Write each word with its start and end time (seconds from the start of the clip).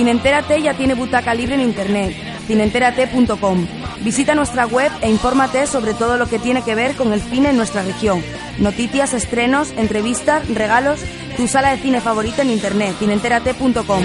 Cineentérate 0.00 0.62
ya 0.62 0.72
tiene 0.72 0.94
butaca 0.94 1.34
libre 1.34 1.56
en 1.56 1.60
internet, 1.60 2.16
cineentérate.com. 2.46 3.66
Visita 4.00 4.34
nuestra 4.34 4.66
web 4.66 4.90
e 5.02 5.10
infórmate 5.10 5.66
sobre 5.66 5.92
todo 5.92 6.16
lo 6.16 6.26
que 6.26 6.38
tiene 6.38 6.62
que 6.62 6.74
ver 6.74 6.96
con 6.96 7.12
el 7.12 7.20
cine 7.20 7.50
en 7.50 7.58
nuestra 7.58 7.82
región. 7.82 8.24
Noticias, 8.56 9.12
estrenos, 9.12 9.74
entrevistas, 9.76 10.48
regalos, 10.48 11.00
tu 11.36 11.46
sala 11.48 11.72
de 11.72 11.82
cine 11.82 12.00
favorita 12.00 12.40
en 12.40 12.48
internet, 12.48 12.96
cineentérate.com. 12.98 14.04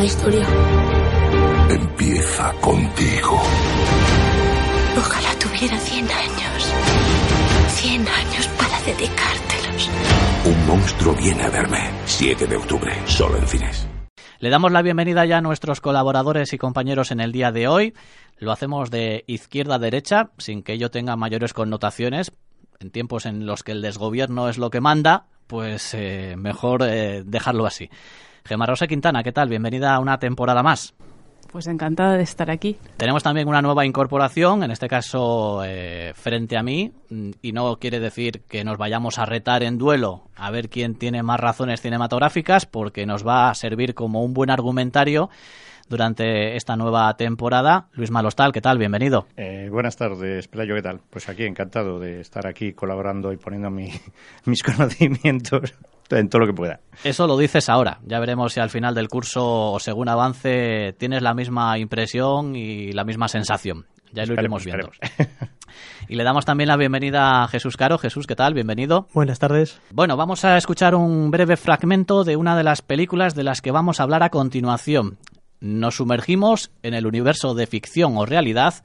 la 0.00 0.06
historia? 0.06 0.46
Empieza 1.68 2.52
contigo. 2.62 3.38
Ojalá 4.96 5.38
tuviera 5.38 5.78
100 5.78 6.04
años. 6.10 6.74
100 7.68 8.08
años 8.08 8.48
para 8.56 8.80
dedicártelos. 8.80 9.90
Un 10.46 10.66
monstruo 10.66 11.14
viene 11.14 11.42
a 11.42 11.50
verme. 11.50 11.90
7 12.06 12.46
de 12.46 12.56
octubre, 12.56 12.92
solo 13.04 13.36
en 13.36 13.46
cines. 13.46 13.86
Le 14.38 14.48
damos 14.48 14.72
la 14.72 14.80
bienvenida 14.80 15.26
ya 15.26 15.36
a 15.36 15.42
nuestros 15.42 15.82
colaboradores 15.82 16.54
y 16.54 16.58
compañeros 16.58 17.10
en 17.10 17.20
el 17.20 17.30
día 17.30 17.52
de 17.52 17.68
hoy. 17.68 17.92
Lo 18.38 18.52
hacemos 18.52 18.90
de 18.90 19.24
izquierda 19.26 19.74
a 19.74 19.78
derecha, 19.78 20.30
sin 20.38 20.62
que 20.62 20.72
ello 20.72 20.90
tenga 20.90 21.14
mayores 21.16 21.52
connotaciones. 21.52 22.32
En 22.78 22.90
tiempos 22.90 23.26
en 23.26 23.44
los 23.44 23.62
que 23.62 23.72
el 23.72 23.82
desgobierno 23.82 24.48
es 24.48 24.56
lo 24.56 24.70
que 24.70 24.80
manda, 24.80 25.26
pues 25.46 25.92
eh, 25.92 26.36
mejor 26.38 26.84
eh, 26.84 27.22
dejarlo 27.22 27.66
así. 27.66 27.90
Gemma 28.44 28.66
Rosa 28.66 28.86
Quintana, 28.86 29.22
¿qué 29.22 29.32
tal? 29.32 29.48
Bienvenida 29.48 29.94
a 29.94 30.00
una 30.00 30.18
temporada 30.18 30.62
más. 30.62 30.94
Pues 31.52 31.66
encantada 31.66 32.16
de 32.16 32.22
estar 32.22 32.48
aquí. 32.48 32.76
Tenemos 32.96 33.24
también 33.24 33.48
una 33.48 33.60
nueva 33.60 33.84
incorporación, 33.84 34.62
en 34.62 34.70
este 34.70 34.86
caso 34.86 35.62
eh, 35.64 36.12
frente 36.14 36.56
a 36.56 36.62
mí, 36.62 36.92
y 37.42 37.52
no 37.52 37.76
quiere 37.76 37.98
decir 37.98 38.42
que 38.48 38.62
nos 38.62 38.78
vayamos 38.78 39.18
a 39.18 39.26
retar 39.26 39.64
en 39.64 39.76
duelo 39.76 40.22
a 40.36 40.52
ver 40.52 40.68
quién 40.68 40.94
tiene 40.94 41.24
más 41.24 41.40
razones 41.40 41.80
cinematográficas, 41.80 42.66
porque 42.66 43.04
nos 43.04 43.26
va 43.26 43.50
a 43.50 43.54
servir 43.54 43.94
como 43.94 44.22
un 44.22 44.32
buen 44.32 44.50
argumentario 44.50 45.28
durante 45.90 46.56
esta 46.56 46.76
nueva 46.76 47.12
temporada. 47.16 47.88
Luis 47.92 48.10
Malostal, 48.10 48.52
¿qué 48.52 48.60
tal? 48.62 48.78
Bienvenido. 48.78 49.26
Eh, 49.36 49.68
buenas 49.70 49.96
tardes, 49.96 50.48
Pelayo, 50.48 50.74
¿qué 50.76 50.82
tal? 50.82 51.00
Pues 51.10 51.28
aquí 51.28 51.44
encantado 51.44 51.98
de 51.98 52.20
estar 52.20 52.46
aquí 52.46 52.72
colaborando 52.72 53.32
y 53.32 53.36
poniendo 53.36 53.68
mi- 53.70 53.90
mis 54.46 54.62
conocimientos 54.62 55.74
en 56.10 56.28
todo 56.28 56.40
lo 56.42 56.46
que 56.46 56.54
pueda. 56.54 56.80
Eso 57.04 57.26
lo 57.26 57.36
dices 57.36 57.68
ahora. 57.68 57.98
Ya 58.06 58.20
veremos 58.20 58.52
si 58.52 58.60
al 58.60 58.70
final 58.70 58.94
del 58.94 59.08
curso 59.08 59.72
o 59.72 59.78
según 59.80 60.08
avance 60.08 60.94
tienes 60.98 61.22
la 61.22 61.34
misma 61.34 61.76
impresión 61.78 62.54
y 62.56 62.92
la 62.92 63.04
misma 63.04 63.28
sensación. 63.28 63.84
Ya 64.12 64.24
lo 64.26 64.32
iremos 64.34 64.64
Esperemos, 64.66 64.96
viendo. 64.98 65.06
esperemos. 65.08 65.50
Y 66.08 66.16
le 66.16 66.24
damos 66.24 66.44
también 66.44 66.66
la 66.66 66.76
bienvenida 66.76 67.44
a 67.44 67.48
Jesús 67.48 67.76
Caro. 67.76 67.96
Jesús, 67.96 68.26
¿qué 68.26 68.34
tal? 68.34 68.54
Bienvenido. 68.54 69.06
Buenas 69.14 69.38
tardes. 69.38 69.80
Bueno, 69.92 70.16
vamos 70.16 70.44
a 70.44 70.56
escuchar 70.56 70.96
un 70.96 71.30
breve 71.30 71.56
fragmento 71.56 72.24
de 72.24 72.34
una 72.34 72.56
de 72.56 72.64
las 72.64 72.82
películas 72.82 73.36
de 73.36 73.44
las 73.44 73.60
que 73.60 73.70
vamos 73.70 74.00
a 74.00 74.02
hablar 74.02 74.24
a 74.24 74.30
continuación. 74.30 75.18
Nos 75.60 75.96
sumergimos 75.96 76.70
en 76.82 76.94
el 76.94 77.06
universo 77.06 77.54
de 77.54 77.66
ficción 77.66 78.16
o 78.16 78.24
realidad 78.24 78.82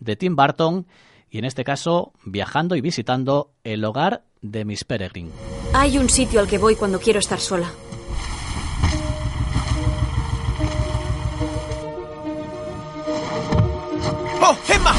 de 0.00 0.16
Tim 0.16 0.34
Burton 0.34 0.86
y 1.30 1.38
en 1.38 1.44
este 1.44 1.62
caso 1.62 2.12
viajando 2.24 2.74
y 2.74 2.80
visitando 2.80 3.52
el 3.62 3.84
hogar 3.84 4.24
de 4.42 4.64
Miss 4.64 4.82
Peregrine. 4.82 5.30
Hay 5.72 5.98
un 5.98 6.08
sitio 6.08 6.40
al 6.40 6.48
que 6.48 6.58
voy 6.58 6.74
cuando 6.74 6.98
quiero 6.98 7.20
estar 7.20 7.38
sola. 7.38 7.70
¡Oh, 14.42 14.56
Emma! 14.68 14.94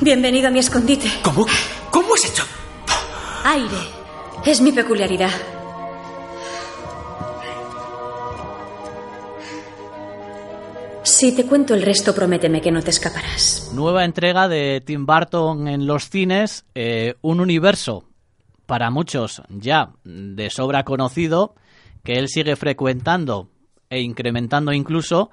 Bienvenido 0.00 0.48
a 0.48 0.50
mi 0.50 0.60
escondite. 0.60 1.10
¿Cómo? 1.22 1.46
¿Cómo 1.90 2.14
has 2.14 2.24
hecho? 2.24 2.44
Aire. 3.44 3.76
Es 4.46 4.60
mi 4.60 4.72
peculiaridad. 4.72 5.30
Si 11.02 11.34
te 11.34 11.46
cuento 11.46 11.74
el 11.74 11.82
resto, 11.82 12.14
prométeme 12.14 12.60
que 12.60 12.70
no 12.70 12.82
te 12.82 12.90
escaparás. 12.90 13.72
Nueva 13.74 14.04
entrega 14.04 14.48
de 14.48 14.82
Tim 14.84 15.06
Burton 15.06 15.66
en 15.66 15.86
los 15.86 16.10
cines, 16.10 16.66
eh, 16.74 17.14
un 17.22 17.40
universo 17.40 18.04
para 18.66 18.90
muchos 18.90 19.42
ya 19.48 19.92
de 20.04 20.50
sobra 20.50 20.84
conocido, 20.84 21.54
que 22.04 22.14
él 22.14 22.28
sigue 22.28 22.54
frecuentando 22.54 23.48
e 23.88 24.00
incrementando 24.00 24.72
incluso, 24.72 25.30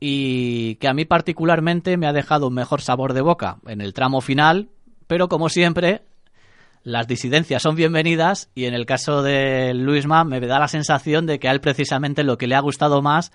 y 0.00 0.76
que 0.76 0.88
a 0.88 0.94
mí 0.94 1.04
particularmente 1.04 1.96
me 1.96 2.06
ha 2.06 2.12
dejado 2.12 2.48
un 2.48 2.54
mejor 2.54 2.80
sabor 2.80 3.12
de 3.12 3.20
boca 3.20 3.58
en 3.66 3.80
el 3.80 3.92
tramo 3.92 4.20
final, 4.20 4.70
pero 5.06 5.28
como 5.28 5.50
siempre, 5.50 6.02
las 6.82 7.06
disidencias 7.06 7.62
son 7.62 7.76
bienvenidas 7.76 8.50
y 8.54 8.64
en 8.64 8.74
el 8.74 8.86
caso 8.86 9.22
de 9.22 9.74
Luisma 9.74 10.24
me 10.24 10.40
da 10.40 10.58
la 10.58 10.68
sensación 10.68 11.26
de 11.26 11.38
que 11.38 11.48
a 11.48 11.52
él 11.52 11.60
precisamente 11.60 12.24
lo 12.24 12.38
que 12.38 12.46
le 12.46 12.54
ha 12.54 12.60
gustado 12.60 13.02
más 13.02 13.32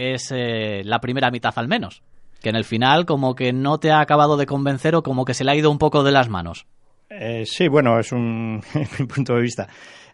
es 0.00 0.32
eh, 0.32 0.82
la 0.84 1.00
primera 1.00 1.30
mitad 1.30 1.52
al 1.56 1.68
menos. 1.68 2.02
Que 2.42 2.48
en 2.48 2.56
el 2.56 2.64
final 2.64 3.04
como 3.04 3.34
que 3.34 3.52
no 3.52 3.78
te 3.78 3.90
ha 3.90 4.00
acabado 4.00 4.36
de 4.36 4.46
convencer 4.46 4.94
o 4.94 5.02
como 5.02 5.24
que 5.24 5.34
se 5.34 5.44
le 5.44 5.52
ha 5.52 5.56
ido 5.56 5.70
un 5.70 5.78
poco 5.78 6.02
de 6.02 6.12
las 6.12 6.28
manos. 6.28 6.66
Eh, 7.10 7.44
sí, 7.44 7.68
bueno, 7.68 7.98
es 7.98 8.12
un 8.12 8.62
mi 8.98 9.06
punto 9.06 9.34
de 9.34 9.42
vista. 9.42 9.68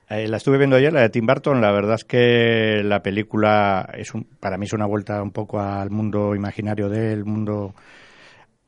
Eh, 0.08 0.28
la 0.28 0.36
estuve 0.36 0.58
viendo 0.58 0.76
ayer, 0.76 0.92
la 0.92 1.02
de 1.02 1.10
Tim 1.10 1.26
Burton. 1.26 1.60
La 1.60 1.72
verdad 1.72 1.96
es 1.96 2.04
que 2.04 2.82
la 2.84 3.02
película 3.02 3.88
es 3.94 4.14
un, 4.14 4.24
para 4.24 4.56
mí 4.56 4.66
es 4.66 4.72
una 4.72 4.86
vuelta 4.86 5.22
un 5.22 5.32
poco 5.32 5.60
al 5.60 5.90
mundo 5.90 6.34
imaginario 6.34 6.88
del 6.88 7.24
mundo 7.24 7.74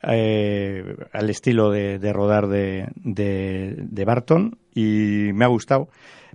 eh, 0.02 0.96
al 1.12 1.30
estilo 1.30 1.70
de, 1.70 2.12
rodar 2.12 2.48
de, 2.48 2.88
de, 2.96 3.74
de 3.76 4.04
Barton 4.04 4.58
y 4.74 5.30
me 5.32 5.44
ha 5.44 5.48
gustado. 5.48 5.88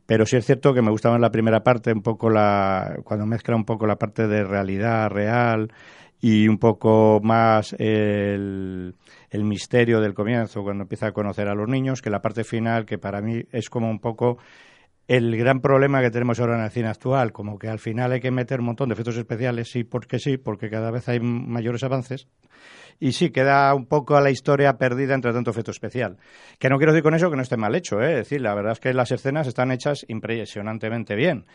Pero 0.05 0.25
sí 0.25 0.35
es 0.35 0.45
cierto 0.45 0.73
que 0.73 0.81
me 0.81 0.91
gustaba 0.91 1.15
en 1.15 1.21
la 1.21 1.31
primera 1.31 1.63
parte, 1.63 1.93
un 1.93 2.01
poco 2.01 2.29
la, 2.29 2.97
cuando 3.03 3.25
mezcla 3.25 3.55
un 3.55 3.65
poco 3.65 3.87
la 3.87 3.97
parte 3.97 4.27
de 4.27 4.43
realidad 4.43 5.09
real 5.09 5.71
y 6.19 6.47
un 6.47 6.57
poco 6.57 7.19
más 7.23 7.73
el, 7.79 8.95
el 9.29 9.43
misterio 9.43 10.01
del 10.01 10.13
comienzo, 10.13 10.63
cuando 10.63 10.83
empieza 10.83 11.07
a 11.07 11.11
conocer 11.11 11.47
a 11.47 11.55
los 11.55 11.67
niños, 11.67 12.01
que 12.01 12.09
la 12.09 12.21
parte 12.21 12.43
final, 12.43 12.85
que 12.85 12.97
para 12.97 13.21
mí 13.21 13.43
es 13.51 13.69
como 13.69 13.89
un 13.89 13.99
poco 13.99 14.37
el 15.07 15.35
gran 15.35 15.59
problema 15.59 16.01
que 16.01 16.11
tenemos 16.11 16.39
ahora 16.39 16.57
en 16.57 16.63
el 16.63 16.71
cine 16.71 16.87
actual, 16.87 17.33
como 17.33 17.59
que 17.59 17.67
al 17.67 17.79
final 17.79 18.11
hay 18.11 18.21
que 18.21 18.31
meter 18.31 18.59
un 18.59 18.67
montón 18.67 18.89
de 18.89 18.93
efectos 18.93 19.17
especiales, 19.17 19.69
sí, 19.69 19.83
porque 19.83 20.19
sí, 20.19 20.37
porque 20.37 20.69
cada 20.69 20.91
vez 20.91 21.09
hay 21.09 21.19
mayores 21.19 21.83
avances. 21.83 22.27
Y 22.99 23.11
sí, 23.11 23.31
queda 23.31 23.73
un 23.73 23.87
poco 23.87 24.15
a 24.15 24.21
la 24.21 24.29
historia 24.29 24.77
perdida 24.77 25.13
entre 25.13 25.33
tanto 25.33 25.51
efecto 25.51 25.71
especial. 25.71 26.17
Que 26.57 26.69
no 26.69 26.77
quiero 26.77 26.93
decir 26.93 27.03
con 27.03 27.15
eso 27.15 27.29
que 27.29 27.35
no 27.35 27.41
esté 27.41 27.57
mal 27.57 27.75
hecho, 27.75 28.01
¿eh? 28.01 28.11
Es 28.11 28.17
decir, 28.17 28.41
la 28.41 28.53
verdad 28.53 28.73
es 28.73 28.79
que 28.79 28.93
las 28.93 29.11
escenas 29.11 29.47
están 29.47 29.71
hechas 29.71 30.05
impresionantemente 30.07 31.15
bien. 31.15 31.45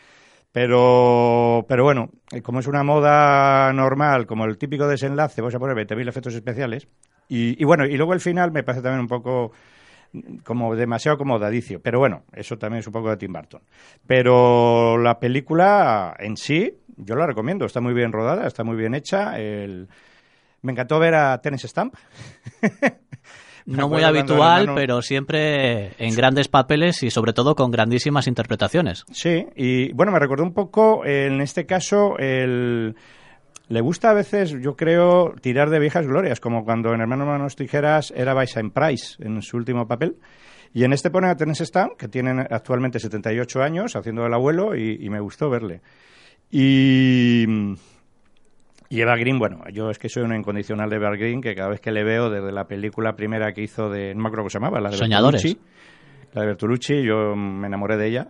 Pero, 0.51 1.65
pero 1.67 1.83
bueno, 1.83 2.09
eh, 2.31 2.41
como 2.41 2.59
es 2.59 2.67
una 2.67 2.83
moda 2.83 3.71
normal, 3.73 4.25
como 4.25 4.45
el 4.45 4.57
típico 4.57 4.87
desenlace, 4.87 5.41
vamos 5.41 5.55
a 5.55 5.59
poner 5.59 5.75
20.000 5.87 6.07
efectos 6.07 6.35
especiales. 6.35 6.87
Y, 7.27 7.61
y 7.61 7.65
bueno, 7.65 7.85
y 7.85 7.95
luego 7.97 8.13
el 8.13 8.19
final 8.19 8.51
me 8.51 8.63
parece 8.63 8.81
también 8.81 9.01
un 9.01 9.07
poco 9.07 9.51
como 10.43 10.75
demasiado 10.75 11.15
acomodadicio. 11.15 11.81
Pero 11.81 11.99
bueno, 11.99 12.23
eso 12.33 12.57
también 12.57 12.79
es 12.79 12.87
un 12.87 12.93
poco 12.93 13.09
de 13.09 13.17
Tim 13.17 13.33
Burton. 13.33 13.61
Pero 14.07 14.97
la 14.97 15.19
película 15.19 16.15
en 16.19 16.37
sí, 16.37 16.73
yo 16.97 17.15
la 17.15 17.27
recomiendo. 17.27 17.65
Está 17.65 17.81
muy 17.81 17.93
bien 17.93 18.11
rodada, 18.11 18.47
está 18.47 18.63
muy 18.63 18.75
bien 18.75 18.95
hecha. 18.95 19.39
El... 19.39 19.87
Me 20.61 20.73
encantó 20.73 20.99
ver 20.99 21.15
a 21.15 21.39
Terence 21.41 21.67
Stamp. 21.67 21.95
No 23.65 23.87
muy 23.87 24.01
habitual, 24.01 24.71
pero 24.73 25.03
siempre 25.03 25.91
en 25.99 26.15
grandes 26.15 26.47
papeles 26.47 27.03
y 27.03 27.11
sobre 27.11 27.33
todo 27.33 27.55
con 27.55 27.69
grandísimas 27.69 28.25
interpretaciones. 28.25 29.05
Sí, 29.11 29.45
y 29.55 29.93
bueno, 29.93 30.11
me 30.11 30.17
recordó 30.17 30.43
un 30.43 30.53
poco, 30.53 31.05
en 31.05 31.39
este 31.41 31.67
caso, 31.67 32.17
el... 32.17 32.95
Le 33.69 33.81
gusta 33.81 34.09
a 34.09 34.13
veces, 34.13 34.55
yo 34.61 34.75
creo, 34.75 35.35
tirar 35.41 35.69
de 35.69 35.79
viejas 35.79 36.07
glorias, 36.07 36.39
como 36.39 36.65
cuando 36.65 36.93
en 36.93 37.01
Hermanos 37.01 37.27
Manos 37.27 37.55
Tijeras 37.55 38.11
era 38.15 38.33
Vincent 38.33 38.73
Price 38.73 39.15
en 39.23 39.41
su 39.43 39.57
último 39.57 39.87
papel. 39.87 40.17
Y 40.73 40.83
en 40.83 40.93
este 40.93 41.11
pone 41.11 41.27
a 41.29 41.35
Terence 41.35 41.65
Stamp, 41.65 41.93
que 41.97 42.07
tiene 42.07 42.47
actualmente 42.49 42.99
78 42.99 43.61
años, 43.61 43.95
haciendo 43.95 44.25
el 44.25 44.33
abuelo, 44.33 44.75
y, 44.75 44.97
y 44.99 45.09
me 45.09 45.19
gustó 45.19 45.51
verle. 45.51 45.81
Y, 46.49 47.45
y 48.89 49.01
Eva 49.01 49.15
Green, 49.17 49.37
bueno, 49.37 49.63
yo 49.71 49.91
es 49.91 49.99
que 49.99 50.09
soy 50.09 50.23
un 50.23 50.35
incondicional 50.35 50.89
de 50.89 50.95
Eva 50.95 51.11
Green, 51.11 51.39
que 51.39 51.53
cada 51.53 51.69
vez 51.69 51.79
que 51.79 51.91
le 51.91 52.03
veo, 52.03 52.31
desde 52.31 52.51
la 52.51 52.67
película 52.67 53.15
primera 53.15 53.53
que 53.53 53.61
hizo 53.61 53.89
de, 53.89 54.15
no 54.15 54.21
me 54.21 54.29
acuerdo 54.29 54.43
cómo 54.43 54.49
se 54.49 54.57
llamaba, 54.57 54.81
la 54.81 54.89
de 54.89 54.97
Soñadores. 54.97 55.43
Bertolucci, 55.43 55.69
la 56.33 56.41
de 56.41 56.47
Bertolucci, 56.47 57.03
yo 57.03 57.35
me 57.35 57.67
enamoré 57.67 57.97
de 57.97 58.07
ella 58.07 58.27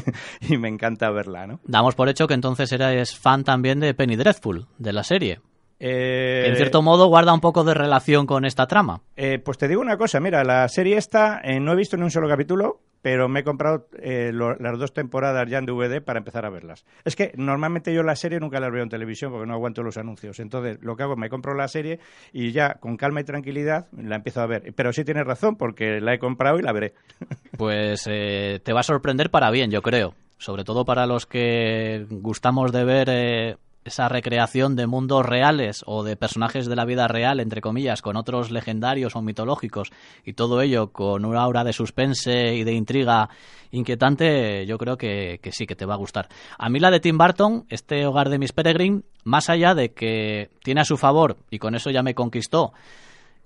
y 0.48 0.56
me 0.56 0.68
encanta 0.68 1.10
verla, 1.10 1.46
¿no? 1.46 1.60
Damos 1.64 1.94
por 1.94 2.08
hecho 2.08 2.26
que 2.26 2.34
entonces 2.34 2.70
eres 2.72 3.16
fan 3.16 3.44
también 3.44 3.80
de 3.80 3.94
Penny 3.94 4.16
Dreadful, 4.16 4.66
de 4.78 4.92
la 4.92 5.04
serie. 5.04 5.40
Eh, 5.84 6.44
en 6.46 6.56
cierto 6.56 6.80
modo 6.80 7.08
guarda 7.08 7.34
un 7.34 7.40
poco 7.40 7.64
de 7.64 7.74
relación 7.74 8.24
con 8.24 8.44
esta 8.44 8.66
trama. 8.66 9.00
eh, 9.16 9.40
pues 9.40 9.58
te 9.58 9.66
digo 9.66 9.80
una 9.80 9.96
cosa, 9.96 10.20
mira, 10.20 10.44
la 10.44 10.68
serie 10.68 10.96
esta 10.96 11.40
eh, 11.42 11.58
no 11.58 11.72
he 11.72 11.76
visto 11.76 11.96
ni 11.96 12.04
un 12.04 12.10
solo 12.10 12.28
capítulo, 12.28 12.80
pero 13.02 13.28
me 13.28 13.40
he 13.40 13.44
comprado 13.44 13.88
eh, 14.00 14.32
las 14.32 14.78
dos 14.78 14.94
temporadas 14.94 15.48
ya 15.48 15.58
en 15.58 15.66
DVD 15.66 16.00
para 16.00 16.18
empezar 16.18 16.46
a 16.46 16.50
verlas. 16.50 16.84
Es 17.04 17.16
que 17.16 17.32
normalmente 17.36 17.92
yo 17.92 18.02
la 18.04 18.16
serie 18.16 18.38
nunca 18.40 18.60
las 18.60 18.72
veo 18.72 18.82
en 18.82 18.88
televisión 18.88 19.32
porque 19.32 19.46
no 19.46 19.54
aguanto 19.54 19.82
los 19.82 19.96
anuncios. 19.96 20.38
Entonces, 20.38 20.78
lo 20.82 20.96
que 20.96 21.02
hago, 21.02 21.16
me 21.16 21.28
compro 21.28 21.54
la 21.54 21.68
serie 21.68 21.98
y 22.32 22.52
ya 22.52 22.74
con 22.74 22.96
calma 22.96 23.20
y 23.20 23.24
tranquilidad 23.24 23.88
la 23.92 24.16
empiezo 24.16 24.40
a 24.40 24.46
ver. 24.46 24.72
Pero 24.74 24.92
sí 24.92 25.04
tienes 25.04 25.26
razón 25.26 25.56
porque 25.56 26.00
la 26.00 26.14
he 26.14 26.18
comprado 26.18 26.58
y 26.58 26.62
la 26.62 26.72
veré. 26.72 26.94
Pues 27.58 28.08
eh, 28.08 28.60
te 28.64 28.72
va 28.72 28.80
a 28.80 28.82
sorprender 28.84 29.30
para 29.30 29.50
bien, 29.50 29.70
yo 29.70 29.82
creo. 29.82 30.14
Sobre 30.38 30.64
todo 30.64 30.84
para 30.84 31.06
los 31.06 31.26
que 31.26 32.06
gustamos 32.10 32.72
de 32.72 32.84
ver 32.84 33.08
eh, 33.10 33.56
esa 33.84 34.08
recreación 34.08 34.76
de 34.76 34.86
mundos 34.86 35.24
reales 35.26 35.82
o 35.86 36.04
de 36.04 36.16
personajes 36.16 36.66
de 36.66 36.76
la 36.76 36.84
vida 36.84 37.08
real, 37.08 37.40
entre 37.40 37.60
comillas, 37.60 38.02
con 38.02 38.16
otros 38.16 38.50
legendarios 38.50 39.16
o 39.16 39.22
mitológicos 39.22 39.90
y 40.24 40.34
todo 40.34 40.62
ello 40.62 40.92
con 40.92 41.24
una 41.24 41.42
aura 41.42 41.64
de 41.64 41.72
suspense 41.72 42.54
y 42.54 42.64
de 42.64 42.72
intriga 42.72 43.28
inquietante, 43.70 44.66
yo 44.66 44.78
creo 44.78 44.96
que, 44.96 45.40
sí, 45.52 45.66
que 45.66 45.76
te 45.76 45.86
va 45.86 45.94
a 45.94 45.98
gustar. 45.98 46.28
A 46.58 46.68
mí 46.68 46.78
la 46.78 46.90
de 46.90 47.00
Tim 47.00 47.18
Burton, 47.18 47.64
este 47.68 48.06
hogar 48.06 48.28
de 48.28 48.38
Miss 48.38 48.52
Peregrine, 48.52 49.02
más 49.24 49.48
allá 49.50 49.74
de 49.74 49.92
que 49.92 50.50
tiene 50.62 50.82
a 50.82 50.84
su 50.84 50.96
favor, 50.96 51.38
y 51.50 51.58
con 51.58 51.74
eso 51.74 51.90
ya 51.90 52.02
me 52.02 52.14
conquistó, 52.14 52.72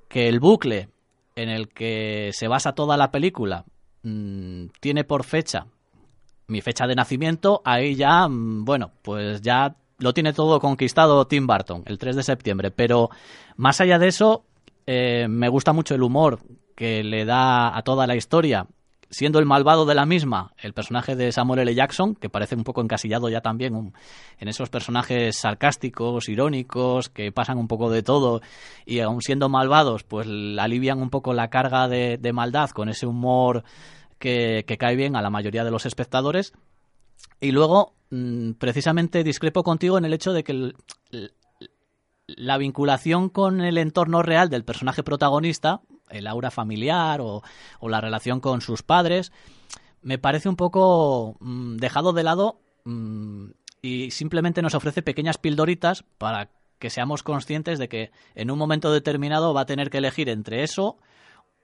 que 0.09 0.29
el 0.29 0.41
bucle 0.41 0.89
en 1.35 1.49
el 1.49 1.69
que 1.69 2.31
se 2.33 2.49
basa 2.49 2.73
toda 2.73 2.97
la 2.97 3.11
película 3.11 3.65
mm, 4.03 4.67
tiene 4.81 5.05
por 5.05 5.25
fecha 5.25 5.67
mi 6.49 6.61
fecha 6.61 6.87
de 6.87 6.95
nacimiento, 6.95 7.61
ahí 7.65 7.95
ya, 7.95 8.29
mm, 8.29 8.65
bueno, 8.65 8.93
pues 9.03 9.43
ya 9.43 9.77
lo 9.99 10.13
tiene 10.13 10.33
todo 10.33 10.61
conquistado 10.61 11.27
Tim 11.27 11.47
Burton, 11.47 11.83
el 11.87 11.99
3 11.99 12.17
de 12.17 12.23
septiembre. 12.23 12.71
Pero 12.71 13.11
más 13.57 13.81
allá 13.81 13.99
de 13.99 14.09
eso, 14.09 14.45
eh, 14.87 15.27
me 15.29 15.49
gusta 15.49 15.73
mucho 15.73 15.95
el 15.95 16.03
humor 16.03 16.41
que 16.75 17.03
le 17.03 17.25
da 17.25 17.77
a 17.77 17.83
toda 17.83 18.07
la 18.07 18.17
historia. 18.17 18.67
Siendo 19.09 19.39
el 19.39 19.47
malvado 19.47 19.87
de 19.87 19.95
la 19.95 20.05
misma, 20.05 20.53
el 20.59 20.75
personaje 20.75 21.15
de 21.15 21.31
Samuel 21.31 21.61
L. 21.61 21.75
Jackson, 21.75 22.17
que 22.17 22.29
parece 22.29 22.57
un 22.57 22.65
poco 22.65 22.83
encasillado 22.83 23.29
ya 23.29 23.41
también 23.41 23.93
en 24.39 24.49
esos 24.49 24.69
personajes 24.69 25.37
sarcásticos, 25.37 26.29
irónicos, 26.29 27.09
que 27.09 27.31
pasan 27.31 27.57
un 27.57 27.69
poco 27.69 27.89
de 27.89 28.03
todo 28.03 28.41
y 28.85 28.99
aun 28.99 29.23
siendo 29.23 29.49
malvados, 29.49 30.03
pues 30.03 30.27
alivian 30.59 31.01
un 31.01 31.11
poco 31.11 31.35
la 31.35 31.51
carga 31.51 31.87
de, 31.87 32.19
de 32.19 32.33
maldad 32.33 32.71
con 32.71 32.89
ese 32.89 33.07
humor 33.07 33.63
que 34.19 34.65
cae 34.77 34.97
bien 34.97 35.15
a 35.15 35.23
la 35.23 35.31
mayoría 35.31 35.63
de 35.63 35.71
los 35.71 35.87
espectadores. 35.87 36.53
Y 37.41 37.51
luego, 37.53 37.95
mm, 38.11 38.53
precisamente 38.53 39.25
discrepo 39.25 39.63
contigo 39.63 39.99
en 39.99 40.05
el 40.05 40.15
hecho 40.15 40.33
de 40.33 40.45
que 40.45 40.73
la 42.27 42.59
vinculación 42.59 43.29
con 43.29 43.61
el 43.61 43.79
entorno 43.79 44.23
real 44.23 44.49
del 44.51 44.65
personaje 44.65 45.03
protagonista, 45.03 45.81
el 46.11 46.27
aura 46.27 46.51
familiar 46.51 47.21
o, 47.21 47.43
o 47.81 47.89
la 47.89 48.01
relación 48.01 48.41
con 48.41 48.61
sus 48.61 48.83
padres, 48.83 49.33
me 50.03 50.19
parece 50.19 50.49
un 50.49 50.57
poco 50.57 51.37
mm, 51.41 51.77
dejado 51.77 52.13
de 52.13 52.23
lado 52.23 52.61
mm, 52.85 53.47
y 53.83 54.11
simplemente 54.11 54.63
nos 54.63 54.75
ofrece 54.75 55.03
pequeñas 55.03 55.39
pildoritas 55.39 56.05
para 56.19 56.51
que 56.79 56.91
seamos 56.91 57.23
conscientes 57.23 57.79
de 57.79 57.89
que 57.89 58.11
en 58.35 58.51
un 58.51 58.59
momento 58.59 58.93
determinado 58.93 59.55
va 59.55 59.63
a 59.63 59.67
tener 59.67 59.91
que 59.91 59.99
elegir 59.99 60.29
entre 60.29 60.63
eso 60.63 60.99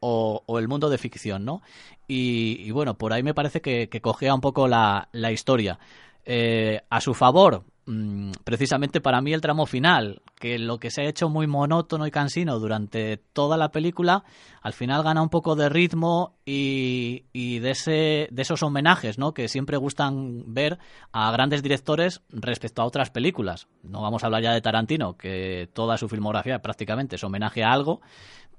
o, 0.02 0.42
o 0.44 0.58
el 0.58 0.68
mundo 0.68 0.90
de 0.90 0.98
ficción, 0.98 1.44
¿no? 1.44 1.62
Y, 2.08 2.56
y 2.60 2.70
bueno, 2.72 2.98
por 2.98 3.12
ahí 3.12 3.22
me 3.22 3.34
parece 3.34 3.62
que, 3.62 3.88
que 3.88 4.00
cogea 4.00 4.34
un 4.34 4.40
poco 4.40 4.68
la, 4.68 5.08
historia. 5.32 5.78
Eh, 6.24 6.80
a 6.90 7.00
su 7.00 7.14
favor, 7.14 7.64
mm, 7.86 8.32
precisamente 8.44 9.00
para 9.00 9.20
mí 9.20 9.32
el 9.32 9.40
tramo 9.40 9.64
final, 9.64 10.20
que 10.38 10.58
lo 10.58 10.78
que 10.78 10.90
se 10.90 11.02
ha 11.02 11.08
hecho 11.08 11.28
muy 11.28 11.46
monótono 11.46 12.06
y 12.06 12.10
cansino 12.10 12.58
durante 12.58 13.16
toda 13.16 13.56
la 13.56 13.70
película, 13.70 14.24
al 14.60 14.72
final 14.72 15.02
gana 15.02 15.22
un 15.22 15.30
poco 15.30 15.56
de 15.56 15.68
ritmo 15.68 16.34
y, 16.44 17.24
y 17.32 17.60
de, 17.60 17.70
ese, 17.70 18.28
de 18.30 18.42
esos 18.42 18.62
homenajes, 18.62 19.18
¿no? 19.18 19.32
Que 19.34 19.48
siempre 19.48 19.76
gustan 19.76 20.52
ver 20.52 20.78
a 21.12 21.30
grandes 21.32 21.62
directores 21.62 22.22
respecto 22.28 22.82
a 22.82 22.86
otras 22.86 23.10
películas. 23.10 23.68
No 23.82 24.02
vamos 24.02 24.22
a 24.22 24.26
hablar 24.26 24.42
ya 24.42 24.52
de 24.52 24.60
Tarantino, 24.60 25.16
que 25.16 25.68
toda 25.72 25.96
su 25.96 26.08
filmografía 26.08 26.60
prácticamente 26.60 27.16
es 27.16 27.24
homenaje 27.24 27.64
a 27.64 27.72
algo, 27.72 28.00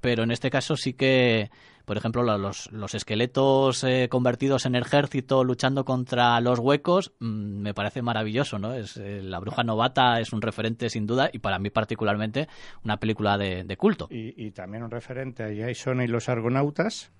pero 0.03 0.23
en 0.23 0.31
este 0.31 0.49
caso 0.49 0.75
sí 0.75 0.95
que, 0.95 1.49
por 1.85 1.95
ejemplo, 1.95 2.23
los, 2.37 2.69
los 2.73 2.93
esqueletos 2.93 3.85
eh, 3.85 4.09
convertidos 4.11 4.65
en 4.65 4.75
ejército 4.75 5.45
luchando 5.45 5.85
contra 5.85 6.41
los 6.41 6.59
huecos, 6.59 7.13
mm, 7.21 7.61
me 7.61 7.73
parece 7.73 8.01
maravilloso, 8.01 8.59
¿no? 8.59 8.73
Es, 8.73 8.97
eh, 8.97 9.21
la 9.23 9.39
bruja 9.39 9.63
novata 9.63 10.19
es 10.19 10.33
un 10.33 10.41
referente 10.41 10.89
sin 10.89 11.07
duda 11.07 11.29
y 11.31 11.39
para 11.39 11.57
mí 11.57 11.69
particularmente 11.69 12.49
una 12.83 12.97
película 12.97 13.37
de, 13.37 13.63
de 13.63 13.77
culto. 13.77 14.09
Y, 14.11 14.33
y 14.45 14.51
también 14.51 14.83
un 14.83 14.91
referente 14.91 15.41
a 15.43 15.67
Jason 15.67 16.01
y 16.01 16.07
los 16.07 16.27
argonautas. 16.27 17.13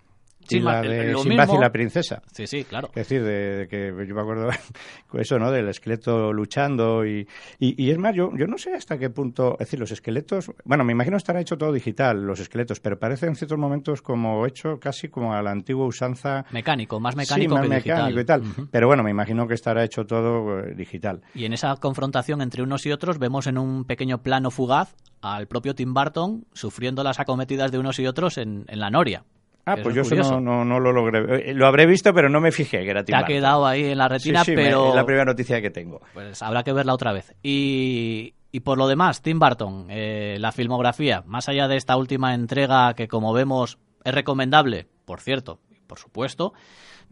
Sí, 0.48 0.58
y 0.58 0.60
la 0.62 0.82
de 0.82 1.12
y 1.12 1.58
la 1.58 1.72
princesa. 1.72 2.22
Sí, 2.32 2.48
sí, 2.48 2.64
claro. 2.64 2.90
Es 2.90 3.08
decir, 3.08 3.24
de, 3.24 3.58
de 3.58 3.68
que 3.68 3.94
yo 4.08 4.16
me 4.16 4.22
acuerdo 4.22 4.50
eso, 5.14 5.40
¿no? 5.40 5.52
Del 5.52 5.70
esqueleto 5.70 6.34
luchando 6.34 7.06
y, 7.06 7.28
y, 7.60 7.84
y 7.84 7.92
es 7.92 7.98
más, 7.98 8.16
yo, 8.16 8.32
yo 8.36 8.48
no 8.48 8.58
sé 8.58 8.74
hasta 8.74 8.98
qué 8.98 9.10
punto, 9.10 9.54
es 9.54 9.60
decir, 9.68 9.80
los 9.80 9.92
esqueletos, 9.92 10.52
bueno, 10.66 10.84
me 10.84 10.94
imagino 10.94 11.18
estará 11.18 11.40
hecho 11.42 11.58
todo 11.58 11.72
digital, 11.72 12.26
los 12.26 12.40
esqueletos, 12.40 12.80
pero 12.80 13.00
parece 13.00 13.28
en 13.28 13.36
ciertos 13.36 13.58
momentos 13.58 14.02
como 14.02 14.46
hecho 14.46 14.80
casi 14.80 15.10
como 15.10 15.34
a 15.34 15.42
la 15.42 15.52
antigua 15.52 15.86
usanza. 15.86 16.46
Mecánico, 16.52 17.00
más 17.00 17.16
mecánico 17.16 17.56
sí, 17.56 17.60
más 17.60 17.64
que 17.64 17.76
mecánico 17.76 18.18
digital. 18.20 18.42
y 18.42 18.54
tal. 18.56 18.68
Pero 18.72 18.88
bueno, 18.88 19.04
me 19.04 19.12
imagino 19.12 19.48
que 19.48 19.54
estará 19.54 19.84
hecho 19.84 20.06
todo 20.06 20.60
eh, 20.60 20.74
digital. 20.76 21.22
Y 21.34 21.46
en 21.46 21.54
esa 21.54 21.76
confrontación 21.78 22.42
entre 22.42 22.64
unos 22.64 22.86
y 22.86 22.92
otros 22.92 23.20
vemos 23.20 23.48
en 23.48 23.58
un 23.58 23.86
pequeño 23.86 24.22
plano 24.22 24.52
fugaz 24.52 24.96
al 25.22 25.48
propio 25.48 25.74
Tim 25.74 25.94
Burton 25.94 26.46
sufriendo 26.54 27.04
las 27.04 27.20
acometidas 27.20 27.72
de 27.72 27.80
unos 27.80 27.98
y 28.00 28.08
otros 28.08 28.38
en, 28.38 28.66
en 28.68 28.80
la 28.80 28.90
noria. 28.90 29.24
Ah, 29.66 29.76
pues 29.82 29.96
es 29.96 30.10
yo 30.10 30.16
eso 30.20 30.42
no, 30.42 30.42
no, 30.42 30.66
no 30.66 30.80
lo 30.80 30.92
logré. 30.92 31.50
Eh, 31.50 31.54
Lo 31.54 31.68
habré 31.68 31.86
visto, 31.86 32.14
pero 32.14 32.28
no 32.30 32.42
me 32.42 32.52
fijé 32.52 32.84
que 32.84 32.90
era 32.90 33.02
Te 33.04 33.08
Tim 33.08 33.16
ha 33.16 33.20
Burton. 33.20 33.36
quedado 33.36 33.66
ahí 33.66 33.86
en 33.86 33.98
la 33.98 34.08
retina, 34.10 34.40
Sí, 34.44 34.52
sí, 34.52 34.56
me- 34.58 34.64
pero 34.64 34.90
es 34.90 34.96
la 34.96 35.06
primera 35.06 35.26
noticia 35.26 35.62
que 35.62 35.70
tengo. 35.70 36.02
pues 36.14 36.42
habrá 36.42 36.64
que 36.64 36.74
verla 36.74 36.94
otra 36.94 37.14
vez. 37.14 37.34
Y, 37.44 38.34
y 38.52 38.60
por 38.60 38.78
lo 38.78 38.88
demás, 38.88 39.22
Tim 39.22 39.40
Burton, 39.40 39.88
eh, 39.90 40.36
la 40.40 40.52
filmografía, 40.52 41.24
más 41.26 41.48
allá 41.48 41.68
de 41.70 41.78
esta 41.78 41.96
última 41.96 42.34
entrega 42.34 42.94
que 42.94 43.08
como 43.08 43.32
vemos 43.32 43.78
es 44.04 44.14
recomendable, 44.14 44.88
por 45.06 45.22
cierto, 45.22 45.60
por 45.88 45.98
supuesto, 45.98 46.54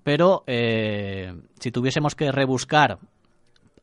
pero 0.03 0.44
eh, 0.48 1.33
si 1.59 1.71
tuviésemos 1.71 2.15
que 2.15 2.31
rebuscar 2.31 2.98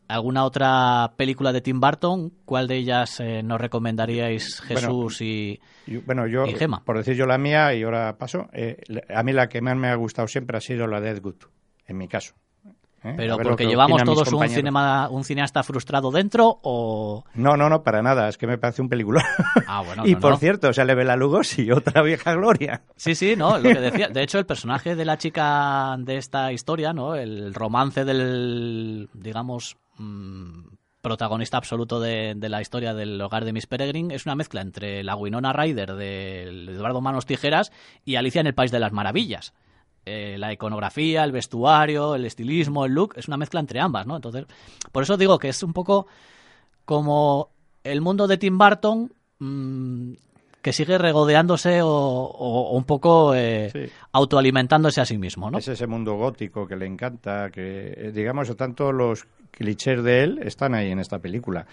alguna 0.09 0.45
otra 0.45 1.13
película 1.17 1.53
de 1.53 1.61
Tim 1.61 1.81
Burton, 1.81 2.33
¿cuál 2.45 2.67
de 2.67 2.77
ellas 2.77 3.21
eh, 3.21 3.43
nos 3.43 3.61
recomendaríais 3.61 4.61
Jesús 4.61 5.21
y, 5.21 5.61
bueno, 6.07 6.27
yo, 6.27 6.47
y 6.47 6.55
Gema? 6.55 6.83
por 6.85 6.97
decir 6.97 7.15
yo 7.15 7.27
la 7.27 7.39
mía, 7.39 7.75
y 7.75 7.83
ahora 7.83 8.17
paso, 8.19 8.49
eh, 8.53 8.79
a 9.15 9.23
mí 9.23 9.33
la 9.33 9.49
que 9.49 9.61
más 9.61 9.77
me 9.77 9.89
ha 9.89 9.95
gustado 9.95 10.27
siempre 10.27 10.57
ha 10.57 10.61
sido 10.61 10.87
la 10.87 11.01
de 11.01 11.11
Ed 11.11 11.25
Wood, 11.25 11.45
en 11.87 11.99
mi 11.99 12.09
caso. 12.09 12.35
¿Eh? 13.05 13.15
Pero 13.17 13.37
porque 13.39 13.65
que 13.65 13.71
llevamos 13.71 14.03
todos 14.03 14.33
un, 14.33 14.49
cinema, 14.49 15.09
un 15.09 15.23
cineasta 15.23 15.63
frustrado 15.63 16.11
dentro 16.11 16.59
o... 16.63 17.25
No, 17.35 17.57
no, 17.57 17.69
no, 17.69 17.83
para 17.85 18.03
nada, 18.03 18.29
es 18.29 18.37
que 18.37 18.47
me 18.47 18.59
parece 18.59 18.83
un 18.83 18.89
película. 18.89 19.25
Ah, 19.69 19.83
bueno, 19.87 20.03
y 20.07 20.15
no, 20.15 20.21
por 20.21 20.33
no. 20.33 20.37
cierto, 20.39 20.73
sale 20.73 20.95
Bela 20.95 21.17
Lugosi, 21.17 21.71
otra 21.71 22.03
vieja 22.03 22.35
gloria. 22.35 22.83
Sí, 22.97 23.15
sí, 23.15 23.37
no, 23.37 23.59
lo 23.59 23.71
que 23.71 23.81
decía. 23.81 24.09
De 24.09 24.23
hecho, 24.23 24.39
el 24.39 24.47
personaje 24.47 24.97
de 24.97 25.05
la 25.05 25.17
chica 25.17 25.97
de 25.99 26.17
esta 26.17 26.53
historia, 26.53 26.93
¿no? 26.93 27.15
El 27.15 27.55
romance 27.55 28.05
del, 28.05 29.09
digamos, 29.15 29.77
mm, 29.99 30.65
protagonista 31.01 31.57
absoluto 31.57 32.01
de, 32.01 32.35
de 32.37 32.49
la 32.49 32.61
historia 32.61 32.95
del 32.95 33.21
hogar 33.21 33.45
de 33.45 33.53
Miss 33.53 33.67
Peregrine 33.67 34.15
es 34.15 34.27
una 34.27 34.35
mezcla 34.35 34.61
entre 34.61 35.05
la 35.05 35.15
Winona 35.15 35.53
Ryder 35.53 35.95
de 35.95 36.43
Eduardo 36.43 37.01
Manos 37.01 37.27
Tijeras 37.27 37.71
y 38.05 38.17
Alicia 38.17 38.41
en 38.41 38.49
el 38.49 38.55
País 38.55 38.73
de 38.73 38.81
las 38.81 38.93
Maravillas. 38.93 39.55
Eh, 40.11 40.39
la 40.39 40.51
iconografía, 40.53 41.23
el 41.23 41.33
vestuario, 41.33 42.15
el 42.15 42.25
estilismo, 42.25 42.87
el 42.87 42.93
look, 42.93 43.13
es 43.17 43.29
una 43.29 43.37
mezcla 43.37 43.61
entre 43.61 43.79
ambas, 43.79 44.07
¿no? 44.07 44.17
Entonces, 44.17 44.47
por 44.91 45.03
eso 45.03 45.19
digo 45.19 45.39
que 45.39 45.51
es 45.51 45.63
un 45.63 45.75
poco 45.75 46.07
como 46.85 47.51
el 47.85 48.01
mundo 48.01 48.27
de 48.27 48.39
Tim 48.39 48.57
Burton 48.57 49.13
mm, 49.39 50.13
que 50.63 50.73
sigue 50.73 50.99
regodeándose 50.99 51.83
o, 51.83 51.89
o- 51.89 52.71
o 52.71 52.77
un 52.77 52.85
poco 52.85 53.35
eh, 53.35 53.71
Sí. 53.73 53.93
autoalimentándose 54.13 55.01
a 55.01 55.05
sí 55.05 55.19
mismo, 55.19 55.51
¿no? 55.51 55.59
Es 55.59 55.69
ese 55.69 55.87
mundo 55.87 56.15
gótico 56.17 56.67
que 56.67 56.77
le 56.77 56.87
encanta, 56.87 57.51
que, 57.51 57.95
eh, 57.97 58.13
digamos, 58.13 58.55
tanto 58.57 58.91
los 58.93 59.27
clichés 59.51 60.03
de 60.03 60.23
él 60.23 60.41
están 60.43 60.75
ahí 60.75 60.91
en 60.91 60.99
esta 60.99 61.19
película. 61.19 61.67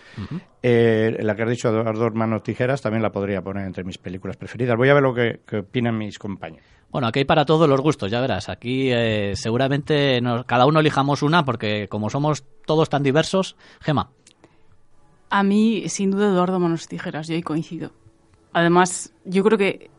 Eh, 0.63 1.17
la 1.21 1.35
que 1.35 1.43
has 1.43 1.49
dicho, 1.49 1.69
Eduardo 1.69 2.09
Manos 2.11 2.43
Tijeras, 2.43 2.81
también 2.81 3.01
la 3.03 3.11
podría 3.11 3.41
poner 3.41 3.65
entre 3.65 3.83
mis 3.83 3.97
películas 3.97 4.37
preferidas. 4.37 4.75
Voy 4.77 4.89
a 4.89 4.93
ver 4.93 5.03
lo 5.03 5.13
que, 5.13 5.41
que 5.45 5.57
opinan 5.57 5.97
mis 5.97 6.17
compañeros. 6.19 6.65
Bueno, 6.89 7.07
aquí 7.07 7.19
hay 7.19 7.25
para 7.25 7.45
todos 7.45 7.67
los 7.67 7.81
gustos, 7.81 8.09
ya 8.09 8.21
verás. 8.21 8.47
Aquí 8.49 8.89
eh, 8.91 9.33
seguramente 9.35 10.21
nos- 10.21 10.45
cada 10.45 10.65
uno 10.65 10.79
elijamos 10.79 11.21
una 11.23 11.43
porque 11.45 11.87
como 11.89 12.09
somos 12.09 12.43
todos 12.65 12.89
tan 12.89 13.03
diversos, 13.03 13.55
Gema. 13.81 14.09
A 15.29 15.43
mí, 15.43 15.89
sin 15.89 16.11
duda, 16.11 16.27
Eduardo 16.29 16.59
Manos 16.59 16.87
Tijeras, 16.87 17.27
yo 17.27 17.35
ahí 17.35 17.41
coincido. 17.43 17.91
Además, 18.53 19.11
yo 19.25 19.43
creo 19.43 19.57
que 19.57 19.89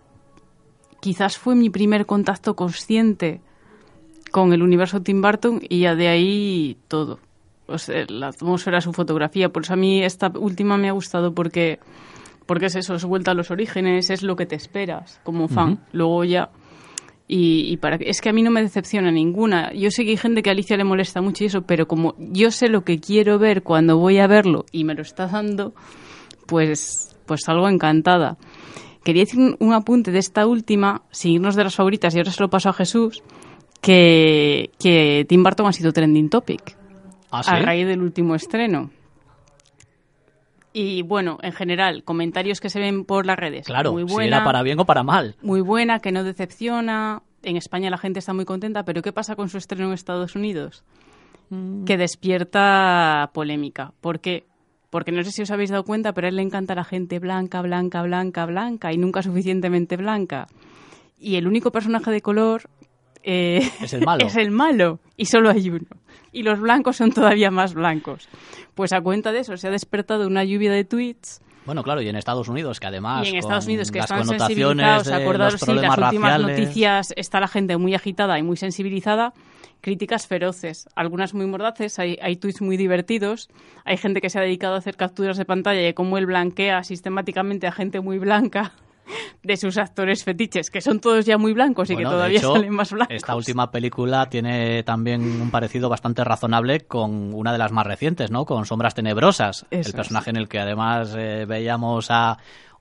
quizás 1.01 1.37
fue 1.37 1.55
mi 1.55 1.69
primer 1.69 2.07
contacto 2.07 2.57
consciente 2.57 3.41
con 4.33 4.53
el 4.53 4.63
universo 4.63 5.03
Tim 5.03 5.21
Burton 5.21 5.61
y 5.69 5.81
ya 5.81 5.95
de 5.95 6.09
ahí 6.09 6.79
todo. 6.89 7.19
O 7.69 7.79
sea, 7.79 8.05
la 8.09 8.29
atmósfera, 8.29 8.81
su 8.81 8.93
fotografía. 8.93 9.49
Por 9.49 9.65
eso 9.65 9.73
a 9.73 9.77
mí 9.77 10.03
esta 10.03 10.31
última 10.37 10.77
me 10.77 10.89
ha 10.89 10.93
gustado 10.93 11.35
porque 11.35 11.79
Porque 12.47 12.67
es 12.67 12.77
eso, 12.77 12.95
es 12.95 13.05
vuelta 13.05 13.33
a 13.33 13.35
los 13.35 13.51
orígenes, 13.51 14.09
es 14.11 14.23
lo 14.23 14.37
que 14.37 14.47
te 14.47 14.55
esperas 14.55 15.21
como 15.25 15.49
fan. 15.49 15.81
Luego 15.93 16.25
ya... 16.25 16.51
Y, 17.29 17.73
y 17.73 17.77
para 17.79 17.97
es 17.97 18.21
que 18.21 18.29
a 18.29 18.33
mí 18.33 18.41
no 18.45 18.53
me 18.53 18.63
decepciona 18.63 19.11
ninguna. 19.11 19.73
Yo 19.73 19.91
sé 19.91 20.05
que 20.05 20.11
hay 20.11 20.17
gente 20.17 20.43
que 20.43 20.51
a 20.51 20.53
Alicia 20.53 20.77
le 20.77 20.85
molesta 20.85 21.21
mucho 21.21 21.43
y 21.43 21.49
eso, 21.49 21.63
pero 21.63 21.89
como 21.89 22.15
yo 22.19 22.53
sé 22.53 22.69
lo 22.69 22.85
que 22.85 23.01
quiero 23.01 23.41
ver 23.41 23.65
cuando 23.65 23.99
voy 23.99 24.19
a 24.19 24.29
verlo 24.29 24.65
y 24.71 24.85
me 24.85 24.95
lo 24.95 25.03
está 25.03 25.27
dando, 25.27 25.75
pues, 26.47 27.17
pues 27.27 27.41
salgo 27.45 27.69
encantada. 27.69 28.37
Quería 29.03 29.25
decir 29.25 29.41
un, 29.41 29.57
un 29.59 29.73
apunte 29.73 30.13
de 30.13 30.21
esta 30.21 30.47
última, 30.47 31.03
sin 31.11 31.33
irnos 31.33 31.57
de 31.57 31.65
las 31.65 31.75
favoritas, 31.75 32.15
y 32.15 32.19
ahora 32.19 32.31
se 32.31 32.41
lo 32.41 32.49
paso 32.49 32.69
a 32.69 32.73
Jesús, 32.73 33.25
que, 33.81 34.71
que 34.79 35.27
Tim 35.29 35.43
Burton 35.43 35.67
ha 35.67 35.73
sido 35.73 35.93
trending 35.93 36.31
topic 36.31 36.77
¿Ah, 37.39 37.43
sí? 37.43 37.51
a 37.51 37.59
raíz 37.61 37.87
del 37.87 38.01
último 38.01 38.35
estreno. 38.35 38.91
Y 40.73 41.01
bueno, 41.03 41.39
en 41.41 41.53
general, 41.53 42.05
comentarios 42.05 42.61
que 42.61 42.69
se 42.69 42.79
ven 42.79 43.05
por 43.05 43.25
las 43.25 43.39
redes. 43.39 43.67
Claro, 43.67 43.93
muy 43.93 44.07
si 44.07 44.13
buena, 44.13 44.37
era 44.37 44.45
para 44.45 44.63
bien 44.63 44.79
o 44.79 44.85
para 44.85 45.03
mal. 45.03 45.35
muy 45.41 45.63
buena, 45.63 46.01
que 46.01 46.13
no 46.13 46.23
decepciona. 46.23 47.23
En 47.43 47.57
España 47.57 47.89
la 47.89 47.97
gente 47.97 48.19
está 48.19 48.35
muy 48.35 48.45
contenta, 48.45 48.85
pero 48.85 49.01
¿qué 49.01 49.13
pasa 49.13 49.37
con 49.37 49.49
su 49.49 49.57
estreno 49.57 49.87
en 49.87 49.93
Estados 49.95 50.37
Unidos? 50.37 50.85
Que 51.87 51.97
despierta 51.97 53.31
polémica. 53.33 53.93
¿Por 54.01 54.21
qué? 54.21 54.47
Porque 54.91 55.13
no 55.13 55.23
sé 55.23 55.31
si 55.31 55.43
os 55.43 55.51
habéis 55.51 55.71
dado 55.71 55.85
cuenta, 55.85 56.13
pero 56.13 56.27
a 56.27 56.29
él 56.31 56.37
le 56.37 56.43
encanta 56.43 56.75
la 56.75 56.85
gente 56.85 57.21
blanca, 57.21 57.63
blanca, 57.63 58.03
blanca, 58.03 58.47
blanca 58.47 58.93
y 58.93 58.99
nunca 58.99 59.23
suficientemente 59.23 59.97
blanca. 59.97 60.47
Y 61.19 61.37
el 61.37 61.47
único 61.47 61.71
personaje 61.71 62.11
de 62.11 62.21
color 62.21 62.69
eh, 63.23 63.69
Es 63.81 63.93
el 63.93 64.05
malo. 64.05 64.25
es 64.27 64.37
el 64.37 64.51
malo. 64.51 65.01
Y 65.17 65.27
solo 65.27 65.51
hay 65.51 65.71
uno. 65.71 65.87
Y 66.37 66.43
los 66.43 66.61
blancos 66.61 66.97
son 66.97 67.13
todavía 67.13 67.51
más 67.51 67.73
blancos. 67.73 68.29
Pues 68.75 68.93
a 68.93 69.01
cuenta 69.01 69.33
de 69.33 69.39
eso 69.39 69.57
se 69.57 69.69
ha 69.69 69.71
despertado 69.71 70.27
una 70.27 70.45
lluvia 70.45 70.71
de 70.71 70.85
tweets 70.85 71.41
Bueno, 71.65 71.83
claro, 71.83 72.03
y 72.03 72.09
en 72.11 72.17
Estados 72.17 72.49
Unidos, 72.49 72.79
que 72.79 72.87
además. 72.87 73.27
y 73.27 73.31
en 73.31 73.37
Estados 73.37 73.65
Unidos 73.65 73.91
que 73.91 74.01
están 74.01 74.27
sensibilizados, 74.27 75.09
acordaros, 75.09 75.59
sí, 75.59 75.73
las 75.73 75.97
últimas 75.97 76.39
noticias 76.39 77.15
está 77.17 77.41
la 77.41 77.49
gente 77.49 77.79
muy 77.79 77.95
agitada 77.95 78.39
y 78.39 78.43
muy 78.43 78.59
sensibilizada, 78.59 79.33
críticas 79.81 80.27
feroces, 80.27 80.91
algunas 80.95 81.33
muy 81.33 81.47
mordaces, 81.47 81.99
hay, 81.99 82.19
hay 82.21 82.37
tweets 82.37 82.61
muy 82.61 82.77
divertidos, 82.77 83.49
hay 83.87 83.97
gente 83.97 84.21
que 84.21 84.29
se 84.29 84.39
ha 84.39 84.43
dedicado 84.43 84.75
a 84.75 84.79
hacer 84.79 84.97
capturas 84.99 85.39
de 85.39 85.47
pantalla 85.47 85.81
de 85.81 85.95
cómo 85.95 86.19
él 86.19 86.27
blanquea 86.27 86.85
sistemáticamente 86.85 87.67
a 87.67 87.73
gente 87.73 88.01
muy 88.01 88.19
blanca 88.19 88.75
de 89.43 89.57
sus 89.57 89.79
actores 89.79 90.25
fetiches, 90.25 90.71
que 90.71 90.81
son 90.81 91.01
todos 91.01 91.25
ya 91.25 91.39
muy 91.39 91.53
blancos 91.53 91.91
y 91.91 91.95
Bueno, 91.95 92.11
que 92.11 92.15
todavía 92.15 92.39
hecho, 92.39 92.53
salen 92.53 92.75
más 92.75 92.91
blancos. 92.93 93.15
Esta 93.17 93.37
última 93.37 93.71
película 93.71 94.29
tiene 94.29 94.83
también 94.83 95.23
un 95.41 95.51
parecido 95.51 95.89
bastante 95.89 96.25
razonable 96.25 96.81
con 96.81 97.33
una 97.35 97.53
de 97.53 97.59
las 97.59 97.73
más 97.73 97.87
recientes, 97.87 98.31
¿no? 98.31 98.45
Con 98.45 98.67
Sombras 98.67 98.95
Tenebrosas, 98.95 99.67
Eso 99.71 99.81
el 99.81 99.81
es. 99.81 99.93
personaje 99.93 100.31
en 100.31 100.37
el 100.37 100.49
que 100.49 100.59
además 100.59 101.15
eh, 101.17 101.45
veíamos 101.47 102.11
a 102.11 102.39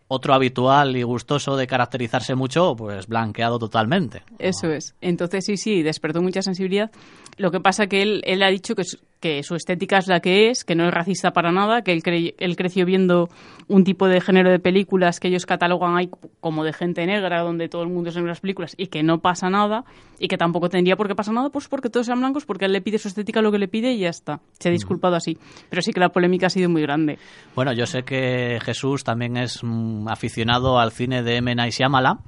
otro 0.08 0.36
habitual 0.36 0.96
y 0.96 1.01
gustoso 1.03 1.58
de 1.58 1.65
caracterizarse 1.65 2.36
mucho, 2.36 2.75
pues 2.75 3.08
blanqueado 3.08 3.58
totalmente. 3.58 4.22
Eso 4.38 4.70
es. 4.70 4.96
Entonces 5.01 5.46
sí, 5.46 5.58
sí, 5.58 5.82
despertó 5.82 6.22
mucha 6.22 6.41
sensibilidad. 6.44 6.91
Lo 7.38 7.50
que 7.51 7.60
pasa 7.60 7.88
que 7.88 8.03
él, 8.03 8.22
él 8.25 8.44
ha 8.44 8.50
dicho 8.50 8.75
que 8.75 8.84
que 9.19 9.41
su 9.43 9.55
estética 9.55 9.98
es 9.98 10.07
la 10.07 10.19
que 10.19 10.50
es, 10.50 10.63
que 10.63 10.75
no 10.75 10.88
es 10.88 10.93
racista 10.93 11.31
para 11.31 11.51
nada, 11.51 11.81
que 11.81 11.91
él, 11.91 12.03
cre- 12.03 12.36
él 12.38 12.55
creció 12.55 12.86
viendo 12.86 13.29
un 13.67 13.84
tipo 13.84 14.07
de 14.07 14.22
género 14.22 14.51
de 14.51 14.60
películas 14.60 15.19
que 15.19 15.29
ellos 15.29 15.45
catalogan 15.48 15.98
ahí 15.98 16.10
como 16.41 16.63
de 16.63 16.74
gente 16.74 17.05
negra, 17.07 17.41
donde 17.41 17.67
todo 17.67 17.81
el 17.81 17.89
mundo 17.89 18.10
es 18.12 18.15
en 18.17 18.27
las 18.27 18.41
películas, 18.41 18.75
y 18.77 18.88
que 18.88 19.01
no 19.01 19.19
pasa 19.22 19.50
nada, 19.50 19.84
y 20.19 20.27
que 20.27 20.38
tampoco 20.38 20.69
tendría 20.69 20.95
por 20.95 21.07
qué 21.07 21.15
pasar 21.15 21.34
nada, 21.34 21.50
pues 21.50 21.67
porque 21.67 21.89
todos 21.89 22.05
sean 22.05 22.19
blancos, 22.19 22.45
porque 22.45 22.65
él 22.65 22.74
le 22.74 22.81
pide 22.81 23.00
su 23.00 23.07
estética 23.07 23.41
lo 23.41 23.51
que 23.51 23.57
le 23.57 23.67
pide 23.67 23.91
y 23.93 24.00
ya 24.00 24.10
está. 24.10 24.41
Se 24.60 24.69
ha 24.69 24.72
disculpado 24.72 25.15
así. 25.15 25.38
Pero 25.69 25.81
sí 25.81 25.91
que 25.91 26.00
la 26.00 26.10
polémica 26.10 26.48
ha 26.48 26.50
sido 26.51 26.69
muy 26.69 26.84
grande. 26.84 27.17
Bueno, 27.55 27.74
yo 27.74 27.88
sé 27.88 28.03
que 28.03 28.60
Jesús 28.63 29.03
también 29.03 29.38
es 29.38 29.62
mm, 29.63 30.07
aficionado 30.07 30.77
al 30.77 30.91
cine 30.91 31.24
de 31.24 31.38
M. 31.38 31.55
Night 31.55 31.74
Shyamalan 31.74 32.19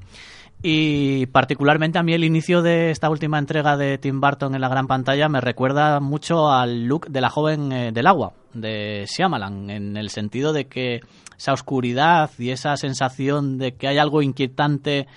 y 0.62 1.28
particularmente 1.28 2.00
a 2.00 2.04
mí 2.04 2.14
el 2.14 2.24
inicio 2.24 2.62
de 2.62 2.90
esta 2.90 3.10
última 3.10 3.38
entrega 3.38 3.78
de 3.78 3.98
Tim 3.98 4.20
Burton 4.20 4.56
en 4.56 4.62
la 4.62 4.70
gran 4.70 4.88
pantalla 4.88 5.30
me 5.30 5.40
recuerda 5.40 6.00
mucho 6.00 6.52
al 6.52 6.86
look 6.86 7.08
de 7.10 7.22
la 7.22 7.30
joven 7.30 7.72
eh, 7.72 7.92
del 7.92 8.08
agua 8.08 8.34
de 8.54 9.06
Shyamalan 9.08 9.70
en 9.70 9.98
el 9.98 10.10
sentido 10.10 10.54
de 10.54 10.66
que 10.66 11.02
esa 11.38 11.54
oscuridad 11.54 12.32
y 12.40 12.50
esa 12.50 12.76
sensación 12.76 13.60
de 13.60 13.76
que 13.76 13.88
hay 13.88 14.00
algo 14.00 14.24
inquietante 14.24 15.08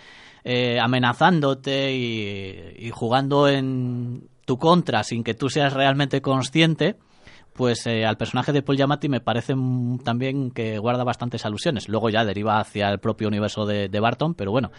eh, 0.44 0.78
amenazándote 0.78 1.94
y, 1.94 2.74
y 2.78 2.90
jugando 2.90 3.48
en 3.48 4.28
tu 4.44 4.58
contra 4.58 5.04
sin 5.04 5.24
que 5.24 5.34
tú 5.34 5.48
seas 5.48 5.72
realmente 5.72 6.20
consciente 6.20 6.96
pues 7.52 7.86
eh, 7.86 8.04
al 8.04 8.16
personaje 8.16 8.52
de 8.52 8.62
Paul 8.62 8.76
Giamatti 8.76 9.08
me 9.08 9.20
parece 9.20 9.54
también 10.04 10.50
que 10.50 10.78
guarda 10.78 11.04
bastantes 11.04 11.44
alusiones. 11.44 11.88
Luego 11.88 12.08
ya 12.08 12.24
deriva 12.24 12.58
hacia 12.58 12.88
el 12.88 12.98
propio 12.98 13.28
universo 13.28 13.66
de, 13.66 14.00
Barton, 14.00 14.34
pero 14.34 14.50
bueno, 14.50 14.70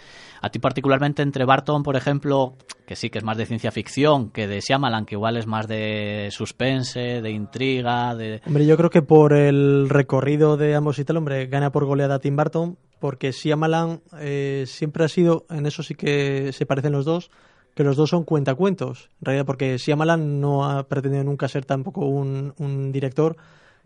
a 0.42 0.50
ti 0.50 0.60
particularmente 0.60 1.22
entre 1.22 1.46
Barton, 1.46 1.84
por 1.84 1.96
ejemplo, 1.96 2.56
que 2.88 2.96
sí 2.96 3.10
que 3.10 3.20
es 3.20 3.24
más 3.24 3.38
de 3.38 3.46
ciencia 3.46 3.72
ficción, 3.72 4.32
que 4.32 4.48
de 4.48 4.62
Shyamalan, 4.62 5.06
que 5.06 5.16
igual 5.16 5.38
es 5.38 5.46
más 5.46 5.68
de 5.68 6.30
suspense, 6.32 7.22
de 7.22 7.32
intriga, 7.32 8.16
de... 8.16 8.42
Hombre, 8.48 8.66
yo 8.66 8.78
creo 8.78 8.90
que 8.90 9.02
por 9.02 9.34
el 9.34 9.90
recorrido 9.90 10.58
de 10.58 10.74
ambos 10.76 10.98
y 10.98 11.06
tal, 11.06 11.18
hombre, 11.18 11.46
gana 11.48 11.72
por 11.72 11.86
goleada 11.86 12.20
Tim 12.20 12.36
Burton, 12.36 12.78
porque 13.00 13.32
Shyamalan 13.32 14.02
eh, 14.20 14.64
siempre 14.68 15.06
ha 15.06 15.08
sido, 15.08 15.46
en 15.50 15.66
eso 15.66 15.84
sí 15.84 15.96
que 15.96 16.52
se 16.54 16.66
parecen 16.66 16.94
los 16.94 17.06
dos, 17.06 17.30
que 17.76 17.84
los 17.84 17.96
dos 17.96 18.10
son 18.10 18.24
cuentacuentos. 18.24 19.10
En 19.22 19.26
realidad, 19.26 19.46
porque 19.46 19.78
Shyamalan 19.78 20.42
no 20.42 20.70
ha 20.70 20.84
pretendido 20.88 21.24
nunca 21.24 21.48
ser 21.48 21.66
tampoco 21.66 22.06
un, 22.06 22.54
un 22.58 22.92
director 22.92 23.38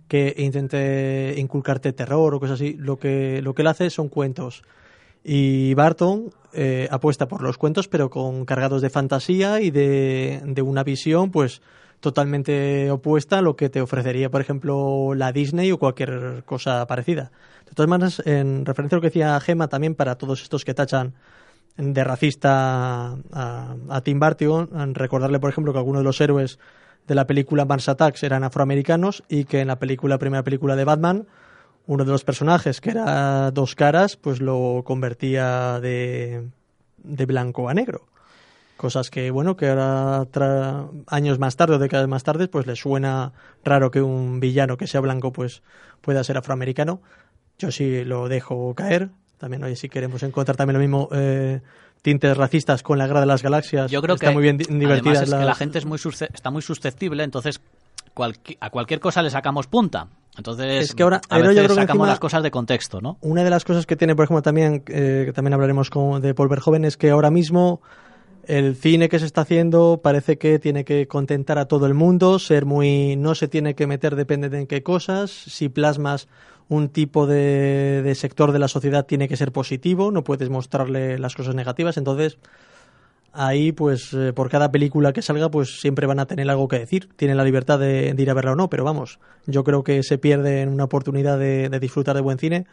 que 0.08 0.34
intente 0.38 1.36
inculcarte 1.38 1.94
terror 1.94 2.34
o 2.34 2.40
cosas 2.40 2.56
así. 2.56 2.76
Lo 2.78 2.98
que, 2.98 3.42
lo 3.42 3.54
que 3.54 3.62
él 3.62 3.68
hace 3.68 3.90
son 3.90 4.10
cuentos. 4.10 4.64
Y 5.24 5.74
Barton 5.74 6.32
eh, 6.54 6.88
apuesta 6.92 7.28
por 7.28 7.42
los 7.42 7.58
cuentos, 7.58 7.88
pero 7.88 8.10
con 8.10 8.46
cargados 8.46 8.82
de 8.82 8.90
fantasía 8.90 9.62
y 9.62 9.72
de, 9.72 10.42
de 10.46 10.62
una 10.62 10.84
visión, 10.84 11.32
pues 11.32 11.62
totalmente 12.00 12.92
opuesta 12.92 13.40
a 13.40 13.42
lo 13.42 13.56
que 13.56 13.70
te 13.70 13.82
ofrecería, 13.82 14.30
por 14.30 14.42
ejemplo, 14.42 15.16
la 15.16 15.32
Disney 15.32 15.72
o 15.72 15.80
cualquier 15.80 16.44
cosa 16.46 16.86
parecida. 16.86 17.32
De 17.66 17.74
todas 17.74 17.90
maneras, 17.90 18.22
en 18.26 18.66
referencia 18.66 18.96
a 18.96 18.98
lo 18.98 19.02
que 19.02 19.08
decía 19.08 19.40
Gema, 19.40 19.68
también 19.68 19.96
para 19.96 20.16
todos 20.16 20.44
estos 20.44 20.64
que 20.64 20.76
tachan 20.76 21.16
de 21.78 22.04
racista 22.04 23.18
a, 23.32 23.76
a 23.90 24.02
Tim 24.02 24.20
Burton, 24.20 24.96
recordarle, 24.96 25.40
por 25.40 25.50
ejemplo, 25.50 25.74
que 25.74 25.80
algunos 25.80 26.02
de 26.02 26.06
los 26.06 26.22
héroes 26.22 26.60
de 27.08 27.16
la 27.16 27.28
película 27.28 27.66
Mars 27.66 27.90
Attacks 27.90 28.24
eran 28.24 28.44
afroamericanos 28.44 29.24
y 29.30 29.46
que 29.46 29.62
en 29.62 29.68
la 29.68 29.78
película, 29.78 30.18
primera 30.18 30.44
película 30.44 30.76
de 30.76 30.86
Batman, 30.86 31.28
uno 31.88 32.04
de 32.04 32.12
los 32.12 32.24
personajes 32.24 32.82
que 32.82 32.92
era 32.92 33.52
dos 33.52 33.76
caras, 33.76 34.18
pues 34.18 34.42
lo 34.42 34.84
convertía 34.86 35.80
de, 35.80 36.48
de 37.04 37.26
blanco 37.26 37.70
a 37.70 37.74
negro. 37.74 38.08
Cosas 38.78 39.10
que, 39.10 39.32
bueno, 39.32 39.56
que 39.56 39.70
ahora 39.70 40.88
años 41.08 41.40
más 41.40 41.56
tarde 41.56 41.76
o 41.76 41.80
décadas 41.80 42.08
más 42.10 42.24
tarde, 42.24 42.48
pues 42.48 42.68
le 42.68 42.76
suena 42.76 43.32
raro 43.64 43.90
que 43.90 44.02
un 44.02 44.40
villano 44.40 44.76
que 44.76 44.88
sea 44.88 45.00
blanco, 45.00 45.32
pues 45.32 45.64
pueda 46.02 46.24
ser 46.24 46.38
afroamericano. 46.38 47.02
Yo 47.58 47.72
sí 47.72 48.04
lo 48.04 48.28
dejo 48.28 48.74
caer. 48.76 49.12
También, 49.46 49.64
oye, 49.64 49.76
si 49.76 49.90
queremos 49.90 50.24
encontrar 50.24 50.58
también 50.58 50.74
lo 50.74 50.80
mismo, 50.80 51.08
eh, 51.12 51.62
tintes 52.02 52.36
racistas 52.36 52.82
con 52.82 52.98
la 52.98 53.06
Guerra 53.06 53.20
de 53.20 53.28
las 53.28 53.44
Galaxias. 53.44 53.92
Yo 53.92 54.02
creo 54.02 54.16
está 54.16 54.30
que 54.30 54.34
muy 54.34 54.42
bien 54.42 54.58
di- 54.58 54.66
divertidas 54.66 55.18
además 55.20 55.34
es 55.34 55.40
que 55.40 55.46
la 55.46 55.54
gente 55.54 55.78
es 55.78 55.86
muy 55.86 56.00
está 56.34 56.50
muy 56.50 56.64
susceptible, 56.64 57.24
entonces 57.24 57.62
cualqui- 58.16 58.58
a 58.60 58.72
cualquier 58.72 59.00
cosa 59.00 59.22
le 59.22 59.30
sacamos 59.30 59.68
punta. 59.68 60.08
Entonces, 60.36 60.86
Es 60.90 60.96
que 60.96 61.04
ahora- 61.04 61.22
a 61.30 61.38
yo 61.38 61.44
creo 61.46 61.54
que 61.62 61.68
sacamos 61.68 61.88
encima- 61.90 62.08
las 62.08 62.20
cosas 62.20 62.42
de 62.42 62.50
contexto, 62.50 63.02
¿no? 63.02 63.20
Una 63.22 63.44
de 63.44 63.52
las 63.52 63.64
cosas 63.66 63.86
que 63.86 63.96
tiene, 63.96 64.16
por 64.16 64.26
ejemplo, 64.26 64.42
también, 64.42 64.82
eh, 64.88 65.24
que 65.28 65.32
también 65.32 65.54
hablaremos 65.54 65.92
con, 65.92 66.24
de 66.24 66.34
Paul 66.34 66.50
Verhoeven, 66.50 66.84
es 66.84 66.98
que 66.98 67.12
ahora 67.12 67.30
mismo 67.30 67.82
el 68.48 68.76
cine 68.76 69.10
que 69.10 69.20
se 69.20 69.28
está 69.28 69.42
haciendo 69.42 70.02
parece 70.04 70.40
que 70.40 70.58
tiene 70.58 70.86
que 70.86 71.08
contentar 71.08 71.60
a 71.60 71.66
todo 71.66 71.86
el 71.86 71.94
mundo, 71.94 72.40
ser 72.40 72.66
muy. 72.66 73.16
no 73.16 73.36
se 73.36 73.48
tiene 73.48 73.76
que 73.76 73.86
meter 73.86 74.16
depende 74.16 74.50
de 74.50 74.62
en 74.62 74.66
qué 74.66 74.82
cosas. 74.82 75.30
Si 75.30 75.70
plasmas 75.70 76.28
un 76.70 76.90
tipo 76.90 77.28
de, 77.28 78.02
de 78.04 78.16
sector 78.16 78.52
de 78.52 78.60
la 78.60 78.68
sociedad, 78.68 79.06
tiene 79.06 79.28
que 79.28 79.38
ser 79.38 79.52
positivo, 79.52 80.12
no 80.12 80.24
puedes 80.24 80.50
mostrarle 80.50 81.20
las 81.20 81.36
cosas 81.36 81.56
negativas. 81.56 81.98
Entonces, 81.98 82.38
ahí, 83.36 83.72
pues, 83.72 84.14
eh, 84.14 84.34
por 84.34 84.50
cada 84.50 84.72
película 84.72 85.14
que 85.14 85.22
salga, 85.22 85.50
pues 85.50 85.80
siempre 85.80 86.08
van 86.08 86.20
a 86.20 86.26
tener 86.26 86.50
algo 86.50 86.68
que 86.68 86.80
decir. 86.80 87.10
Tienen 87.16 87.38
la 87.38 87.44
libertad 87.44 87.78
de, 87.80 88.16
ir 88.18 88.30
a 88.30 88.34
verla 88.34 88.54
o 88.54 88.56
no, 88.56 88.70
pero 88.70 88.84
vamos, 88.84 89.20
yo 89.46 89.64
creo 89.64 89.84
que 89.84 90.02
se 90.04 90.18
pierde 90.18 90.66
una 90.68 90.86
oportunidad 90.86 91.38
de, 91.38 91.70
disfrutar 91.80 92.16
de 92.16 92.22
buen 92.22 92.40
cine 92.40 92.66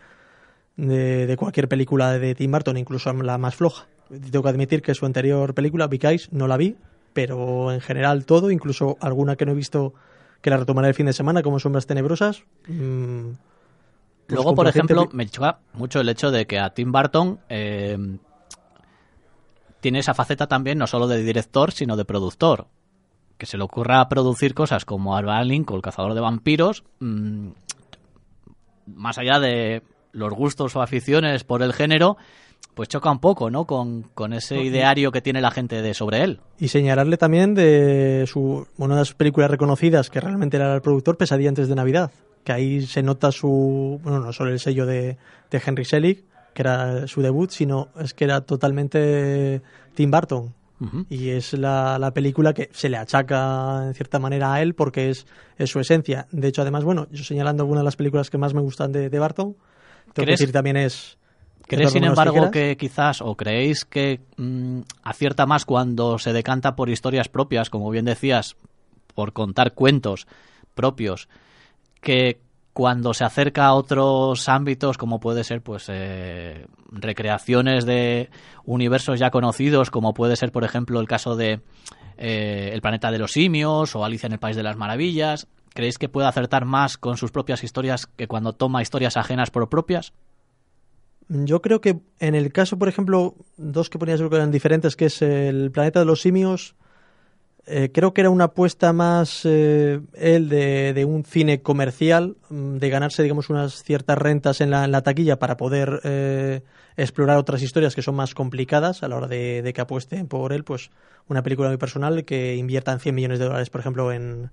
de, 0.76 1.26
de 1.26 1.36
cualquier 1.36 1.68
película 1.68 2.18
de 2.18 2.34
Tim 2.34 2.50
Burton, 2.50 2.76
incluso 2.76 3.12
la 3.12 3.38
más 3.38 3.56
floja. 3.56 3.86
Tengo 4.08 4.42
que 4.42 4.48
admitir 4.48 4.82
que 4.82 4.94
su 4.94 5.04
anterior 5.04 5.54
película, 5.54 5.86
Big 5.86 6.02
no 6.30 6.46
la 6.46 6.56
vi, 6.56 6.76
pero 7.12 7.72
en 7.72 7.80
general 7.80 8.24
todo, 8.24 8.50
incluso 8.50 8.96
alguna 9.00 9.36
que 9.36 9.44
no 9.44 9.52
he 9.52 9.56
visto 9.56 9.94
que 10.40 10.50
la 10.50 10.56
retomaré 10.56 10.88
el 10.88 10.94
fin 10.94 11.06
de 11.06 11.12
semana, 11.12 11.42
como 11.42 11.58
Sombras 11.58 11.86
Tenebrosas. 11.86 12.42
mm, 12.68 13.30
Luego, 14.32 14.54
por 14.54 14.66
ejemplo, 14.66 15.08
me 15.12 15.26
choca 15.26 15.58
mucho 15.74 16.00
el 16.00 16.08
hecho 16.08 16.30
de 16.30 16.46
que 16.46 16.58
a 16.58 16.70
Tim 16.70 16.92
Burton 16.92 17.40
eh, 17.48 17.96
tiene 19.80 19.98
esa 19.98 20.14
faceta 20.14 20.46
también 20.46 20.78
no 20.78 20.86
solo 20.86 21.08
de 21.08 21.22
director, 21.22 21.72
sino 21.72 21.96
de 21.96 22.04
productor. 22.04 22.66
Que 23.36 23.46
se 23.46 23.56
le 23.56 23.64
ocurra 23.64 24.08
producir 24.08 24.54
cosas 24.54 24.84
como 24.84 25.16
Abraham 25.16 25.48
Lincoln, 25.48 25.76
el 25.76 25.82
cazador 25.82 26.14
de 26.14 26.20
vampiros, 26.20 26.84
mm, 27.00 27.48
más 28.86 29.18
allá 29.18 29.40
de 29.40 29.82
los 30.12 30.32
gustos 30.32 30.76
o 30.76 30.82
aficiones 30.82 31.42
por 31.42 31.62
el 31.62 31.72
género, 31.72 32.16
pues 32.74 32.88
choca 32.88 33.10
un 33.10 33.18
poco, 33.18 33.50
¿no? 33.50 33.66
Con, 33.66 34.02
con 34.14 34.32
ese 34.32 34.62
ideario 34.62 35.10
que 35.10 35.20
tiene 35.20 35.40
la 35.40 35.50
gente 35.50 35.82
de 35.82 35.94
sobre 35.94 36.22
él. 36.22 36.40
Y 36.58 36.68
señalarle 36.68 37.16
también 37.16 37.54
de 37.54 38.24
su, 38.26 38.66
una 38.78 38.94
de 38.94 39.00
las 39.00 39.14
películas 39.14 39.50
reconocidas 39.50 40.10
que 40.10 40.20
realmente 40.20 40.56
era 40.56 40.74
el 40.74 40.80
productor, 40.80 41.16
Pesadilla 41.16 41.48
antes 41.48 41.68
de 41.68 41.74
Navidad, 41.74 42.12
que 42.44 42.52
ahí 42.52 42.86
se 42.86 43.02
nota 43.02 43.32
su, 43.32 44.00
bueno, 44.02 44.20
no 44.20 44.32
solo 44.32 44.50
el 44.50 44.58
sello 44.58 44.86
de, 44.86 45.16
de 45.50 45.62
Henry 45.64 45.84
Selick, 45.84 46.24
que 46.54 46.62
era 46.62 47.06
su 47.06 47.22
debut, 47.22 47.50
sino 47.50 47.88
es 47.98 48.14
que 48.14 48.24
era 48.24 48.42
totalmente 48.42 49.62
Tim 49.94 50.10
Burton. 50.10 50.54
Y 51.08 51.30
es 51.30 51.52
la, 51.52 51.96
la, 51.96 52.12
película 52.12 52.52
que 52.52 52.68
se 52.72 52.88
le 52.88 52.96
achaca 52.96 53.86
en 53.86 53.94
cierta 53.94 54.18
manera 54.18 54.52
a 54.52 54.62
él 54.62 54.74
porque 54.74 55.10
es, 55.10 55.28
es 55.56 55.70
su 55.70 55.78
esencia. 55.78 56.26
De 56.32 56.48
hecho, 56.48 56.62
además, 56.62 56.82
bueno, 56.82 57.06
yo 57.12 57.22
señalando 57.22 57.62
algunas 57.62 57.82
de 57.82 57.84
las 57.84 57.94
películas 57.94 58.30
que 58.30 58.36
más 58.36 58.52
me 58.52 58.60
gustan 58.60 58.90
de, 58.90 59.08
de 59.08 59.18
Barton, 59.20 59.54
tengo 60.12 60.26
que 60.26 60.32
decir 60.32 60.50
también 60.50 60.76
es 60.76 61.18
¿Crees, 61.68 61.92
sin 61.92 62.04
embargo, 62.04 62.50
que 62.50 62.76
quizás, 62.76 63.20
o 63.22 63.36
creéis 63.36 63.84
que 63.84 64.20
mm, 64.36 64.80
acierta 65.04 65.46
más 65.46 65.64
cuando 65.64 66.18
se 66.18 66.32
decanta 66.32 66.74
por 66.74 66.90
historias 66.90 67.28
propias, 67.28 67.70
como 67.70 67.88
bien 67.90 68.04
decías, 68.04 68.56
por 69.14 69.32
contar 69.32 69.72
cuentos 69.74 70.26
propios, 70.74 71.28
que 72.02 72.40
cuando 72.72 73.14
se 73.14 73.24
acerca 73.24 73.66
a 73.66 73.74
otros 73.74 74.48
ámbitos, 74.48 74.98
como 74.98 75.20
puede 75.20 75.44
ser, 75.44 75.62
pues, 75.62 75.86
eh, 75.88 76.66
recreaciones 76.90 77.86
de 77.86 78.30
universos 78.64 79.18
ya 79.18 79.30
conocidos, 79.30 79.90
como 79.90 80.12
puede 80.12 80.36
ser, 80.36 80.52
por 80.52 80.64
ejemplo, 80.64 81.00
el 81.00 81.08
caso 81.08 81.36
de 81.36 81.60
eh, 82.18 82.70
El 82.72 82.82
planeta 82.82 83.10
de 83.10 83.18
los 83.18 83.32
simios 83.32 83.96
o 83.96 84.04
Alicia 84.04 84.26
en 84.26 84.34
el 84.34 84.38
País 84.38 84.54
de 84.56 84.62
las 84.62 84.76
Maravillas, 84.76 85.48
¿creéis 85.70 85.98
que 85.98 86.08
puede 86.08 86.28
acertar 86.28 86.64
más 86.66 86.98
con 86.98 87.16
sus 87.16 87.30
propias 87.30 87.64
historias 87.64 88.06
que 88.06 88.28
cuando 88.28 88.52
toma 88.52 88.82
historias 88.82 89.16
ajenas 89.16 89.50
por 89.50 89.68
propias? 89.68 90.12
Yo 91.28 91.62
creo 91.62 91.80
que 91.80 92.00
en 92.20 92.34
el 92.34 92.52
caso, 92.52 92.78
por 92.78 92.88
ejemplo, 92.88 93.34
dos 93.56 93.88
que 93.88 93.98
ponías 93.98 94.20
que 94.20 94.26
eran 94.34 94.50
diferentes, 94.50 94.96
que 94.96 95.06
es 95.06 95.22
el 95.22 95.70
planeta 95.72 96.00
de 96.00 96.06
los 96.06 96.20
simios, 96.20 96.74
eh, 97.66 97.90
creo 97.92 98.12
que 98.12 98.22
era 98.22 98.30
una 98.30 98.44
apuesta 98.44 98.92
más 98.92 99.42
eh, 99.44 100.00
él 100.14 100.48
de, 100.48 101.04
un 101.04 101.24
cine 101.24 101.62
comercial, 101.62 102.36
mm, 102.48 102.78
de 102.78 102.90
ganarse, 102.90 103.22
digamos, 103.22 103.50
unas 103.50 103.84
ciertas 103.84 104.18
rentas 104.18 104.60
en 104.60 104.70
la, 104.70 105.02
taquilla 105.02 105.38
para 105.38 105.56
poder 105.56 106.00
eh, 106.02 106.62
explorar 106.96 107.38
otras 107.38 107.62
historias 107.62 107.94
que 107.94 108.02
son 108.02 108.16
más 108.16 108.34
complicadas 108.34 109.02
a 109.02 109.08
la 109.08 109.16
hora 109.16 109.28
de, 109.28 109.70
que 109.74 109.80
apuesten 109.80 110.26
por 110.26 110.52
él, 110.52 110.64
pues 110.64 110.90
una 111.28 111.42
película 111.42 111.68
muy 111.68 111.78
personal 111.78 112.24
que 112.24 112.56
inviertan 112.56 112.98
100 112.98 113.14
millones 113.14 113.38
de 113.38 113.44
dólares, 113.44 113.70
por 113.70 113.80
ejemplo, 113.80 114.12
en, 114.12 114.50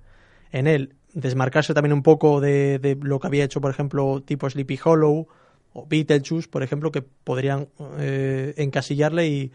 en 0.52 0.68
él. 0.68 0.94
Desmarcarse 1.14 1.74
también 1.74 1.94
un 1.94 2.04
poco 2.04 2.40
de, 2.40 2.78
de 2.78 2.96
lo 3.02 3.20
que 3.20 3.28
había 3.28 3.44
hecho, 3.44 3.60
por 3.60 3.72
ejemplo, 3.72 4.22
tipo 4.24 4.48
Sleepy 4.48 4.80
Hollow 4.84 5.28
o 5.74 5.86
Beetlejuice, 5.88 6.48
por 6.48 6.62
ejemplo, 6.62 6.92
que 6.92 7.02
podrían 7.02 7.70
eh, 7.98 8.54
encasillarle 8.58 9.28
y, 9.28 9.52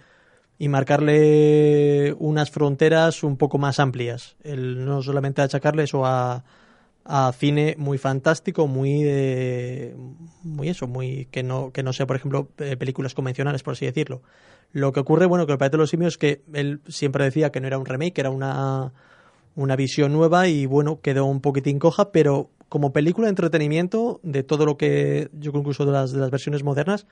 y, 0.64 0.68
marcarle 0.68 2.14
unas 2.18 2.50
fronteras 2.50 3.23
un 3.23 3.37
poco 3.37 3.59
más 3.59 3.80
amplias. 3.80 4.37
El 4.42 4.85
no 4.85 5.02
solamente 5.02 5.42
achacarle 5.42 5.85
eso 5.85 6.04
a, 6.04 6.44
a 7.04 7.33
cine 7.33 7.75
muy 7.78 7.99
fantástico, 7.99 8.66
muy 8.66 9.02
de, 9.02 9.94
muy 10.42 10.68
eso, 10.68 10.87
muy 10.87 11.26
que 11.30 11.42
no 11.42 11.73
que 11.73 11.83
no 11.83 11.92
sea, 11.92 12.06
por 12.06 12.16
ejemplo, 12.16 12.49
eh, 12.59 12.76
películas 12.76 13.14
convencionales, 13.14 13.62
por 13.62 13.73
así 13.73 13.87
decirlo. 13.87 14.23
Lo 14.73 14.92
que 14.92 15.00
ocurre, 15.00 15.26
bueno, 15.26 15.47
que 15.47 15.52
el 15.52 15.59
Planeta 15.59 15.76
de 15.76 15.83
los 15.83 15.90
Simios 15.90 16.18
que 16.18 16.42
él 16.52 16.80
siempre 16.88 17.25
decía 17.25 17.50
que 17.50 17.61
no 17.61 17.66
era 17.66 17.78
un 17.78 17.87
remake, 17.87 18.18
era 18.18 18.30
una 18.30 18.92
una 19.56 19.76
visión 19.76 20.12
nueva 20.12 20.49
y 20.49 20.66
bueno, 20.66 21.00
quedó 21.00 21.26
un 21.26 21.40
poquitín 21.40 21.78
coja, 21.78 22.11
pero 22.11 22.50
como 22.68 22.92
película 22.92 23.26
de 23.26 23.30
entretenimiento, 23.30 24.21
de 24.23 24.42
todo 24.42 24.66
lo 24.66 24.76
que 24.76 25.28
yo 25.33 25.52
incluso 25.54 25.86
de 25.86 25.93
las, 25.93 26.12
de 26.12 26.19
las 26.19 26.30
versiones 26.30 26.65
modernas, 26.65 27.06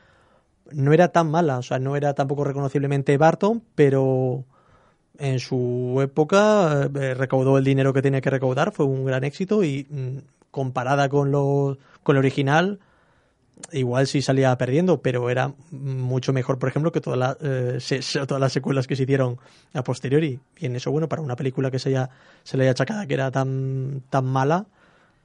no 0.71 0.93
era 0.93 1.09
tan 1.09 1.31
mala, 1.31 1.59
o 1.59 1.63
sea, 1.63 1.79
no 1.79 1.97
era 1.97 2.15
tampoco 2.15 2.45
reconociblemente 2.45 3.17
Barton, 3.17 3.63
pero 3.75 4.45
en 5.19 5.39
su 5.41 5.99
época 6.03 6.91
eh, 6.95 7.15
recaudó 7.15 7.59
el 7.59 7.65
dinero 7.65 7.93
que 7.93 8.03
tenía 8.03 8.21
que 8.21 8.31
recaudar, 8.31 8.73
fue 8.73 8.87
un 8.87 9.05
gran 9.05 9.25
éxito 9.25 9.63
y 9.65 9.87
mm, 9.89 10.19
comparada 10.51 11.09
con 11.09 11.31
lo, 11.31 11.79
con 12.03 12.17
el 12.17 12.21
original, 12.21 12.81
igual 13.73 14.07
sí 14.07 14.23
salía 14.23 14.57
perdiendo, 14.57 15.01
pero 15.03 15.31
era 15.31 15.53
mucho 15.71 16.33
mejor, 16.33 16.59
por 16.59 16.69
ejemplo, 16.69 16.93
que 16.93 17.01
todas 17.01 17.37
eh, 17.41 17.79
todas 18.27 18.41
las 18.41 18.53
secuelas 18.53 18.87
que 18.87 18.97
se 18.97 19.05
hicieron 19.05 19.39
a 19.75 19.83
posteriori. 19.85 20.41
Y 20.59 20.67
en 20.67 20.77
eso, 20.77 20.91
bueno, 20.91 21.09
para 21.09 21.23
una 21.23 21.37
película 21.37 21.71
que 21.71 21.79
se, 21.79 21.91
haya, 21.91 22.11
se 22.43 22.57
le 22.57 22.65
haya 22.65 22.73
achacado 22.73 23.07
que 23.07 23.15
era 23.15 23.31
tan, 23.31 24.03
tan 24.11 24.25
mala, 24.25 24.67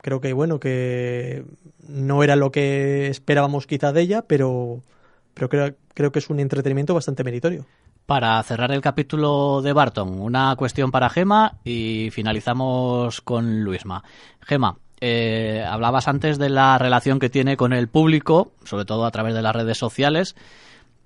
creo 0.02 0.22
que, 0.22 0.34
bueno, 0.34 0.60
que 0.60 1.44
no 1.88 2.24
era 2.24 2.36
lo 2.36 2.52
que 2.52 3.08
esperábamos 3.08 3.68
quizá 3.68 3.92
de 3.92 4.02
ella, 4.02 4.22
pero, 4.22 4.82
pero 5.38 5.76
creo, 5.94 6.12
que 6.12 6.20
es 6.20 6.30
un 6.30 6.40
entretenimiento 6.40 6.96
bastante 6.96 7.24
meritorio. 7.24 7.66
Para 8.08 8.42
cerrar 8.42 8.72
el 8.72 8.82
capítulo 8.82 9.62
de 9.62 9.74
Barton, 9.74 10.20
una 10.20 10.56
cuestión 10.56 10.92
para 10.92 11.10
Gema 11.10 11.58
y 11.64 12.10
finalizamos 12.12 13.22
con 13.22 13.64
Luisma. 13.64 14.04
Gema, 14.42 14.78
eh, 15.00 15.64
hablabas 15.68 16.08
antes 16.08 16.40
de 16.40 16.50
la 16.50 16.78
relación 16.80 17.20
que 17.20 17.30
tiene 17.30 17.56
con 17.56 17.74
el 17.74 17.88
público, 17.88 18.54
sobre 18.64 18.86
todo 18.86 19.06
a 19.06 19.12
través 19.12 19.36
de 19.36 19.42
las 19.42 19.56
redes 19.56 19.78
sociales. 19.78 20.36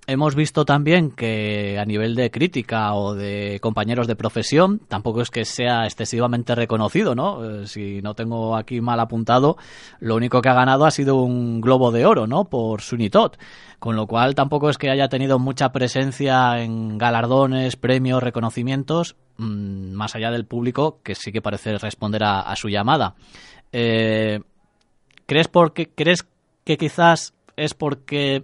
Hemos 0.08 0.34
visto 0.36 0.66
también 0.66 1.12
que 1.12 1.78
a 1.78 1.86
nivel 1.86 2.16
de 2.16 2.32
crítica 2.32 2.96
o 2.96 3.14
de 3.14 3.60
compañeros 3.62 4.08
de 4.08 4.16
profesión, 4.16 4.80
tampoco 4.88 5.22
es 5.22 5.30
que 5.30 5.46
sea 5.46 5.86
excesivamente 5.86 6.56
reconocido, 6.56 7.14
¿no? 7.14 7.46
Eh, 7.46 7.68
si 7.68 8.02
no 8.02 8.16
tengo 8.16 8.56
aquí 8.56 8.82
mal 8.82 9.00
apuntado, 9.00 9.58
lo 10.00 10.16
único 10.16 10.42
que 10.42 10.50
ha 10.50 10.56
ganado 10.56 10.86
ha 10.86 10.92
sido 10.92 11.18
un 11.18 11.62
globo 11.62 11.92
de 11.92 12.08
oro, 12.08 12.26
¿no? 12.26 12.46
Por 12.46 12.82
Sunitot. 12.82 13.38
Con 13.78 13.96
lo 13.96 14.08
cual 14.08 14.34
tampoco 14.34 14.70
es 14.70 14.80
que 14.80 14.90
haya 14.90 15.08
tenido 15.08 15.38
mucha 15.38 15.72
presencia 15.72 16.62
en 16.62 16.98
galardones, 16.98 17.76
premios, 17.76 18.24
reconocimientos, 18.24 19.16
mm, 19.38 19.92
más 19.92 20.16
allá 20.16 20.32
del 20.32 20.46
público, 20.46 21.00
que 21.04 21.14
sí 21.14 21.32
que 21.32 21.42
parece 21.42 21.78
responder 21.78 22.24
a 22.24 22.56
su 22.56 22.70
llamada. 22.70 23.16
Eh, 23.72 24.40
¿crees, 25.26 25.48
porque, 25.48 25.90
¿Crees 25.90 26.28
que 26.64 26.78
quizás 26.78 27.34
es 27.56 27.74
porque 27.74 28.44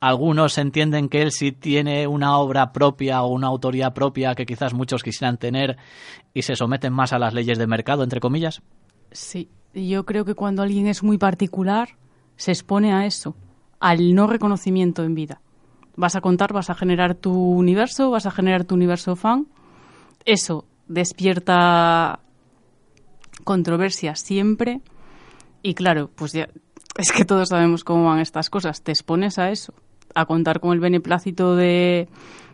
algunos 0.00 0.58
entienden 0.58 1.08
que 1.08 1.22
él 1.22 1.32
sí 1.32 1.52
tiene 1.52 2.06
una 2.06 2.38
obra 2.38 2.72
propia 2.72 3.22
o 3.22 3.28
una 3.28 3.46
autoría 3.46 3.94
propia 3.94 4.34
que 4.34 4.46
quizás 4.46 4.74
muchos 4.74 5.02
quisieran 5.02 5.38
tener 5.38 5.76
y 6.34 6.42
se 6.42 6.56
someten 6.56 6.92
más 6.92 7.12
a 7.12 7.18
las 7.18 7.34
leyes 7.34 7.58
de 7.58 7.66
mercado, 7.66 8.02
entre 8.02 8.20
comillas? 8.20 8.62
Sí, 9.10 9.48
yo 9.74 10.04
creo 10.04 10.24
que 10.24 10.34
cuando 10.34 10.62
alguien 10.62 10.86
es 10.86 11.02
muy 11.02 11.18
particular 11.18 11.90
se 12.36 12.52
expone 12.52 12.92
a 12.92 13.06
eso, 13.06 13.34
al 13.80 14.14
no 14.14 14.26
reconocimiento 14.26 15.02
en 15.04 15.14
vida. 15.14 15.40
Vas 15.96 16.16
a 16.16 16.20
contar, 16.20 16.52
vas 16.52 16.68
a 16.68 16.74
generar 16.74 17.14
tu 17.14 17.32
universo, 17.32 18.10
vas 18.10 18.26
a 18.26 18.30
generar 18.30 18.64
tu 18.64 18.74
universo 18.74 19.16
fan. 19.16 19.46
Eso 20.26 20.66
despierta 20.88 22.20
controversia 23.44 24.14
siempre. 24.14 24.82
Y 25.62 25.74
claro, 25.74 26.10
pues 26.14 26.32
ya 26.32 26.48
es 26.98 27.12
que 27.12 27.24
todos 27.24 27.48
sabemos 27.48 27.84
cómo 27.84 28.06
van 28.06 28.20
estas 28.20 28.50
cosas. 28.50 28.82
Te 28.82 28.92
expones 28.92 29.38
a 29.38 29.50
eso, 29.50 29.72
a 30.16 30.24
contar 30.24 30.60
con 30.60 30.72
el 30.72 30.80
beneplácito 30.80 31.54
de, 31.54 32.08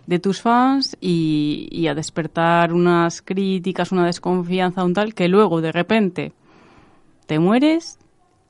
de 0.07 0.18
tus 0.18 0.42
fans 0.42 0.96
y, 1.01 1.87
a 1.87 1.94
despertar 1.94 2.72
unas 2.72 3.22
críticas, 3.22 3.92
una 3.92 4.05
desconfianza, 4.05 4.85
un 4.85 4.94
tal, 4.94 5.14
que 5.14 5.29
luego 5.29 5.61
de 5.61 5.72
repente 5.72 6.33
te 7.27 7.38
mueres 7.38 7.98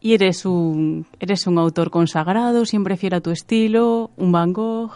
y 0.00 0.14
eres 0.14 0.46
un, 0.46 1.06
eres 1.20 1.46
un 1.46 1.58
autor 1.58 1.90
consagrado, 1.90 2.64
siempre 2.64 2.96
fiel 2.96 3.14
a 3.14 3.20
tu 3.20 3.30
estilo, 3.30 4.10
un 4.16 4.32
Van 4.32 4.52
Gogh. 4.52 4.92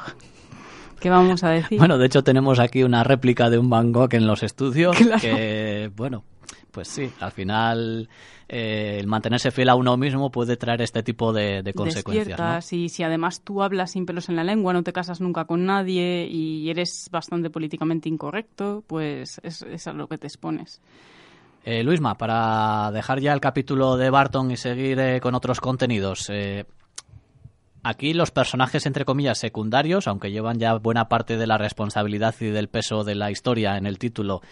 ¿Qué 1.01 1.11
vamos 1.11 1.45
a 1.45 1.51
decir? 1.51 1.79
Bueno, 1.79 1.99
de 1.99 2.07
hecho 2.07 2.25
tenemos 2.25 2.59
aquí 2.59 2.83
una 2.83 3.05
réplica 3.05 3.51
de 3.51 3.59
un 3.59 3.69
Van 3.69 3.93
Gogh 3.93 4.15
en 4.15 4.27
los 4.27 4.43
estudios 4.43 4.97
que, 5.21 5.91
bueno, 5.95 6.25
pues 6.77 6.89
sí, 6.89 7.11
al 7.21 7.33
final 7.33 8.07
eh, 8.51 8.99
el 9.01 9.07
mantenerse 9.07 9.51
fiel 9.51 9.71
a 9.71 9.77
uno 9.77 9.97
mismo 9.97 10.31
puede 10.31 10.59
traer 10.59 10.83
este 10.83 11.03
tipo 11.03 11.33
de, 11.33 11.73
consecuencias. 11.75 12.71
Y 12.71 12.91
si 12.91 13.03
además 13.03 13.41
tú 13.41 13.63
hablas 13.63 13.93
sin 13.93 14.05
pelos 14.05 14.29
en 14.29 14.37
la 14.37 14.45
lengua, 14.45 14.75
no 14.75 14.83
te 14.83 14.93
casas 14.93 15.23
nunca 15.23 15.47
con 15.47 15.65
nadie 15.65 16.29
y 16.31 16.69
eres 16.69 17.09
bastante 17.11 17.49
políticamente 17.49 18.11
incorrecto, 18.11 18.85
pues 18.87 19.41
es, 19.43 19.63
es 19.63 19.87
a 19.87 19.95
lo 19.95 20.07
que 20.07 20.19
te 20.19 20.27
expones. 20.27 20.83
Eh, 21.65 21.83
Luisma, 21.83 22.19
para 22.19 22.91
dejar 22.93 23.21
ya 23.21 23.33
el 23.33 23.41
capítulo 23.41 23.97
de 23.97 24.11
Barton 24.11 24.51
y 24.51 24.59
seguir 24.59 25.01
eh, 25.01 25.19
con 25.19 25.35
otros 25.35 25.63
contenidos, 25.63 26.29
eh, 26.29 26.67
aquí 27.85 28.13
los 28.13 28.33
personajes, 28.33 28.85
entre 28.85 29.07
comillas, 29.07 29.39
secundarios, 29.39 30.09
aunque 30.09 30.31
llevan 30.31 30.59
ya 30.59 30.75
buena 30.75 31.09
parte 31.09 31.39
de 31.39 31.47
la 31.47 31.57
responsabilidad 31.57 32.35
y 32.41 32.51
del 32.51 32.69
peso 32.69 33.03
de 33.03 33.15
la 33.15 33.31
historia 33.31 33.79
en 33.79 33.87
el 33.87 33.99
título, 33.99 34.43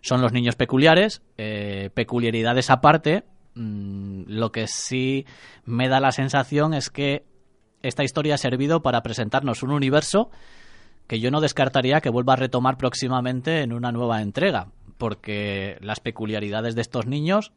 son 0.00 0.20
los 0.20 0.32
niños 0.32 0.56
peculiares, 0.56 1.22
eh, 1.36 1.90
peculiaridades 1.94 2.70
aparte. 2.70 3.24
Mm, 3.54 4.24
lo 4.26 4.52
que 4.52 4.66
sí 4.66 5.26
me 5.64 5.88
da 5.88 6.00
la 6.00 6.12
sensación 6.12 6.74
es 6.74 6.90
que 6.90 7.24
esta 7.82 8.04
historia 8.04 8.34
ha 8.34 8.38
servido 8.38 8.82
para 8.82 9.02
presentarnos 9.02 9.62
un 9.62 9.70
universo 9.70 10.30
que 11.06 11.20
yo 11.20 11.30
no 11.30 11.40
descartaría 11.40 12.00
que 12.00 12.10
vuelva 12.10 12.34
a 12.34 12.36
retomar 12.36 12.76
próximamente 12.76 13.62
en 13.62 13.72
una 13.72 13.92
nueva 13.92 14.20
entrega, 14.20 14.68
porque 14.98 15.78
las 15.80 16.00
peculiaridades 16.00 16.74
de 16.74 16.82
estos 16.82 17.06
niños 17.06 17.52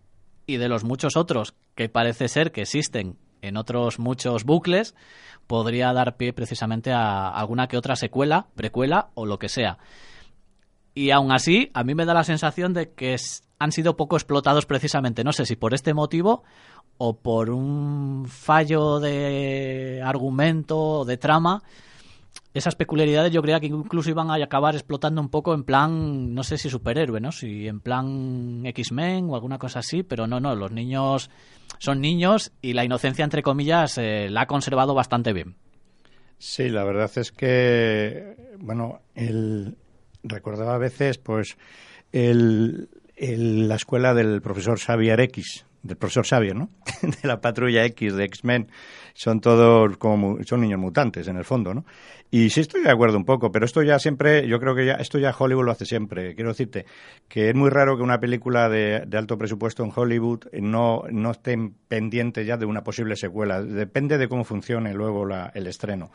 y 0.48 0.58
de 0.58 0.70
los 0.70 0.84
muchos 0.84 1.18
otros 1.18 1.54
que 1.76 1.90
parece 1.90 2.28
ser 2.28 2.52
que 2.52 2.62
existen 2.62 3.18
en 3.42 3.58
otros 3.58 4.00
muchos 4.00 4.46
bucles, 4.46 4.96
podría 5.48 5.92
dar 5.94 6.16
pie 6.16 6.32
precisamente 6.32 6.92
a 6.92 7.28
alguna 7.28 7.68
que 7.68 7.78
otra 7.78 7.96
secuela, 7.96 8.48
precuela 8.56 9.10
o 9.16 9.26
lo 9.26 9.40
que 9.40 9.50
sea. 9.50 9.80
Y 10.94 11.12
aún 11.12 11.32
así, 11.32 11.72
a 11.74 11.84
mí 11.84 11.96
me 11.96 12.06
da 12.06 12.14
la 12.14 12.24
sensación 12.24 12.74
de 12.74 12.92
que 12.92 13.16
han 13.60 13.72
sido 13.72 13.96
poco 13.96 14.16
explotados 14.16 14.66
precisamente, 14.66 15.24
no 15.24 15.32
sé 15.32 15.46
si 15.46 15.56
por 15.56 15.74
este 15.74 15.94
motivo 15.94 16.44
o 16.98 17.18
por 17.18 17.50
un 17.50 18.26
fallo 18.28 19.00
de 19.00 20.02
argumento 20.04 20.78
o 20.78 21.06
de 21.06 21.18
trama 21.18 21.64
esas 22.54 22.76
peculiaridades 22.76 23.32
yo 23.32 23.42
creía 23.42 23.60
que 23.60 23.68
incluso 23.68 24.10
iban 24.10 24.30
a 24.30 24.36
acabar 24.36 24.76
explotando 24.76 25.22
un 25.22 25.30
poco 25.30 25.54
en 25.54 25.64
plan, 25.64 26.34
no 26.34 26.44
sé 26.44 26.58
si 26.58 26.70
superhéroe, 26.70 27.22
¿no? 27.22 27.32
Si 27.32 27.68
en 27.68 27.80
plan 27.80 28.66
X-Men 28.66 29.30
o 29.30 29.36
alguna 29.36 29.58
cosa 29.58 29.80
así, 29.80 30.04
pero 30.04 30.28
no, 30.28 30.40
no, 30.40 30.56
los 30.56 30.72
niños 30.72 31.30
son 31.80 32.02
niños 32.02 32.52
y 32.62 32.74
la 32.74 32.84
inocencia, 32.84 33.24
entre 33.24 33.42
comillas, 33.42 33.98
eh, 33.98 34.30
la 34.30 34.42
ha 34.42 34.48
conservado 34.48 34.94
bastante 34.94 35.32
bien. 35.32 35.56
Sí, 36.40 36.70
la 36.70 36.84
verdad 36.84 37.10
es 37.16 37.32
que, 37.32 38.58
bueno, 38.60 39.00
el, 39.16 39.78
recordaba 40.24 40.76
a 40.76 40.80
veces, 40.80 41.18
pues, 41.18 41.58
el, 42.12 42.90
la 43.18 43.76
escuela 43.76 44.14
del 44.14 44.42
profesor 44.42 44.80
Xavier 44.80 45.20
X, 45.22 45.66
del 45.84 45.98
profesor 45.98 46.26
Xavier, 46.26 46.56
¿no? 46.56 46.70
de 47.02 47.28
la 47.28 47.42
patrulla 47.42 47.84
X 47.86 48.16
de 48.16 48.24
X-Men 48.26 48.68
son 49.14 49.42
todos 49.42 49.98
como 49.98 50.42
son 50.44 50.62
niños 50.62 50.80
mutantes 50.80 51.28
en 51.28 51.38
el 51.38 51.44
fondo, 51.44 51.74
¿no? 51.74 51.86
Y 52.34 52.50
sí 52.50 52.62
estoy 52.62 52.82
de 52.82 52.90
acuerdo 52.90 53.18
un 53.18 53.26
poco, 53.26 53.52
pero 53.52 53.66
esto 53.66 53.84
ya 53.84 54.00
siempre, 54.00 54.48
yo 54.48 54.58
creo 54.60 54.74
que 54.74 54.86
ya 54.86 54.94
esto 54.94 55.20
ya 55.20 55.36
Hollywood 55.38 55.66
lo 55.66 55.72
hace 55.72 55.86
siempre. 55.86 56.34
Quiero 56.34 56.52
decirte 56.52 56.86
que 57.28 57.50
es 57.50 57.56
muy 57.56 57.70
raro 57.70 57.98
que 57.98 58.04
una 58.04 58.22
película 58.22 58.70
de, 58.70 59.06
alto 59.14 59.38
presupuesto 59.38 59.84
en 59.84 59.92
Hollywood 59.94 60.46
no, 60.54 61.04
no 61.12 61.32
esté 61.32 61.58
pendiente 61.90 62.46
ya 62.46 62.56
de 62.56 62.66
una 62.66 62.86
posible 62.86 63.18
secuela. 63.18 63.62
Depende 63.62 64.18
de 64.18 64.30
cómo 64.30 64.46
funcione 64.46 64.94
luego 64.94 65.26
la, 65.26 65.52
el 65.54 65.68
estreno. 65.68 66.12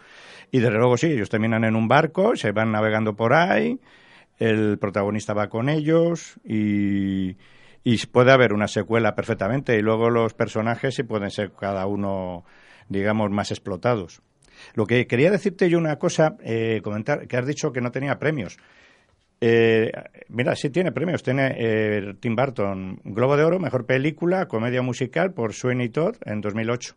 Y 0.51 0.61
desde 0.61 0.79
luego 0.79 0.97
sí, 0.97 1.09
ellos 1.09 1.29
terminan 1.29 1.65
en 1.65 1.77
un 1.77 1.87
barco, 1.87 2.35
se 2.35 2.53
van 2.53 2.73
navegando 2.73 3.15
por 3.15 3.35
ahí, 3.35 3.79
el 4.39 4.79
protagonista 4.79 5.35
va 5.35 5.49
con 5.51 5.69
ellos 5.69 6.37
y 6.45 7.37
y 7.89 8.05
puede 8.07 8.33
haber 8.33 8.53
una 8.53 8.67
secuela 8.67 9.15
perfectamente 9.15 9.79
y 9.79 9.81
luego 9.81 10.11
los 10.11 10.35
personajes 10.35 10.97
sí 10.97 11.05
pueden 11.05 11.31
ser 11.31 11.53
cada 11.53 11.87
uno 11.87 12.45
digamos, 12.89 13.31
más 13.31 13.53
explotados. 13.53 14.23
Lo 14.75 14.87
que 14.87 15.07
quería 15.07 15.31
decirte 15.31 15.71
yo 15.71 15.79
una 15.79 15.97
cosa, 15.97 16.37
eh, 16.43 16.81
comentar, 16.83 17.29
que 17.29 17.37
has 17.37 17.47
dicho 17.47 17.73
que 17.73 17.81
no 17.81 17.93
tenía 17.93 18.19
premios. 18.19 18.57
Eh, 19.41 19.93
mira, 20.29 20.57
sí 20.57 20.71
tiene 20.71 20.91
premios. 20.91 21.23
Tiene 21.23 21.55
eh, 21.57 22.15
Tim 22.19 22.35
Burton 22.35 23.01
Globo 23.05 23.37
de 23.37 23.45
Oro, 23.45 23.61
Mejor 23.61 23.87
Película, 23.87 24.49
Comedia 24.49 24.83
Musical 24.83 25.33
por 25.33 25.53
Sweeney 25.53 25.91
Todd 25.91 26.17
en 26.25 26.41
2008. 26.41 26.97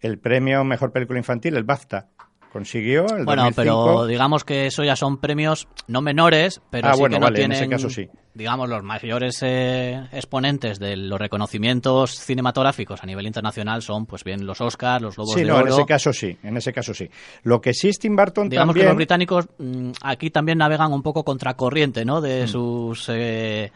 El 0.00 0.18
premio 0.18 0.62
Mejor 0.62 0.92
Película 0.92 1.20
Infantil, 1.20 1.56
el 1.56 1.64
BAFTA, 1.64 2.08
consiguió 2.52 3.06
el 3.16 3.24
Bueno, 3.24 3.48
pero 3.56 4.06
digamos 4.06 4.44
que 4.44 4.66
eso 4.66 4.84
ya 4.84 4.94
son 4.94 5.16
premios 5.18 5.66
no 5.88 6.02
menores, 6.02 6.60
pero 6.70 6.88
ah, 6.88 6.94
sí 6.94 7.00
bueno, 7.00 7.14
que 7.16 7.20
no 7.20 7.26
vale, 7.26 7.36
tienen, 7.38 7.56
en 7.56 7.62
ese 7.64 7.70
caso 7.70 7.88
sí. 7.90 8.08
digamos, 8.34 8.68
los 8.68 8.82
mayores 8.82 9.38
eh, 9.42 10.00
exponentes 10.12 10.78
de 10.78 10.96
los 10.96 11.18
reconocimientos 11.18 12.10
cinematográficos 12.18 13.02
a 13.02 13.06
nivel 13.06 13.26
internacional 13.26 13.80
son, 13.82 14.06
pues 14.06 14.22
bien, 14.24 14.44
los 14.46 14.60
Oscars, 14.60 15.02
los 15.02 15.16
Globos 15.16 15.34
sí, 15.34 15.40
de 15.40 15.46
no, 15.46 15.56
Oro. 15.56 15.66
en 15.66 15.72
ese 15.72 15.86
caso 15.86 16.12
sí, 16.12 16.36
en 16.42 16.56
ese 16.56 16.72
caso 16.72 16.92
sí. 16.92 17.08
Lo 17.42 17.60
que 17.60 17.72
sí 17.74 17.88
es 17.88 17.98
Tim 17.98 18.14
Burton 18.16 18.48
digamos 18.48 18.74
también... 18.74 18.84
que 18.84 18.88
los 18.88 18.96
británicos 18.96 19.46
mm, 19.58 19.90
aquí 20.02 20.30
también 20.30 20.58
navegan 20.58 20.92
un 20.92 21.02
poco 21.02 21.24
contracorriente, 21.24 22.04
¿no? 22.04 22.20
Mm. 22.20 22.22
De 22.24 22.46
sus 22.48 23.08
eh, 23.08 23.72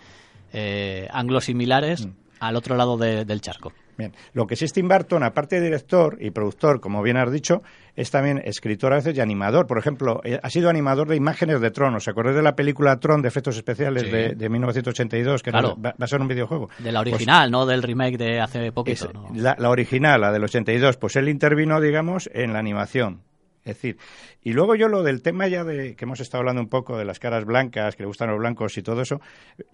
eh, 0.52 1.08
anglosimilares 1.10 2.06
Mm. 2.06 2.10
al 2.40 2.56
otro 2.56 2.76
lado 2.76 2.96
de- 2.98 3.24
del 3.24 3.40
charco. 3.40 3.72
Bien, 3.98 4.12
lo 4.34 4.46
que 4.46 4.56
sí 4.56 4.64
es 4.66 4.72
Tim 4.72 4.88
Burton, 4.88 5.22
aparte 5.22 5.56
de 5.56 5.62
director 5.62 6.18
y 6.20 6.30
productor, 6.30 6.80
como 6.80 7.02
bien 7.02 7.16
has 7.16 7.32
dicho, 7.32 7.62
es 7.94 8.10
también 8.10 8.42
escritor 8.44 8.92
a 8.92 8.96
veces 8.96 9.16
y 9.16 9.20
animador. 9.20 9.66
Por 9.66 9.78
ejemplo, 9.78 10.20
eh, 10.24 10.38
ha 10.42 10.50
sido 10.50 10.68
animador 10.68 11.08
de 11.08 11.16
imágenes 11.16 11.60
de 11.60 11.70
Tron. 11.70 11.94
¿Os 11.94 12.06
acordáis 12.08 12.36
de 12.36 12.42
la 12.42 12.54
película 12.54 12.98
Tron 13.00 13.22
de 13.22 13.28
efectos 13.28 13.56
especiales 13.56 14.02
Sí. 14.02 14.10
de, 14.10 14.34
de 14.34 14.48
1982, 14.50 15.42
que 15.42 15.50
Claro. 15.50 15.76
va, 15.76 15.90
va 15.90 16.04
a 16.04 16.06
ser 16.06 16.20
un 16.20 16.28
videojuego? 16.28 16.68
De 16.78 16.92
la 16.92 17.02
Pues 17.02 17.14
original, 17.14 17.50
no 17.50 17.64
del 17.64 17.82
remake 17.82 18.18
de 18.18 18.40
hace 18.40 18.70
poquito. 18.72 19.10
La, 19.34 19.56
la 19.58 19.70
original, 19.70 20.20
la 20.20 20.30
del 20.32 20.44
82, 20.44 20.96
pues 20.98 21.16
él 21.16 21.28
intervino, 21.28 21.80
digamos, 21.80 22.28
en 22.34 22.52
la 22.52 22.58
animación. 22.58 23.22
Es 23.66 23.74
decir, 23.74 23.96
y 24.42 24.52
luego 24.52 24.76
yo 24.76 24.86
lo 24.86 25.02
del 25.02 25.22
tema 25.22 25.48
ya 25.48 25.64
de 25.64 25.96
que 25.96 26.04
hemos 26.04 26.20
estado 26.20 26.40
hablando 26.42 26.62
un 26.62 26.68
poco 26.68 26.96
de 26.96 27.04
las 27.04 27.18
caras 27.18 27.44
blancas, 27.44 27.96
que 27.96 28.04
le 28.04 28.06
gustan 28.06 28.30
los 28.30 28.38
blancos 28.38 28.78
y 28.78 28.82
todo 28.82 29.02
eso, 29.02 29.20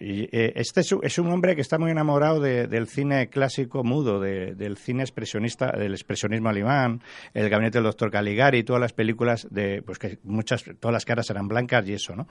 y, 0.00 0.22
eh, 0.36 0.54
este 0.56 0.80
es, 0.80 1.18
un- 1.18 1.28
hombre 1.28 1.54
que 1.54 1.60
está 1.60 1.78
muy 1.78 1.90
enamorado 1.90 2.40
de- 2.40 2.66
del 2.68 2.88
cine 2.88 3.28
clásico 3.28 3.84
mudo, 3.84 4.18
de- 4.18 4.54
del 4.54 4.78
cine 4.78 5.02
expresionista, 5.02 5.72
del 5.72 5.92
expresionismo 5.92 6.48
alemán, 6.48 7.02
el 7.34 7.50
gabinete 7.50 7.78
del 7.78 7.84
doctor 7.84 8.10
Caligari, 8.10 8.64
todas 8.64 8.80
las 8.80 8.94
películas 8.94 9.46
de, 9.50 9.82
pues 9.82 9.98
que 9.98 10.18
muchas, 10.24 10.64
todas 10.80 10.92
las 10.94 11.04
caras 11.04 11.28
eran 11.28 11.46
blancas 11.46 11.86
y 11.86 11.92
eso, 11.92 12.16
¿no? 12.16 12.26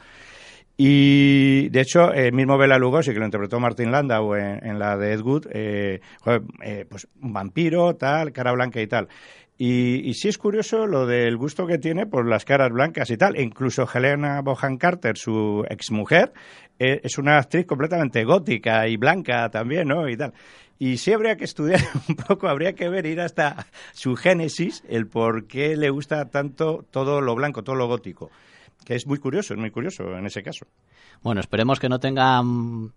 Y 0.77 1.69
de 1.69 1.81
hecho, 1.81 2.11
el 2.13 2.33
mismo 2.33 2.57
Bela 2.57 2.79
Lugosi, 2.79 3.13
que 3.13 3.19
lo 3.19 3.25
interpretó 3.25 3.59
Martin 3.59 3.91
Landau 3.91 4.33
en, 4.35 4.79
la 4.79 4.97
de 4.97 5.13
Ed 5.13 5.21
Wood, 5.21 5.47
eh, 5.51 5.99
eh, 6.63 6.85
pues 6.89 7.07
un 7.21 7.33
vampiro, 7.33 7.95
tal, 7.97 8.31
cara 8.31 8.51
blanca 8.53 8.81
y 8.81 8.87
tal. 8.87 9.07
Y, 9.63 10.15
sí 10.15 10.27
es 10.27 10.39
curioso 10.39 10.87
lo 10.87 11.05
del 11.05 11.37
gusto 11.37 11.67
que 11.67 11.77
tiene 11.77 12.07
por 12.07 12.27
las 12.27 12.45
caras 12.45 12.71
blancas 12.71 13.11
y 13.11 13.17
tal. 13.17 13.39
Incluso 13.39 13.87
Helena 13.93 14.41
Bohan 14.41 14.77
Carter, 14.77 15.15
su 15.19 15.63
exmujer, 15.69 16.33
eh, 16.79 16.99
es 17.03 17.19
una 17.19 17.37
actriz 17.37 17.67
completamente 17.67 18.23
gótica 18.23 18.87
y 18.87 18.97
blanca 18.97 19.51
también, 19.51 19.89
¿no? 19.89 20.09
Y 20.09 20.17
tal. 20.17 20.33
Y 20.79 20.97
sí 20.97 21.13
habría 21.13 21.37
que 21.37 21.43
estudiar 21.43 21.79
un 22.09 22.15
poco, 22.15 22.47
habría 22.47 22.73
que 22.73 22.89
ver, 22.89 23.05
ir 23.05 23.21
hasta 23.21 23.67
su 23.93 24.15
génesis, 24.15 24.83
el 24.89 25.05
por 25.05 25.45
qué 25.45 25.77
le 25.77 25.91
gusta 25.91 26.27
tanto 26.31 26.83
todo 26.89 27.21
lo 27.21 27.35
blanco, 27.35 27.63
todo 27.63 27.75
lo 27.75 27.85
gótico. 27.85 28.31
Que 28.83 28.95
es 28.95 29.05
muy 29.05 29.19
curioso, 29.19 29.53
es 29.53 29.59
muy 29.59 29.69
curioso 29.69 30.17
en 30.17 30.25
ese 30.25 30.41
caso. 30.41 30.65
Bueno, 31.21 31.39
esperemos 31.39 31.79
que 31.79 31.87
no 31.87 31.99
tengan 31.99 32.93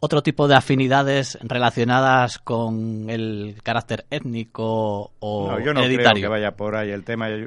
otro 0.00 0.22
tipo 0.22 0.46
de 0.48 0.54
afinidades 0.54 1.38
relacionadas 1.42 2.38
con 2.38 3.08
el 3.08 3.56
carácter 3.62 4.04
étnico 4.10 5.12
o 5.18 5.50
No, 5.52 5.58
yo 5.58 5.66
no 5.72 5.80
creo 5.80 5.84
hereditario. 5.84 6.22
que 6.22 6.28
vaya 6.28 6.56
por 6.56 6.76
ahí 6.76 6.90
el 6.90 7.04
tema. 7.04 7.28
Yo, 7.30 7.46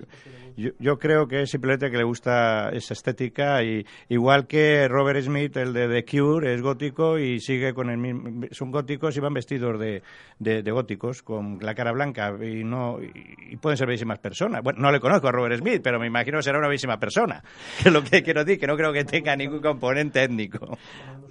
yo- 0.60 0.72
yo 0.80 1.00
creo 1.00 1.28
que 1.28 1.41
es 1.43 1.50
simplemente 1.50 1.89
que 1.89 1.98
le 1.98 2.04
gusta 2.04 2.69
esa 2.74 2.93
estética 2.93 3.63
y 3.63 3.86
igual 4.10 4.48
que 4.48 4.88
Robert 4.88 5.22
Smith, 5.22 5.56
el 5.58 5.74
de 5.74 5.88
The 5.88 6.06
Cure, 6.06 6.54
es 6.54 6.62
gótico 6.62 7.17
y 7.17 7.39
sigue 7.39 7.74
con 7.74 7.89
el 7.89 7.98
mismo... 7.98 8.48
Son 8.52 8.72
góticos 8.72 9.15
y 9.17 9.19
van 9.19 9.34
vestidos 9.34 9.80
de, 9.80 10.04
de- 10.39 10.62
de 10.63 10.72
góticos 10.72 11.24
con 11.24 11.58
la 11.62 11.74
cara 11.76 11.91
blanca 11.91 12.34
y 12.41 12.63
no 12.63 13.00
y, 13.02 13.56
pueden 13.58 13.78
ser 13.78 13.88
bellísimas 13.88 14.19
personas. 14.19 14.62
Bueno, 14.63 14.80
no 14.82 14.91
le 14.91 15.00
conozco 15.00 15.28
a 15.28 15.32
Robert 15.32 15.58
Smith, 15.60 15.82
pero 15.84 16.00
me 16.00 16.08
imagino 16.08 16.38
que 16.38 16.43
será 16.43 16.60
una 16.60 16.67
bellísima 16.67 17.00
persona. 17.00 17.43
Es 17.86 17.91
lo 17.91 18.04
que 18.04 18.22
quiero 18.24 18.43
decir, 18.43 18.60
que 18.60 18.67
no 18.67 18.76
creo 18.78 18.93
que 18.93 19.06
tenga 19.06 19.36
ningún 19.36 19.60
componente 19.62 20.24
étnico. 20.24 20.78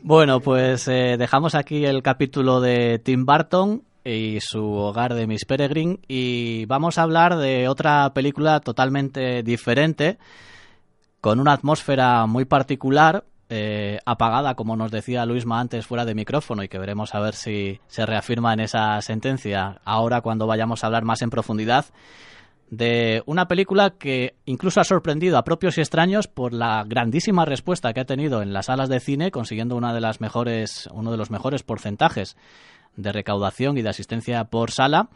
Bueno, 0.03 0.41
pues 0.41 0.87
eh, 0.89 1.17
dejamos 1.19 1.55
aquí 1.55 1.85
el 1.85 2.03
capítulo 2.03 2.61
de 2.61 2.99
Tim 2.99 3.27
Burton 3.27 3.83
y 4.09 4.41
su 4.41 4.65
hogar 4.73 5.15
de 5.15 5.27
Miss 5.27 5.45
Peregrine. 5.45 5.99
Y 6.09 6.65
vamos 6.67 6.99
a 6.99 7.03
hablar 7.03 7.37
de 7.37 7.69
otra 7.69 8.13
película 8.15 8.61
totalmente 8.61 9.43
diferente, 9.43 10.19
con 11.21 11.41
una 11.41 11.53
atmósfera 11.53 12.27
muy 12.27 12.45
particular, 12.45 13.25
eh, 13.51 13.99
apagada, 14.05 14.55
como 14.55 14.77
nos 14.77 14.91
decía 14.91 15.27
Luisma 15.27 15.61
antes 15.61 15.87
fuera 15.87 16.05
de 16.05 16.15
micrófono 16.15 16.63
y 16.63 16.69
que 16.69 16.79
veremos 16.79 17.15
a 17.15 17.21
ver 17.21 17.35
si 17.35 17.81
se 17.87 18.07
reafirma 18.07 18.53
en 18.53 18.61
esa 18.61 19.01
sentencia. 19.01 19.81
Ahora 19.85 20.21
cuando 20.21 20.47
vayamos 20.47 20.83
a 20.83 20.87
hablar 20.87 21.05
más 21.05 21.23
en 21.23 21.31
profundidad 21.31 21.87
de 22.71 23.23
una 23.25 23.49
película 23.49 23.95
que 23.99 24.37
incluso 24.45 24.81
ha 24.81 24.85
sorprendido 24.85 25.39
a 25.39 25.45
propios 25.45 25.79
y 25.79 25.81
extraños 25.81 26.29
por 26.29 26.53
la 26.53 26.85
grandísima 26.87 27.47
respuesta 27.47 27.95
que 27.95 28.01
ha 28.01 28.05
tenido 28.05 28.43
en 28.43 28.53
las 28.53 28.67
salas 28.67 28.91
de 28.91 29.01
cine, 29.01 29.31
consiguiendo 29.31 29.77
una 29.77 29.95
de 29.95 30.03
las 30.03 30.21
mejores, 30.21 30.87
uno 30.93 31.11
de 31.11 31.17
los 31.17 31.31
mejores 31.31 31.63
porcentajes 31.63 32.37
de 32.99 33.13
recaudación 33.13 33.79
y 33.79 33.83
de 33.83 33.89
asistencia 33.89 34.45
por 34.45 34.71
sala. 34.71 35.09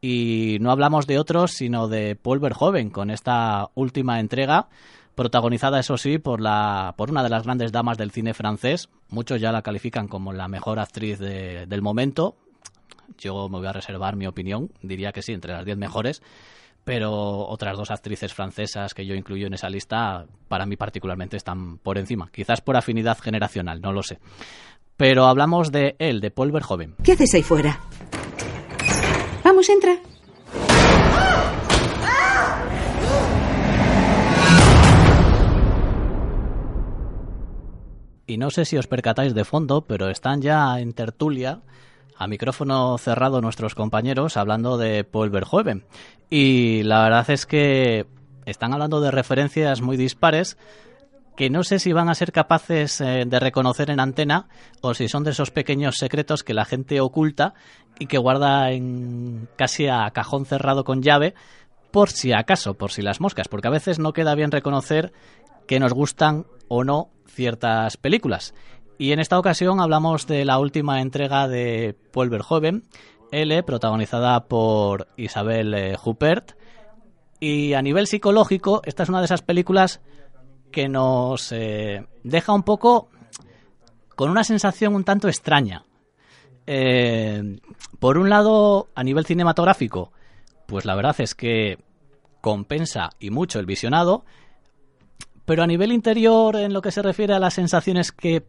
Y 0.00 0.58
no 0.60 0.70
hablamos 0.72 1.06
de 1.06 1.18
otros, 1.18 1.52
sino 1.52 1.86
de 1.86 2.16
Paul 2.16 2.40
Verhoeven, 2.40 2.90
con 2.90 3.10
esta 3.10 3.68
última 3.74 4.18
entrega, 4.20 4.68
protagonizada, 5.14 5.78
eso 5.80 5.96
sí, 5.96 6.18
por, 6.18 6.40
la, 6.40 6.94
por 6.96 7.10
una 7.10 7.22
de 7.22 7.30
las 7.30 7.44
grandes 7.44 7.72
damas 7.72 7.96
del 7.98 8.10
cine 8.10 8.34
francés. 8.34 8.88
Muchos 9.08 9.40
ya 9.40 9.52
la 9.52 9.62
califican 9.62 10.08
como 10.08 10.32
la 10.32 10.48
mejor 10.48 10.78
actriz 10.78 11.18
de- 11.18 11.66
del 11.66 11.82
momento. 11.82 12.36
Yo 13.18 13.48
me 13.48 13.58
voy 13.58 13.66
a 13.66 13.72
reservar 13.72 14.16
mi 14.16 14.26
opinión, 14.26 14.70
diría 14.82 15.12
que 15.12 15.22
sí, 15.22 15.32
entre 15.32 15.52
las 15.52 15.64
diez 15.64 15.76
mejores 15.78 16.22
pero 16.84 17.48
otras 17.48 17.76
dos 17.76 17.90
actrices 17.90 18.32
francesas 18.32 18.94
que 18.94 19.04
yo 19.04 19.16
incluyo 19.16 19.48
en 19.48 19.54
esa 19.54 19.68
lista, 19.68 20.24
para 20.46 20.66
mí 20.66 20.76
particularmente 20.76 21.36
están 21.36 21.78
por 21.78 21.98
encima. 21.98 22.30
Quizás 22.30 22.60
por 22.60 22.76
afinidad 22.76 23.18
generacional, 23.18 23.80
no 23.80 23.90
lo 23.92 24.04
sé. 24.04 24.20
Pero 24.96 25.26
hablamos 25.26 25.72
de 25.72 25.94
él, 25.98 26.20
de 26.20 26.30
Paul 26.30 26.52
Verhoeven. 26.52 26.94
¿Qué 27.02 27.12
haces 27.12 27.34
ahí 27.34 27.42
fuera? 27.42 27.80
Vamos, 29.44 29.68
entra. 29.68 29.96
Y 38.26 38.38
no 38.38 38.50
sé 38.50 38.64
si 38.64 38.76
os 38.76 38.88
percatáis 38.88 39.34
de 39.34 39.44
fondo, 39.44 39.82
pero 39.82 40.08
están 40.08 40.42
ya 40.42 40.80
en 40.80 40.94
tertulia 40.94 41.60
a 42.18 42.26
micrófono 42.26 42.96
cerrado 42.98 43.40
nuestros 43.40 43.74
compañeros 43.74 44.36
hablando 44.36 44.78
de 44.78 45.04
Paul 45.04 45.30
Verhoeven. 45.30 45.84
Y 46.28 46.82
la 46.82 47.02
verdad 47.04 47.30
es 47.30 47.46
que 47.46 48.06
están 48.46 48.72
hablando 48.72 49.00
de 49.00 49.10
referencias 49.10 49.80
muy 49.80 49.96
dispares 49.96 50.56
que 51.36 51.50
no 51.50 51.62
sé 51.62 51.78
si 51.78 51.92
van 51.92 52.08
a 52.08 52.14
ser 52.14 52.32
capaces 52.32 53.00
eh, 53.00 53.24
de 53.26 53.40
reconocer 53.40 53.90
en 53.90 54.00
antena 54.00 54.48
o 54.80 54.94
si 54.94 55.08
son 55.08 55.22
de 55.22 55.30
esos 55.30 55.50
pequeños 55.50 55.96
secretos 55.96 56.42
que 56.42 56.54
la 56.54 56.64
gente 56.64 57.00
oculta 57.00 57.54
y 57.98 58.06
que 58.06 58.18
guarda 58.18 58.72
en 58.72 59.48
casi 59.56 59.86
a 59.86 60.10
cajón 60.10 60.46
cerrado 60.46 60.82
con 60.84 61.02
llave 61.02 61.34
por 61.90 62.10
si 62.10 62.32
acaso, 62.32 62.74
por 62.74 62.90
si 62.90 63.02
las 63.02 63.20
moscas, 63.20 63.48
porque 63.48 63.68
a 63.68 63.70
veces 63.70 63.98
no 63.98 64.12
queda 64.12 64.34
bien 64.34 64.50
reconocer 64.50 65.12
que 65.66 65.78
nos 65.78 65.92
gustan 65.92 66.46
o 66.68 66.84
no 66.84 67.10
ciertas 67.26 67.96
películas. 67.96 68.54
Y 68.98 69.12
en 69.12 69.20
esta 69.20 69.38
ocasión 69.38 69.80
hablamos 69.80 70.26
de 70.26 70.44
la 70.44 70.58
última 70.58 71.00
entrega 71.00 71.48
de 71.48 71.94
Paul 72.12 72.30
Verhoeven, 72.30 72.84
L, 73.30 73.62
protagonizada 73.62 74.44
por 74.46 75.08
Isabel 75.16 75.74
eh, 75.74 75.96
Huppert. 76.02 76.52
Y 77.40 77.74
a 77.74 77.82
nivel 77.82 78.06
psicológico, 78.06 78.80
esta 78.86 79.02
es 79.02 79.10
una 79.10 79.18
de 79.18 79.26
esas 79.26 79.42
películas 79.42 80.00
que 80.70 80.88
nos 80.88 81.52
eh, 81.52 82.06
deja 82.22 82.52
un 82.52 82.62
poco 82.62 83.08
con 84.14 84.30
una 84.30 84.44
sensación 84.44 84.94
un 84.94 85.04
tanto 85.04 85.28
extraña. 85.28 85.84
Eh, 86.66 87.60
por 87.98 88.18
un 88.18 88.28
lado, 88.28 88.88
a 88.94 89.04
nivel 89.04 89.26
cinematográfico, 89.26 90.12
pues 90.66 90.84
la 90.84 90.94
verdad 90.94 91.14
es 91.20 91.34
que 91.34 91.78
compensa 92.40 93.10
y 93.20 93.30
mucho 93.30 93.60
el 93.60 93.66
visionado, 93.66 94.24
pero 95.44 95.62
a 95.62 95.66
nivel 95.66 95.92
interior, 95.92 96.56
en 96.56 96.72
lo 96.72 96.82
que 96.82 96.90
se 96.90 97.02
refiere 97.02 97.34
a 97.34 97.38
las 97.38 97.54
sensaciones 97.54 98.10
que 98.10 98.46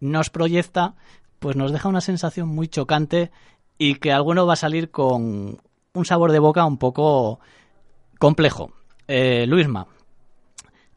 nos 0.00 0.30
proyecta, 0.30 0.94
pues 1.38 1.56
nos 1.56 1.72
deja 1.72 1.88
una 1.88 2.00
sensación 2.00 2.48
muy 2.48 2.68
chocante 2.68 3.30
y 3.78 3.96
que 3.96 4.12
alguno 4.12 4.46
va 4.46 4.54
a 4.54 4.56
salir 4.56 4.90
con 4.90 5.60
un 5.92 6.04
sabor 6.04 6.32
de 6.32 6.38
boca 6.38 6.64
un 6.64 6.78
poco 6.78 7.40
complejo. 8.18 8.72
Eh, 9.08 9.46
Luisma, 9.46 9.86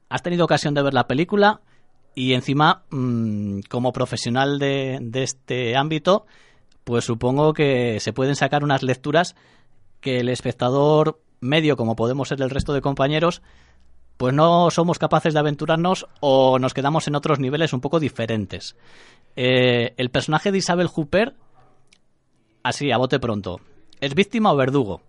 has 0.10 0.24
tenido 0.24 0.46
ocasión 0.46 0.74
de 0.74 0.82
ver 0.82 0.94
la 0.94 1.08
película 1.08 1.62
y 2.16 2.34
encima, 2.34 2.84
mm, 2.90 3.62
como 3.70 3.94
profesional 3.94 4.60
de, 4.60 5.10
este 5.14 5.78
ámbito, 5.78 6.26
pues 6.84 7.06
supongo 7.06 7.54
que 7.54 8.00
se 8.00 8.14
pueden 8.14 8.36
sacar 8.36 8.64
unas 8.64 8.84
lecturas 8.84 9.36
que 10.02 10.20
el 10.20 10.30
espectador 10.30 11.22
medio, 11.40 11.78
como 11.78 11.96
podemos 11.96 12.28
ser 12.28 12.42
el 12.42 12.50
resto 12.50 12.74
de 12.74 12.82
compañeros, 12.82 13.42
pues 14.18 14.34
no 14.34 14.70
somos 14.70 15.00
capaces 15.00 15.34
de 15.34 15.40
aventurarnos 15.40 16.08
o 16.20 16.60
nos 16.60 16.74
quedamos 16.74 17.08
en 17.08 17.16
otros 17.16 17.40
niveles 17.40 17.72
un 17.72 17.80
poco 17.80 18.00
diferentes. 18.00 18.76
Eh, 19.36 19.94
el 19.96 20.10
personaje 20.10 20.52
de 20.52 20.58
Isabel 20.58 20.88
Hooper, 20.88 21.36
así, 22.64 22.92
a 22.92 22.98
bote 22.98 23.20
pronto, 23.20 23.62
¿es 24.02 24.16
víctima 24.16 24.52
o 24.52 24.58
verdugo? 24.58 25.04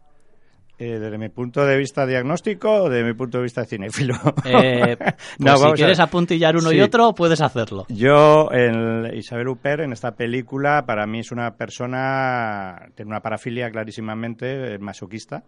Eh, 0.81 0.99
desde 0.99 1.19
mi 1.19 1.29
punto 1.29 1.66
de 1.66 1.77
vista 1.77 2.07
diagnóstico 2.07 2.85
o 2.85 2.88
desde 2.88 3.07
mi 3.07 3.12
punto 3.12 3.37
de 3.37 3.43
vista 3.43 3.66
cinéfilo. 3.66 4.14
Eh, 4.47 4.97
pues 5.38 5.61
si 5.61 5.73
quieres 5.73 6.01
apuntillar 6.01 6.57
uno 6.57 6.73
y 6.73 6.81
otro, 6.81 7.14
puedes 7.14 7.43
hacerlo. 7.43 7.85
Yo, 7.90 8.49
en 8.51 9.14
Isabel 9.14 9.49
Huppert, 9.49 9.83
en 9.83 9.93
esta 9.93 10.12
película, 10.12 10.87
para 10.87 11.07
mí 11.07 11.19
es 11.19 11.33
una 11.33 11.51
persona, 11.51 12.88
tiene 12.95 13.11
una 13.11 13.21
parafilia 13.21 13.71
clarísimamente 13.71 14.79
masoquista. 14.79 15.45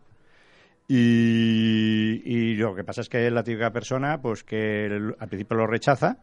Y, 0.87 2.55
lo 2.57 2.75
que 2.75 2.85
pasa 2.85 3.01
es 3.01 3.09
que 3.09 3.27
es 3.27 3.33
la 3.33 3.42
típica 3.42 3.71
persona 3.71 4.21
pues 4.21 4.45
que 4.45 5.14
al 5.18 5.29
principio 5.29 5.57
lo 5.57 5.66
rechaza, 5.66 6.18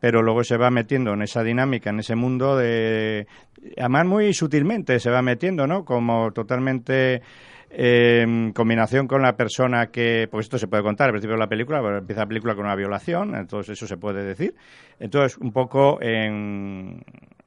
pero 0.00 0.20
luego 0.20 0.42
se 0.42 0.56
va 0.56 0.70
metiendo 0.70 1.12
en 1.12 1.22
esa 1.22 1.44
dinámica, 1.44 1.90
en 1.90 2.00
ese 2.00 2.16
mundo 2.16 2.56
de... 2.56 3.28
Además 3.76 4.06
muy 4.06 4.34
sutilmente 4.34 4.98
se 4.98 5.10
va 5.10 5.22
metiendo, 5.22 5.68
¿no? 5.68 5.84
Como 5.84 6.32
totalmente 6.32 7.22
en 7.70 8.52
combinación 8.52 9.06
con 9.06 9.22
la 9.22 9.36
persona 9.36 9.88
que, 9.88 10.28
pues 10.30 10.46
esto 10.46 10.58
se 10.58 10.68
puede 10.68 10.82
contar 10.82 11.06
al 11.06 11.12
principio 11.12 11.34
de 11.34 11.40
la 11.40 11.48
película, 11.48 11.78
empieza 11.98 12.22
la 12.22 12.28
película 12.28 12.54
con 12.54 12.64
una 12.64 12.74
violación, 12.74 13.34
entonces 13.34 13.72
eso 13.72 13.86
se 13.86 13.96
puede 13.96 14.24
decir. 14.24 14.54
Entonces, 14.98 15.38
un 15.38 15.52
poco 15.52 15.98
en, 16.00 17.02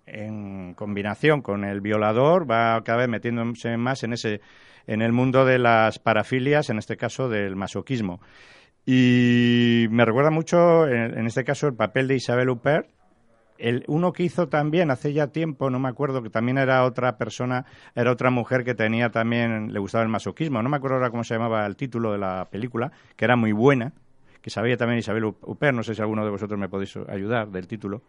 en 0.05 0.73
combinación 0.75 1.41
con 1.41 1.63
el 1.63 1.81
violador, 1.81 2.49
va 2.49 2.81
cada 2.83 2.99
vez 2.99 3.09
metiéndose 3.09 3.77
más 3.77 4.03
en 4.03 4.13
ese 4.13 4.41
en 4.87 5.01
el 5.01 5.11
mundo 5.11 5.45
de 5.45 5.59
las 5.59 5.99
parafilias, 5.99 6.69
en 6.69 6.77
este 6.77 6.97
caso 6.97 7.29
del 7.29 7.55
masoquismo. 7.55 8.19
Y 8.85 9.85
me 9.91 10.05
recuerda 10.05 10.31
mucho, 10.31 10.87
en, 10.87 11.25
este 11.27 11.43
caso, 11.43 11.67
el 11.67 11.75
papel 11.75 12.07
de 12.07 12.15
Isabel 12.15 12.49
Huppert, 12.49 12.89
el, 13.61 13.83
uno 13.87 14.11
que 14.11 14.23
hizo 14.23 14.47
también 14.47 14.91
hace 14.91 15.13
ya 15.13 15.27
tiempo, 15.27 15.69
no 15.69 15.79
me 15.79 15.89
acuerdo, 15.89 16.21
que 16.21 16.29
también 16.29 16.57
era 16.57 16.83
otra 16.83 17.17
persona, 17.17 17.65
era 17.95 18.11
otra 18.11 18.29
mujer 18.29 18.63
que 18.63 18.73
tenía 18.73 19.09
también, 19.09 19.71
le 19.71 19.79
gustaba 19.79 20.03
el 20.03 20.09
masoquismo, 20.09 20.61
no 20.61 20.69
me 20.69 20.77
acuerdo 20.77 20.97
ahora 20.97 21.11
cómo 21.11 21.23
se 21.23 21.35
llamaba 21.35 21.65
el 21.65 21.75
título 21.75 22.11
de 22.11 22.17
la 22.17 22.47
película, 22.49 22.91
que 23.15 23.25
era 23.25 23.35
muy 23.35 23.51
buena, 23.51 23.93
que 24.41 24.49
sabía 24.49 24.77
también 24.77 24.99
Isabel 24.99 25.25
Huppert, 25.25 25.75
no 25.75 25.83
sé 25.83 25.95
si 25.95 26.01
alguno 26.01 26.25
de 26.25 26.31
vosotros 26.31 26.59
me 26.59 26.67
podéis 26.67 26.97
ayudar 27.07 27.49
del 27.49 27.67
título. 27.67 28.01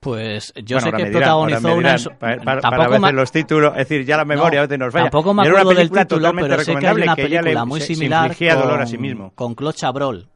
Pues 0.00 0.52
yo 0.62 0.80
sé 0.80 0.92
que 0.92 1.06
protagonizó 1.06 1.74
una... 1.74 1.96
Para, 2.18 2.88
ver 2.88 3.14
los 3.14 3.32
títulos, 3.32 3.72
es 3.72 3.88
decir, 3.88 4.04
ya 4.04 4.18
la 4.18 4.26
memoria 4.26 4.60
a 4.60 4.62
veces 4.62 4.78
nos 4.78 4.92
vaya. 4.92 5.04
Tampoco 5.04 5.32
me 5.32 5.48
acuerdo 5.48 5.70
del 5.70 5.90
título, 5.90 6.32
pero 6.34 6.58
sé 6.60 6.76
que 6.76 6.86
hay 6.86 7.02
una 7.02 7.16
película 7.16 7.64
muy 7.64 7.80
similar 7.80 8.36
con, 8.36 8.48
dolor 8.48 8.82
a 8.82 8.86
sí 8.86 8.98
mismo. 8.98 9.32
con 9.34 9.54
Claude 9.54 9.76
Chabrol. 9.76 10.28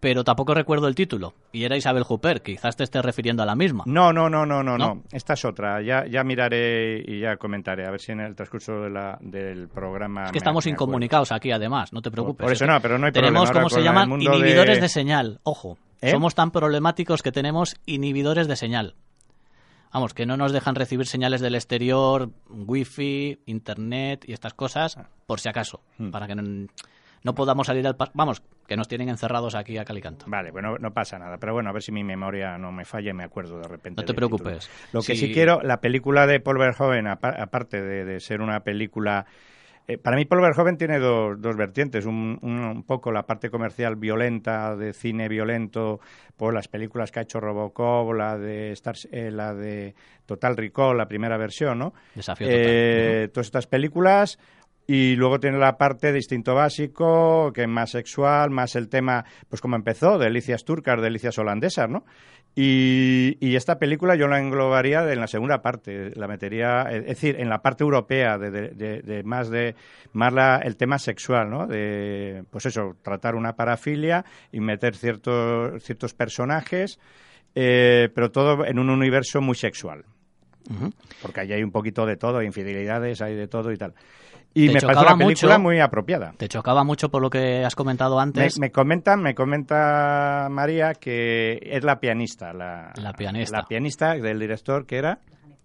Pero 0.00 0.24
tampoco 0.24 0.54
recuerdo 0.54 0.88
el 0.88 0.94
título. 0.94 1.34
Y 1.52 1.64
era 1.64 1.76
Isabel 1.76 2.04
Huppert, 2.08 2.42
quizás 2.42 2.74
te 2.74 2.84
estés 2.84 3.04
refiriendo 3.04 3.42
a 3.42 3.46
la 3.46 3.54
misma. 3.54 3.84
No, 3.86 4.12
no, 4.14 4.30
no, 4.30 4.46
no, 4.46 4.62
no, 4.62 4.78
no. 4.78 5.02
Esta 5.12 5.34
es 5.34 5.44
otra. 5.44 5.82
Ya, 5.82 6.06
ya 6.06 6.24
miraré 6.24 7.04
y 7.06 7.20
ya 7.20 7.36
comentaré, 7.36 7.86
a 7.86 7.90
ver 7.90 8.00
si 8.00 8.12
en 8.12 8.20
el 8.20 8.34
transcurso 8.34 8.80
de 8.80 8.90
la, 8.90 9.18
del 9.20 9.68
programa... 9.68 10.24
Es 10.24 10.32
que 10.32 10.38
estamos 10.38 10.66
incomunicados 10.66 11.32
aquí, 11.32 11.52
además, 11.52 11.92
no 11.92 12.00
te 12.00 12.10
preocupes. 12.10 12.44
Por, 12.44 12.52
eso 12.52 12.66
no, 12.66 12.80
pero 12.80 12.98
no 12.98 13.06
hay 13.06 13.12
Tenemos, 13.12 13.50
como 13.50 13.68
se 13.68 13.82
llaman, 13.82 14.10
inhibidores 14.10 14.80
de... 14.80 14.88
señal. 14.88 15.40
Ojo, 15.42 15.76
¿Eh? 16.00 16.10
somos 16.10 16.34
tan 16.34 16.50
problemáticos 16.50 17.22
que 17.22 17.30
tenemos 17.30 17.76
inhibidores 17.84 18.48
de 18.48 18.56
señal. 18.56 18.94
Vamos, 19.92 20.14
que 20.14 20.24
no 20.24 20.36
nos 20.36 20.52
dejan 20.52 20.76
recibir 20.76 21.06
señales 21.06 21.40
del 21.40 21.56
exterior, 21.56 22.30
wifi, 22.48 23.40
internet 23.44 24.24
y 24.26 24.32
estas 24.32 24.54
cosas, 24.54 24.98
por 25.26 25.40
si 25.40 25.48
acaso, 25.48 25.80
hmm. 25.98 26.10
para 26.10 26.26
que 26.26 26.36
no, 26.36 26.68
podamos 27.34 27.66
salir 27.66 27.86
al... 27.86 27.96
Vamos, 28.14 28.42
que 28.66 28.76
nos 28.76 28.88
tienen 28.88 29.08
encerrados 29.08 29.54
aquí 29.54 29.78
a 29.78 29.84
Calicanto. 29.84 30.26
Vale, 30.28 30.50
bueno, 30.50 30.78
no 30.78 30.92
pasa 30.92 31.18
nada, 31.18 31.38
pero 31.38 31.52
bueno, 31.52 31.70
a 31.70 31.72
ver 31.72 31.82
si 31.82 31.92
mi 31.92 32.04
memoria 32.04 32.58
no 32.58 32.72
me 32.72 32.84
falla 32.84 33.10
y 33.10 33.14
me 33.14 33.24
acuerdo 33.24 33.58
de 33.58 33.68
repente. 33.68 34.00
No 34.00 34.06
te 34.06 34.14
preocupes. 34.14 34.70
Lo 34.92 35.02
que 35.02 35.16
sí 35.16 35.32
quiero, 35.32 35.60
la 35.62 35.80
película 35.80 36.26
de 36.26 36.40
Paul 36.40 36.58
Verhoeven, 36.58 37.06
aparte 37.06 37.82
de 37.82 38.20
ser 38.20 38.40
una 38.40 38.60
película 38.60 39.26
eh, 39.90 39.98
para 39.98 40.16
mí, 40.16 40.24
Paul 40.24 40.42
Verhoeven 40.42 40.76
tiene 40.76 41.00
dos, 41.00 41.40
dos 41.40 41.56
vertientes. 41.56 42.06
Un, 42.06 42.38
un, 42.42 42.84
poco 42.84 43.10
la 43.10 43.26
parte 43.26 43.50
comercial 43.50 43.96
violenta, 43.96 44.76
de 44.76 44.92
cine 44.92 45.28
violento, 45.28 45.98
por 46.36 46.54
las 46.54 46.68
películas 46.68 47.10
que 47.10 47.18
ha 47.18 47.22
hecho 47.22 47.40
Robocop, 47.40 48.12
la 48.14 48.38
de, 48.38 48.70
Star, 48.70 48.94
eh, 49.10 49.32
la 49.32 49.52
de 49.52 49.96
Total 50.26 50.56
Recall, 50.56 50.96
la 50.96 51.08
primera 51.08 51.36
versión, 51.38 51.80
¿no? 51.80 51.92
Desafío 52.14 52.46
total. 52.46 52.62
Eh, 52.62 53.28
todas 53.32 53.46
estas 53.48 53.66
películas. 53.66 54.38
Y 54.92 55.14
luego 55.14 55.38
tiene 55.38 55.56
la 55.56 55.78
parte 55.78 56.10
de 56.10 56.18
instinto 56.18 56.52
básico, 56.56 57.52
que 57.54 57.62
es 57.62 57.68
más 57.68 57.92
sexual, 57.92 58.50
más 58.50 58.74
el 58.74 58.88
tema, 58.88 59.24
pues 59.48 59.62
como 59.62 59.76
empezó, 59.76 60.18
delicias 60.18 60.64
turcas, 60.64 61.00
delicias 61.00 61.38
holandesas, 61.38 61.88
¿no? 61.88 62.04
Y, 62.56 63.54
esta 63.54 63.78
película 63.78 64.16
yo 64.16 64.26
la 64.26 64.40
englobaría 64.40 65.08
en 65.12 65.20
la 65.20 65.28
segunda 65.28 65.62
parte, 65.62 66.10
la 66.16 66.26
metería, 66.26 66.88
es 66.90 67.06
decir, 67.06 67.36
en 67.38 67.48
la 67.48 67.62
parte 67.62 67.84
europea, 67.84 68.36
de, 68.36 69.22
más 69.24 69.48
de 69.48 69.76
más 70.12 70.32
la, 70.32 70.56
el 70.56 70.76
tema 70.76 70.98
sexual, 70.98 71.48
¿no? 71.50 71.68
De, 71.68 72.42
pues 72.50 72.66
eso, 72.66 72.96
tratar 73.00 73.36
una 73.36 73.54
parafilia 73.54 74.24
y 74.50 74.58
meter 74.58 74.96
ciertos, 74.96 75.84
ciertos 75.84 76.14
personajes, 76.14 76.98
eh, 77.54 78.08
pero 78.12 78.32
todo 78.32 78.66
en 78.66 78.80
un 78.80 78.90
universo 78.90 79.40
muy 79.40 79.54
sexual. 79.54 80.04
Porque 81.22 81.40
allí 81.40 81.52
hay 81.52 81.62
un 81.62 81.72
poquito 81.72 82.06
de 82.06 82.16
todo, 82.16 82.42
infidelidades, 82.42 83.22
hay 83.22 83.34
de 83.34 83.48
todo 83.48 83.72
y 83.72 83.76
tal. 83.76 83.94
Y 84.52 84.68
me 84.68 84.80
parece 84.80 85.02
una 85.02 85.16
película 85.16 85.58
muy 85.58 85.80
apropiada. 85.80 86.32
Te 86.36 86.48
chocaba 86.48 86.82
mucho 86.82 87.08
por 87.08 87.22
lo 87.22 87.30
que 87.30 87.64
has 87.64 87.74
comentado 87.74 88.18
antes. 88.18 88.58
Me, 88.58 88.70
comenta, 88.70 89.16
me 89.16 89.34
comenta 89.34 90.48
María 90.50 90.94
que 90.94 91.58
es 91.62 91.84
la 91.84 92.00
pianista. 92.00 92.52
La, 92.52 92.92
pianista. 93.16 93.58
La 93.58 93.64
pianista 93.64 94.14
del 94.14 94.38
director 94.38 94.86
que 94.86 94.96
era... 94.96 95.20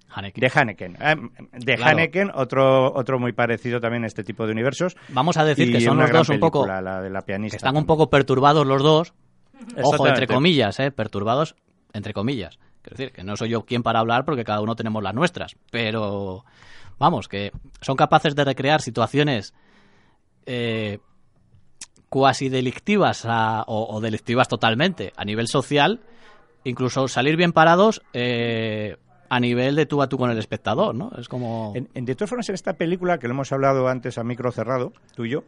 Haneken. 0.07 0.41
De 0.41 0.51
Haneken. 0.53 0.97
Ah, 1.01 1.15
de 1.51 1.83
Haneken, 1.83 2.31
otro, 2.33 2.93
otro 2.93 3.19
muy 3.19 3.33
parecido 3.33 3.81
también 3.81 4.03
a 4.03 4.07
este 4.07 4.23
tipo 4.23 4.45
de 4.45 4.53
universos. 4.53 4.95
Vamos 5.09 5.35
a 5.35 5.43
decir 5.43 5.71
que 5.71 5.81
son 5.81 5.97
los 5.97 6.11
dos 6.11 6.29
un 6.29 6.39
poco... 6.39 6.65
La 6.65 7.01
de 7.01 7.09
la 7.09 7.21
pianista. 7.21 7.57
están 7.57 7.75
un 7.75 7.85
poco 7.85 8.09
perturbados 8.09 8.65
los 8.65 8.81
dos. 8.81 9.13
Ojo, 9.81 10.07
entre 10.07 10.27
comillas, 10.27 10.79
¿eh? 10.79 10.91
Perturbados, 10.91 11.55
entre 11.93 12.13
comillas. 12.13 12.59
Quiero 12.81 12.97
decir, 12.97 13.13
que 13.13 13.23
no 13.23 13.35
soy 13.35 13.49
yo 13.49 13.65
quien 13.65 13.81
para 13.81 13.99
hablar 13.99 14.25
porque 14.25 14.43
cada 14.43 14.61
uno 14.61 14.75
tenemos 14.75 15.01
las 15.01 15.15
nuestras. 15.15 15.55
Pero 15.71 16.45
vamos, 16.99 17.27
que 17.27 17.51
son 17.81 17.95
capaces 17.95 18.35
de 18.35 18.43
recrear 18.45 18.81
situaciones 18.81 19.53
eh, 20.45 20.99
cuasi 22.09 22.49
delictivas 22.49 23.25
o, 23.27 23.99
delictivas 24.01 24.47
totalmente 24.47 25.11
a 25.17 25.25
nivel 25.25 25.47
social, 25.47 26.01
incluso 26.63 27.07
salir 27.07 27.35
bien 27.35 27.51
parados 27.51 28.01
eh, 28.13 28.95
a 29.29 29.39
nivel 29.39 29.75
de 29.75 29.85
tú 29.85 30.01
a 30.01 30.07
tú 30.07 30.17
con 30.17 30.29
el 30.29 30.37
espectador, 30.37 30.95
¿no? 30.95 31.11
Es 31.17 31.27
como... 31.27 31.73
En, 31.75 31.89
en- 31.93 32.05
de 32.05 32.15
todas 32.15 32.29
formas, 32.29 32.47
en 32.49 32.55
esta 32.55 32.73
película, 32.73 33.17
que 33.17 33.27
lo 33.27 33.33
hemos 33.33 33.51
hablado 33.51 33.87
antes 33.87 34.17
a 34.17 34.23
micro 34.23 34.51
cerrado, 34.51 34.93
tú 35.15 35.25
y 35.25 35.31
yo, 35.31 35.43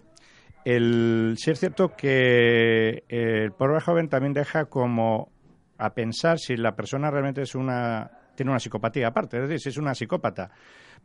el, 0.66 1.36
sí 1.38 1.52
es 1.52 1.60
cierto 1.60 1.96
que 1.96 3.04
eh, 3.08 3.44
el 3.44 3.52
pobre 3.52 3.80
joven 3.80 4.10
también 4.10 4.34
deja 4.34 4.66
como 4.66 5.30
a 5.78 5.92
pensar 5.94 6.40
si 6.40 6.58
la 6.58 6.76
persona 6.76 7.12
realmente 7.12 7.44
es 7.44 7.54
una 7.56 8.12
tiene 8.36 8.52
una 8.52 8.60
psicopatía 8.60 9.08
aparte, 9.08 9.38
es 9.38 9.44
decir, 9.50 9.60
si 9.62 9.70
es 9.70 9.78
una 9.78 9.96
psicópata. 9.96 10.52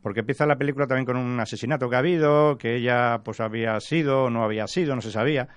Porque 0.03 0.19
empieza 0.19 0.45
la 0.45 0.57
película 0.57 0.85
también 0.85 1.05
con 1.05 1.15
un 1.17 1.39
asesinato 1.39 1.89
que 1.89 1.95
ha 1.95 1.99
habido, 1.99 2.57
que 2.59 2.75
ella 2.75 3.21
pues 3.23 3.39
había 3.39 3.79
sido 3.79 4.25
o 4.25 4.29
no 4.29 4.43
había 4.43 4.67
sido, 4.67 4.93
no 4.95 5.01
se 5.01 5.11
sabía. 5.11 5.47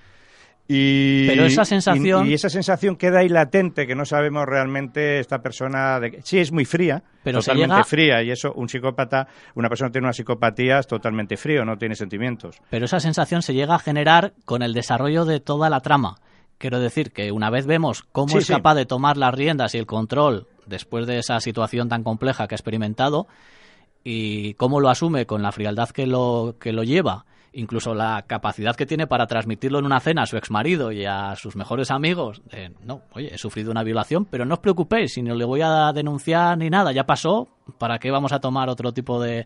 Y, 0.69 1.29
Pero 1.29 1.45
esa 1.45 1.65
sensación- 1.65 2.27
Y, 2.27 2.31
y 2.31 2.35
esa 2.35 2.49
sensación 2.51 2.97
queda 2.97 3.21
ahí 3.21 3.29
latente, 3.29 3.87
que 3.87 3.95
no 3.95 4.05
sabemos 4.05 4.47
realmente 4.47 5.21
esta 5.21 5.41
persona... 5.41 6.01
De, 6.01 6.21
sí, 6.25 6.39
es 6.41 6.51
muy 6.51 6.65
fría, 6.65 7.05
Pero 7.23 7.39
totalmente 7.39 7.75
llega- 7.77 7.85
fría, 7.85 8.23
y 8.25 8.33
eso, 8.33 8.53
un 8.53 8.69
psicópata, 8.69 9.29
una 9.55 9.69
persona 9.69 9.91
que 9.91 9.93
tiene 9.93 10.07
una 10.07 10.13
psicopatía 10.13 10.81
es 10.81 10.89
totalmente 10.89 11.37
frío, 11.37 11.65
no 11.65 11.79
tiene 11.79 11.95
sentimientos. 11.95 12.57
Pero 12.69 12.87
esa 12.87 12.99
sensación 12.99 13.43
se 13.43 13.55
llega 13.55 13.77
a 13.77 13.79
generar 13.79 14.33
con 14.45 14.63
el 14.63 14.73
desarrollo 14.75 15.25
de 15.25 15.39
toda 15.39 15.71
la 15.71 15.81
trama. 15.81 16.17
Quiero 16.59 16.81
decir 16.81 17.13
que 17.13 17.31
una 17.31 17.49
vez 17.51 17.67
vemos 17.67 18.03
cómo 18.11 18.29
Sí, 18.33 18.39
es 18.39 18.47
sí. 18.47 18.53
capaz 18.53 18.75
de 18.75 18.87
tomar 18.87 19.17
las 19.19 19.35
riendas 19.35 19.75
y 19.75 19.79
el 19.79 19.87
control 19.87 20.49
después 20.67 21.07
de 21.07 21.19
esa 21.19 21.39
situación 21.39 21.89
tan 21.89 22.03
compleja 22.03 22.49
que 22.49 22.55
ha 22.55 22.57
experimentado 22.57 23.29
y 24.09 24.55
cómo 24.55 24.79
lo 24.79 24.89
asume 24.89 25.27
con 25.27 25.43
la 25.43 25.51
frialdad 25.51 25.89
que 25.91 26.07
lo, 26.07 26.55
que 26.61 26.73
lo 26.73 26.85
lleva, 26.85 27.27
incluso 27.53 27.93
la 27.93 28.25
capacidad 28.29 28.77
que 28.77 28.87
tiene 28.87 29.09
para 29.09 29.27
transmitirlo 29.27 29.81
en 29.81 29.85
una 29.85 29.99
cena 29.99 30.23
a 30.23 30.27
su 30.27 30.37
exmarido 30.37 30.93
y 30.93 31.05
a 31.05 31.35
sus 31.35 31.57
mejores 31.57 31.91
amigos, 31.91 32.41
no, 32.85 33.03
oye, 33.15 33.35
he 33.35 33.39
sufrido 33.39 33.73
una 33.73 33.83
violación, 33.83 34.25
pero 34.25 34.45
no 34.45 34.55
os 34.55 34.61
preocupéis, 34.61 35.15
si 35.15 35.23
no 35.23 35.35
le 35.35 35.45
voy 35.45 35.63
a 35.63 35.93
denunciar 35.93 36.57
ni 36.57 36.71
nada, 36.71 36.93
ya 36.93 37.05
pasó, 37.05 37.49
¿para 37.79 37.99
qué 37.99 38.13
vamos 38.13 38.31
a 38.31 38.39
tomar 38.39 38.69
otro 38.69 38.93
tipo 38.93 39.21
de, 39.21 39.45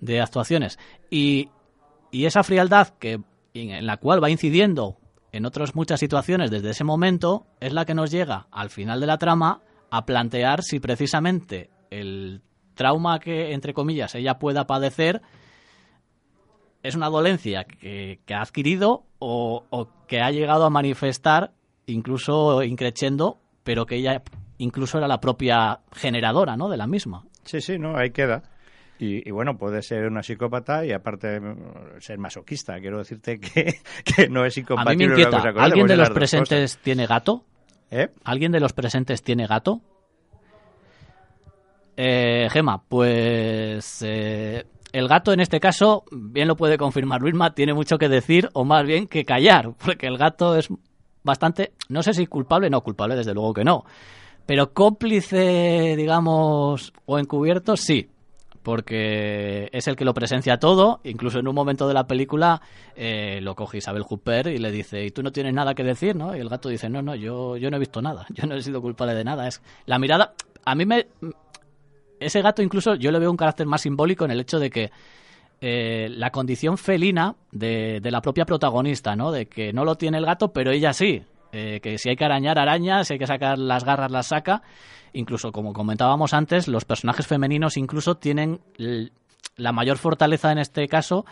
de 0.00 0.20
actuaciones? 0.20 0.80
Y, 1.08 1.50
y 2.10 2.24
esa 2.24 2.42
frialdad 2.42 2.88
que, 2.98 3.20
en 3.54 3.86
la 3.86 3.98
cual 3.98 4.20
va 4.20 4.30
incidiendo 4.30 4.96
en 5.30 5.46
otras 5.46 5.76
muchas 5.76 6.00
situaciones 6.00 6.50
desde 6.50 6.70
ese 6.70 6.82
momento 6.82 7.46
es 7.60 7.72
la 7.72 7.84
que 7.84 7.94
nos 7.94 8.10
llega 8.10 8.48
al 8.50 8.70
final 8.70 8.98
de 8.98 9.06
la 9.06 9.18
trama 9.18 9.60
a 9.92 10.04
plantear 10.06 10.64
si 10.64 10.80
precisamente 10.80 11.70
el 11.90 12.42
trauma 12.76 13.18
que, 13.18 13.52
entre 13.52 13.74
comillas, 13.74 14.14
ella 14.14 14.38
pueda 14.38 14.68
padecer 14.68 15.22
es 16.82 16.94
una 16.94 17.08
dolencia 17.08 17.64
que, 17.64 18.20
que 18.24 18.34
ha 18.34 18.42
adquirido 18.42 19.04
o, 19.18 19.64
o 19.70 19.88
que 20.06 20.20
ha 20.20 20.30
llegado 20.30 20.64
a 20.64 20.70
manifestar 20.70 21.52
incluso 21.86 22.62
increciendo, 22.62 23.38
pero 23.64 23.86
que 23.86 23.96
ella 23.96 24.22
incluso 24.58 24.98
era 24.98 25.08
la 25.08 25.20
propia 25.20 25.80
generadora 25.92 26.56
¿no? 26.56 26.68
de 26.68 26.76
la 26.76 26.86
misma. 26.86 27.24
Sí, 27.44 27.60
sí, 27.60 27.78
no, 27.78 27.96
ahí 27.96 28.10
queda. 28.10 28.42
Y, 28.98 29.28
y 29.28 29.30
bueno, 29.32 29.58
puede 29.58 29.82
ser 29.82 30.06
una 30.06 30.22
psicópata 30.22 30.86
y 30.86 30.92
aparte 30.92 31.40
mm, 31.40 32.00
ser 32.00 32.18
masoquista. 32.18 32.78
Quiero 32.80 32.98
decirte 32.98 33.38
que, 33.40 33.74
que 34.16 34.28
no 34.28 34.44
es 34.44 34.56
A 34.56 34.60
incompatible. 34.60 34.96
mí 34.96 35.08
me 35.08 35.14
una 35.14 35.22
inquieta, 35.22 35.36
cosa 35.38 35.42
con 35.48 35.50
otra, 35.52 35.64
¿alguien 35.64 35.86
de 35.86 35.96
los 35.96 36.10
presentes 36.10 36.78
tiene 36.78 37.06
gato? 37.06 37.44
¿Eh? 37.90 38.08
¿Alguien 38.24 38.52
de 38.52 38.60
los 38.60 38.72
presentes 38.72 39.22
tiene 39.22 39.46
gato? 39.46 39.80
Eh, 41.96 42.48
Gema, 42.50 42.82
pues 42.88 44.02
eh, 44.02 44.66
el 44.92 45.08
gato 45.08 45.32
en 45.32 45.40
este 45.40 45.60
caso, 45.60 46.04
bien 46.10 46.48
lo 46.48 46.56
puede 46.56 46.76
confirmar 46.76 47.22
Luisma, 47.22 47.54
tiene 47.54 47.72
mucho 47.72 47.96
que 47.98 48.08
decir 48.08 48.50
o 48.52 48.64
más 48.64 48.84
bien 48.84 49.06
que 49.06 49.24
callar, 49.24 49.72
porque 49.84 50.06
el 50.06 50.18
gato 50.18 50.56
es 50.56 50.68
bastante, 51.22 51.72
no 51.88 52.02
sé 52.02 52.12
si 52.12 52.26
culpable, 52.26 52.70
no 52.70 52.82
culpable, 52.82 53.16
desde 53.16 53.34
luego 53.34 53.54
que 53.54 53.64
no, 53.64 53.84
pero 54.44 54.72
cómplice, 54.72 55.96
digamos, 55.96 56.92
o 57.06 57.18
encubierto, 57.18 57.76
sí, 57.76 58.10
porque 58.62 59.68
es 59.72 59.86
el 59.86 59.94
que 59.94 60.04
lo 60.04 60.12
presencia 60.12 60.58
todo, 60.58 61.00
incluso 61.04 61.38
en 61.38 61.46
un 61.46 61.54
momento 61.54 61.86
de 61.86 61.94
la 61.94 62.08
película 62.08 62.60
eh, 62.96 63.40
lo 63.40 63.54
coge 63.54 63.78
Isabel 63.78 64.02
Hooper 64.02 64.48
y 64.48 64.58
le 64.58 64.72
dice, 64.72 65.04
¿y 65.04 65.12
tú 65.12 65.22
no 65.22 65.30
tienes 65.30 65.54
nada 65.54 65.72
que 65.74 65.84
decir? 65.84 66.16
¿no? 66.16 66.36
Y 66.36 66.40
el 66.40 66.48
gato 66.48 66.68
dice, 66.68 66.90
no, 66.90 67.00
no, 67.00 67.14
yo, 67.14 67.56
yo 67.56 67.70
no 67.70 67.76
he 67.76 67.78
visto 67.80 68.02
nada, 68.02 68.26
yo 68.34 68.44
no 68.44 68.56
he 68.56 68.62
sido 68.62 68.82
culpable 68.82 69.14
de 69.14 69.22
nada. 69.22 69.46
Es 69.46 69.62
La 69.84 70.00
mirada, 70.00 70.34
a 70.64 70.74
mí 70.74 70.84
me... 70.84 71.06
Ese 72.20 72.42
gato 72.42 72.62
incluso 72.62 72.94
yo 72.94 73.10
le 73.10 73.18
veo 73.18 73.30
un 73.30 73.36
carácter 73.36 73.66
más 73.66 73.82
simbólico 73.82 74.24
en 74.24 74.30
el 74.30 74.40
hecho 74.40 74.58
de 74.58 74.70
que 74.70 74.90
eh, 75.60 76.08
la 76.10 76.30
condición 76.30 76.76
felina 76.76 77.34
de, 77.50 78.00
de 78.00 78.10
la 78.10 78.20
propia 78.20 78.44
protagonista, 78.44 79.16
¿no? 79.16 79.32
De 79.32 79.46
que 79.46 79.72
no 79.72 79.84
lo 79.84 79.96
tiene 79.96 80.18
el 80.18 80.26
gato, 80.26 80.52
pero 80.52 80.70
ella 80.70 80.92
sí. 80.92 81.22
Eh, 81.52 81.80
que 81.82 81.96
si 81.96 82.10
hay 82.10 82.16
que 82.16 82.24
arañar, 82.24 82.58
araña, 82.58 83.04
si 83.04 83.14
hay 83.14 83.18
que 83.18 83.26
sacar 83.26 83.58
las 83.58 83.84
garras, 83.84 84.10
las 84.10 84.26
saca. 84.26 84.62
Incluso, 85.14 85.52
como 85.52 85.72
comentábamos 85.72 86.34
antes, 86.34 86.68
los 86.68 86.84
personajes 86.84 87.26
femeninos 87.26 87.78
incluso 87.78 88.16
tienen 88.16 88.60
la 89.56 89.72
mayor 89.72 89.96
fortaleza 89.96 90.52
en 90.52 90.58
este 90.58 90.86
caso 90.88 91.24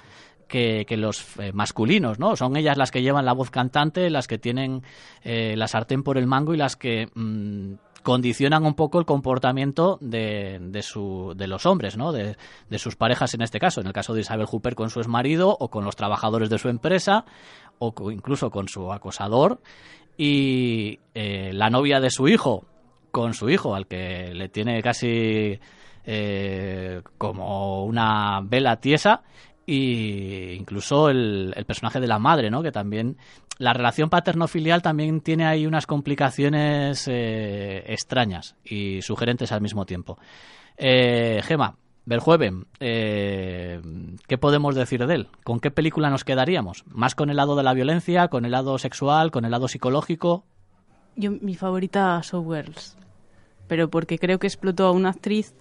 que, 0.49 0.87
que 0.89 0.97
los 0.97 1.39
eh, 1.39 1.53
masculinos, 1.53 2.19
¿no? 2.19 2.37
Son 2.37 2.57
ellas 2.57 2.79
las 2.79 2.91
que 2.91 3.03
llevan 3.03 3.27
la 3.27 3.35
voz 3.35 3.51
cantante, 3.51 4.09
las 4.09 4.27
que 4.27 4.39
tienen 4.39 4.83
la 5.23 5.69
sartén 5.69 6.03
por 6.03 6.17
el 6.17 6.27
mango 6.27 6.55
y 6.55 6.57
las 6.57 6.77
que 6.77 7.09
mm, 7.15 7.75
condicionan 8.05 8.65
un 8.65 8.75
poco 8.75 9.01
el 9.01 9.05
comportamiento 9.05 9.99
de, 10.01 10.61
de, 10.61 10.83
su, 10.83 11.33
de 11.37 11.49
los 11.49 11.67
hombres, 11.67 11.97
¿no? 11.97 12.13
De, 12.13 12.37
de 12.71 12.79
sus 12.79 12.95
parejas 12.95 13.35
en 13.35 13.43
este 13.43 13.59
caso, 13.59 13.81
en 13.81 13.89
el 13.89 13.93
caso 13.93 14.15
de 14.15 14.21
Isabel 14.21 14.47
Hooper 14.47 14.77
con 14.77 14.91
su 14.91 15.01
exmarido 15.01 15.57
o 15.59 15.69
con 15.69 15.85
los 15.85 15.97
trabajadores 15.97 16.51
de 16.51 16.59
su 16.59 16.69
empresa 16.69 17.25
o 17.81 17.93
incluso 18.13 18.51
con 18.51 18.69
su 18.69 18.93
acosador 18.93 19.61
y 20.17 21.01
eh, 21.15 21.51
la 21.53 21.71
novia 21.71 21.99
de 21.99 22.11
su 22.11 22.29
hijo 22.29 22.67
con 23.15 23.33
su 23.33 23.49
hijo, 23.49 23.77
al 23.77 23.87
que 23.87 24.35
le 24.35 24.49
tiene 24.49 24.83
casi 24.83 25.61
eh, 26.05 27.01
como 27.17 27.85
una 27.85 28.41
vela 28.43 28.81
tiesa, 28.81 29.23
y 29.67 30.53
incluso 30.53 31.09
el, 31.09 31.53
el 31.57 31.65
personaje 31.65 32.01
de 32.01 32.07
la 32.07 32.19
madre, 32.19 32.51
¿no? 32.51 32.63
Que 32.63 32.73
también 32.73 33.17
la 33.59 33.73
relación 33.73 34.11
paterno-filial 34.11 34.83
también 34.83 35.21
tiene 35.21 35.47
ahí 35.47 35.67
unas 35.67 35.87
complicaciones 35.87 37.07
eh, 37.09 37.85
extrañas 37.87 38.57
y 38.65 39.01
sugerentes 39.03 39.53
al 39.53 39.61
mismo 39.61 39.87
tiempo. 39.87 40.19
Eh, 40.77 41.41
Gema, 41.45 41.77
Verjueven, 42.05 42.67
eh, 42.81 43.81
¿qué 44.27 44.39
podemos 44.39 44.75
decir 44.75 45.07
de 45.07 45.15
él? 45.15 45.29
¿Con 45.45 45.61
qué 45.61 45.71
película 45.71 46.11
nos 46.11 46.25
quedaríamos? 46.25 46.85
¿Más 46.89 47.15
con 47.15 47.31
el 47.31 47.37
lado 47.37 47.55
de 47.57 47.63
la 47.63 47.75
violencia, 47.75 48.29
con 48.29 48.45
el 48.45 48.51
lado 48.51 48.77
sexual, 48.79 49.31
con 49.31 49.45
el 49.45 49.53
lado 49.53 49.69
psicológico? 49.69 50.45
Yo, 51.17 51.31
mi 51.31 51.55
favorita, 51.55 52.21
Showgirls. 52.23 52.97
Pero 53.69 53.89
porque 53.89 54.19
creo 54.19 54.39
que 54.39 54.49
explotó 54.49 54.87
a 54.87 54.93
una 54.93 55.11
actriz 55.11 55.55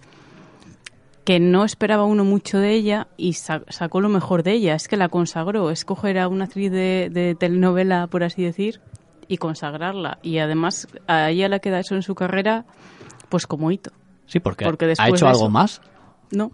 que 1.24 1.40
no 1.40 1.64
esperaba 1.64 2.04
uno 2.04 2.24
mucho 2.24 2.58
de 2.58 2.72
ella 2.74 3.08
y 3.16 3.32
sa- 3.34 3.62
sacó 3.68 4.00
lo 4.00 4.08
mejor 4.08 4.42
de 4.42 4.52
ella. 4.52 4.74
Es 4.74 4.88
que 4.88 4.96
la 4.96 5.08
consagró. 5.08 5.70
Es 5.70 5.84
coger 5.84 6.18
a 6.18 6.28
una 6.28 6.44
actriz 6.44 6.70
de, 6.70 7.08
de 7.10 7.34
telenovela, 7.34 8.06
por 8.08 8.22
así 8.24 8.42
decir, 8.42 8.80
y 9.26 9.38
consagrarla. 9.38 10.18
Y 10.22 10.38
además, 10.38 10.86
a 11.06 11.30
ella 11.30 11.48
le 11.48 11.60
queda 11.60 11.80
eso 11.80 11.94
en 11.94 12.02
su 12.02 12.14
carrera, 12.14 12.66
pues 13.30 13.46
como 13.46 13.70
hito. 13.70 13.90
Sí, 14.26 14.38
porque, 14.40 14.64
Porque 14.64 14.84
ha 14.84 14.88
después 14.88 15.14
hecho 15.14 15.24
de 15.26 15.30
algo 15.30 15.48
más. 15.48 15.80
No. 16.30 16.52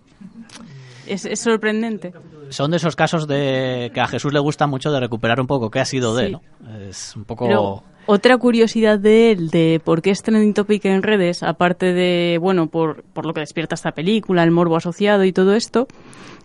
Es, 1.10 1.24
es 1.24 1.40
sorprendente. 1.40 2.12
Son 2.50 2.70
de 2.70 2.76
esos 2.76 2.96
casos 2.96 3.26
de 3.26 3.90
que 3.92 4.00
a 4.00 4.06
Jesús 4.06 4.32
le 4.32 4.40
gusta 4.40 4.66
mucho 4.66 4.90
de 4.90 5.00
recuperar 5.00 5.40
un 5.40 5.46
poco 5.46 5.70
qué 5.70 5.80
ha 5.80 5.84
sido 5.84 6.14
de 6.14 6.26
él. 6.26 6.32
¿no? 6.32 6.40
Es 6.88 7.14
un 7.16 7.24
poco... 7.24 7.46
Pero 7.46 7.82
otra 8.06 8.36
curiosidad 8.38 8.98
de 8.98 9.30
él, 9.30 9.50
de 9.50 9.80
por 9.84 10.02
qué 10.02 10.10
es 10.10 10.22
trending 10.22 10.54
topic 10.54 10.84
en 10.86 11.02
redes, 11.02 11.42
aparte 11.42 11.92
de, 11.92 12.38
bueno, 12.40 12.68
por, 12.68 13.04
por 13.12 13.26
lo 13.26 13.34
que 13.34 13.40
despierta 13.40 13.74
esta 13.74 13.92
película, 13.92 14.42
el 14.42 14.50
morbo 14.50 14.76
asociado 14.76 15.24
y 15.24 15.32
todo 15.32 15.54
esto, 15.54 15.86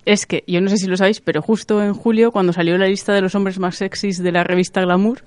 es 0.06 0.28
que, 0.28 0.44
yo 0.48 0.62
no 0.62 0.70
sé 0.70 0.78
si 0.78 0.86
lo 0.86 0.98
sabéis, 0.98 1.22
pero 1.22 1.42
justo 1.42 1.82
en 1.82 1.94
julio, 1.94 2.32
cuando 2.32 2.54
salió 2.54 2.78
la 2.78 2.86
lista 2.86 3.14
de 3.14 3.22
los 3.22 3.34
hombres 3.34 3.58
más 3.58 3.78
sexys 3.78 4.22
de 4.22 4.32
la 4.32 4.44
revista 4.44 4.82
Glamour, 4.82 5.24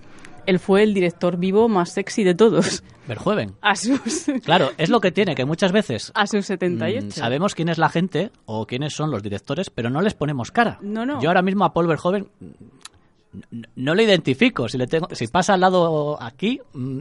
él 0.47 0.59
fue 0.59 0.83
el 0.83 0.95
director 0.95 1.37
vivo 1.37 1.69
más 1.69 1.91
sexy 1.93 2.25
de 2.25 2.35
todos. 2.35 2.83
Verjueven. 3.07 3.55
A 3.63 3.75
sus, 3.75 4.27
Claro, 4.45 4.71
es 4.77 4.91
lo 4.91 5.01
que 5.01 5.11
tiene, 5.13 5.35
que 5.35 5.45
muchas 5.45 5.73
veces 5.73 6.13
a 6.15 6.27
sus 6.27 6.45
78. 6.47 7.07
mm, 7.07 7.11
sabemos 7.11 7.55
quién 7.55 7.69
es 7.71 7.79
la 7.79 7.89
gente 7.89 8.31
o 8.45 8.67
quiénes 8.67 8.95
son 8.95 9.11
los 9.11 9.23
directores, 9.23 9.71
pero 9.71 9.89
no 9.91 10.01
les 10.03 10.15
ponemos 10.15 10.51
cara. 10.51 10.79
No, 10.83 11.07
no. 11.07 11.21
Yo 11.21 11.29
ahora 11.31 11.43
mismo 11.43 11.65
a 11.65 11.73
Paul 11.73 11.87
Verhoeven 11.87 12.29
mm, 12.41 13.61
no 13.77 13.95
le 13.95 14.05
identifico. 14.05 14.69
Si 14.69 14.77
le 14.79 14.87
tengo, 14.87 15.09
si 15.13 15.27
pasa 15.29 15.55
al 15.55 15.61
lado 15.61 16.21
aquí, 16.23 16.61
mm, 16.73 17.01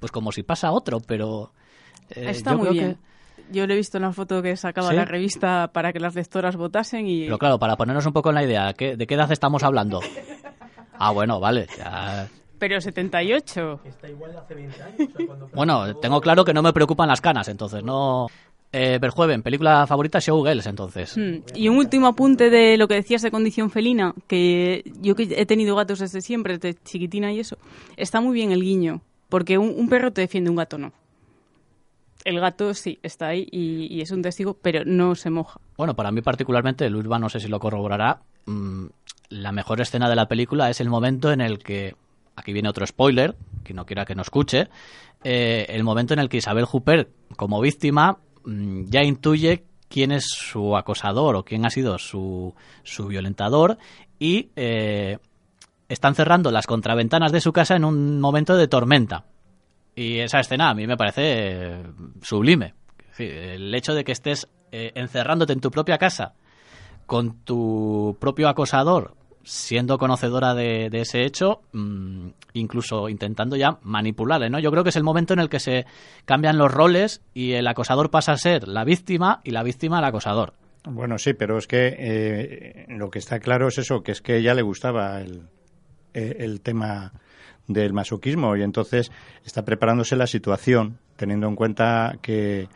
pues 0.00 0.12
como 0.12 0.32
si 0.32 0.42
pasa 0.42 0.72
otro, 0.72 1.00
pero 1.00 1.52
eh, 2.10 2.26
Está 2.30 2.52
yo 2.52 2.58
muy 2.58 2.68
creo 2.68 2.72
bien. 2.72 2.94
que- 2.94 3.12
Yo 3.52 3.66
le 3.66 3.74
he 3.74 3.76
visto 3.76 3.96
en 3.98 4.02
la 4.04 4.12
foto 4.12 4.42
que 4.42 4.56
sacaba 4.56 4.90
¿Sí? 4.90 4.96
la 4.96 5.04
revista 5.04 5.68
para 5.72 5.92
que 5.92 6.00
las 6.00 6.14
lectoras 6.14 6.56
votasen 6.56 7.06
y... 7.06 7.24
Pero 7.24 7.38
claro, 7.38 7.58
para 7.58 7.76
ponernos 7.76 8.04
un 8.06 8.12
poco 8.12 8.28
en 8.30 8.34
la 8.36 8.44
idea, 8.44 8.72
¿qué- 8.74 8.96
¿de 8.96 9.06
qué 9.06 9.14
edad 9.14 9.30
estamos 9.32 9.62
hablando? 9.62 10.00
Ah, 10.98 11.10
bueno, 11.10 11.40
vale. 11.40 11.66
ya- 11.76 12.28
Pero 12.62 12.80
78. 12.80 13.80
Está 13.84 14.08
igual 14.08 14.30
de 14.30 14.38
hace 14.38 14.54
20 14.54 14.82
años. 14.84 14.94
o 15.00 15.16
sea, 15.16 15.26
cuando 15.26 15.48
Bueno, 15.52 15.96
tengo 15.96 16.20
claro 16.20 16.44
que 16.44 16.54
no 16.54 16.62
me 16.62 16.72
preocupan 16.72 17.08
las 17.08 17.20
canas, 17.20 17.48
entonces 17.48 17.82
no. 17.82 18.28
Eh, 18.70 19.00
Verjueven, 19.00 19.42
película 19.42 19.84
favorita 19.88 20.20
Showgirls, 20.20 20.66
entonces. 20.68 21.18
Mm, 21.18 21.38
Y 21.56 21.68
un 21.68 21.76
último 21.78 22.06
apunte 22.06 22.50
de 22.50 22.76
lo 22.76 22.86
que 22.86 22.94
decías 22.94 23.20
de 23.22 23.32
condición 23.32 23.68
felina, 23.68 24.14
que 24.28 24.84
yo 25.00 25.16
que 25.16 25.24
he 25.36 25.44
tenido 25.44 25.74
gatos 25.74 25.98
desde 25.98 26.20
siempre, 26.20 26.56
desde 26.58 26.80
chiquitina 26.84 27.32
y 27.32 27.40
eso, 27.40 27.58
está 27.96 28.20
muy 28.20 28.32
bien 28.32 28.52
el 28.52 28.62
guiño, 28.62 29.00
porque 29.28 29.58
un, 29.58 29.74
un 29.76 29.88
perro 29.88 30.12
te 30.12 30.20
defiende, 30.20 30.48
un 30.48 30.54
gato 30.56 30.78
no. 30.78 30.92
el 32.24 32.38
gato 32.38 32.72
sí 32.74 33.00
está 33.02 33.26
ahí 33.26 33.48
y, 33.50 33.92
y 33.92 34.02
es 34.02 34.12
un 34.12 34.22
testigo, 34.22 34.56
pero 34.62 34.84
no 34.86 35.16
se 35.16 35.30
moja. 35.30 35.58
Bueno, 35.76 35.96
para 35.96 36.12
mí 36.12 36.22
particularmente, 36.22 36.88
Luis 36.88 37.10
va, 37.10 37.18
no 37.18 37.28
sé 37.28 37.40
si 37.40 37.48
lo 37.48 37.58
corroborará, 37.58 38.20
mm, 38.46 38.86
la 39.30 39.50
mejor 39.50 39.80
escena 39.80 40.08
de 40.08 40.14
la 40.14 40.28
película 40.28 40.70
es 40.70 40.80
el 40.80 40.88
momento 40.88 41.32
en 41.32 41.40
el 41.40 41.58
que, 41.58 41.94
aquí 42.36 42.52
viene 42.52 42.68
otro 42.68 42.86
spoiler, 42.86 43.36
que 43.64 43.74
no 43.74 43.86
quiera 43.86 44.04
que 44.04 44.14
no 44.14 44.22
escuche, 44.22 44.68
eh, 45.24 45.66
el 45.68 45.84
momento 45.84 46.14
en 46.14 46.20
el 46.20 46.28
que 46.28 46.38
Isabel 46.38 46.66
Huppert, 46.70 47.10
como 47.36 47.60
víctima, 47.60 48.18
mm, 48.44 48.84
ya 48.88 49.02
intuye 49.02 49.64
quién 49.88 50.10
es 50.10 50.24
su 50.26 50.76
acosador 50.76 51.36
o 51.36 51.44
quién 51.44 51.64
ha 51.66 51.70
sido 51.70 51.98
su, 51.98 52.54
su 52.82 53.06
violentador 53.06 53.78
y 54.18 54.50
eh, 54.56 55.18
están 55.88 56.14
cerrando 56.14 56.50
las 56.50 56.66
contraventanas 56.66 57.30
de 57.32 57.40
su 57.40 57.52
casa 57.52 57.76
en 57.76 57.84
un 57.84 58.20
momento 58.20 58.56
de 58.56 58.68
tormenta. 58.68 59.26
Y 59.94 60.18
esa 60.20 60.40
escena 60.40 60.70
a 60.70 60.74
mí 60.74 60.86
me 60.86 60.96
parece 60.96 61.22
eh, 61.24 61.82
sublime. 62.22 62.74
El 63.18 63.74
hecho 63.74 63.92
de 63.92 64.04
que 64.04 64.12
estés 64.12 64.48
encerrándote 64.70 65.52
en 65.52 65.60
tu 65.60 65.70
propia 65.70 65.98
casa 65.98 66.32
con 67.04 67.44
tu 67.44 68.16
propio 68.18 68.48
acosador, 68.48 69.14
siendo 69.44 69.98
conocedora 69.98 70.54
de, 70.54 70.88
ese 70.92 71.24
hecho, 71.24 71.62
mm, 71.72 72.28
incluso 72.54 73.08
intentando 73.08 73.56
ya 73.56 73.78
manipularle, 73.82 74.50
¿no? 74.50 74.58
Yo 74.58 74.70
creo 74.70 74.82
que 74.82 74.90
es 74.90 74.96
el 74.96 75.02
momento 75.02 75.32
en 75.32 75.40
el 75.40 75.48
que 75.48 75.60
se 75.60 75.86
cambian 76.24 76.58
los 76.58 76.72
roles 76.72 77.22
y 77.34 77.52
el 77.52 77.66
acosador 77.66 78.10
pasa 78.10 78.32
a 78.32 78.36
ser 78.36 78.68
la 78.68 78.84
víctima 78.84 79.40
y 79.44 79.50
la 79.50 79.62
víctima 79.62 79.98
el 79.98 80.04
acosador. 80.04 80.54
Bueno, 80.84 81.18
sí, 81.18 81.32
pero 81.32 81.58
es 81.58 81.66
que 81.66 81.94
eh, 81.98 82.86
lo 82.88 83.10
que 83.10 83.18
está 83.18 83.38
claro 83.38 83.68
es 83.68 83.78
eso, 83.78 84.02
que 84.02 84.12
es 84.12 84.20
que 84.20 84.36
ella 84.36 84.54
le 84.54 84.62
gustaba 84.62 85.20
el, 85.20 85.42
eh, 86.14 86.36
el 86.40 86.60
tema 86.60 87.12
del 87.68 87.92
masoquismo 87.92 88.56
y 88.56 88.62
entonces 88.62 89.12
está 89.44 89.64
preparándose 89.64 90.16
la 90.16 90.26
situación, 90.26 90.98
teniendo 91.16 91.46
en 91.46 91.54
cuenta 91.54 92.18
que, 92.20 92.68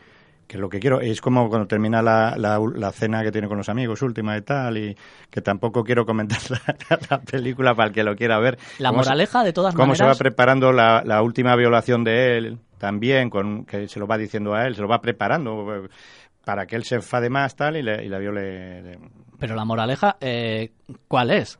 que 0.47 0.57
lo 0.57 0.69
que 0.69 0.79
quiero 0.79 1.01
es 1.01 1.19
como 1.19 1.49
cuando 1.49 1.67
termina 1.67 2.01
la, 2.01 2.35
la, 2.37 2.57
la 2.73 2.91
cena 2.93 3.21
que 3.21 3.31
tiene 3.31 3.47
con 3.49 3.57
los 3.57 3.67
amigos 3.69 4.01
última 4.01 4.37
y 4.37 4.41
tal 4.41 4.77
y 4.77 4.95
que 5.29 5.41
tampoco 5.41 5.83
quiero 5.83 6.05
comentar 6.05 6.39
la, 6.89 6.99
la 7.09 7.19
película 7.21 7.75
para 7.75 7.89
el 7.89 7.93
que 7.93 8.03
lo 8.03 8.15
quiera 8.15 8.39
ver. 8.39 8.57
La 8.79 8.89
Cómo 8.89 9.03
se- 9.03 9.09
moraleja, 9.09 9.43
de 9.43 9.51
todas 9.53 9.75
cómo 9.75 9.93
se 9.93 10.03
va 10.03 10.07
maneras, 10.09 10.17
preparando 10.19 10.71
la, 10.71 11.03
la 11.05 11.21
última 11.21 11.55
violación 11.55 12.03
de 12.03 12.37
él 12.37 12.57
también, 12.77 13.29
con 13.29 13.65
que 13.65 13.87
se 13.87 13.99
lo 13.99 14.07
va 14.07 14.17
diciendo 14.17 14.53
a 14.53 14.65
él, 14.67 14.75
se 14.75 14.81
lo 14.81 14.87
va 14.87 15.01
preparando 15.01 15.85
eh, 15.85 15.89
para 16.45 16.65
que 16.65 16.75
él 16.77 16.83
se 16.85 16.95
enfade 16.95 17.29
más 17.29 17.55
tal 17.55 17.75
y, 17.75 17.81
le, 17.83 18.05
y 18.05 18.07
la 18.07 18.17
viole. 18.19 18.97
pero 19.37 19.53
la 19.55 19.65
moraleja, 19.65 20.15
eh, 20.21 20.71
¿cuál 21.09 21.31
es? 21.31 21.59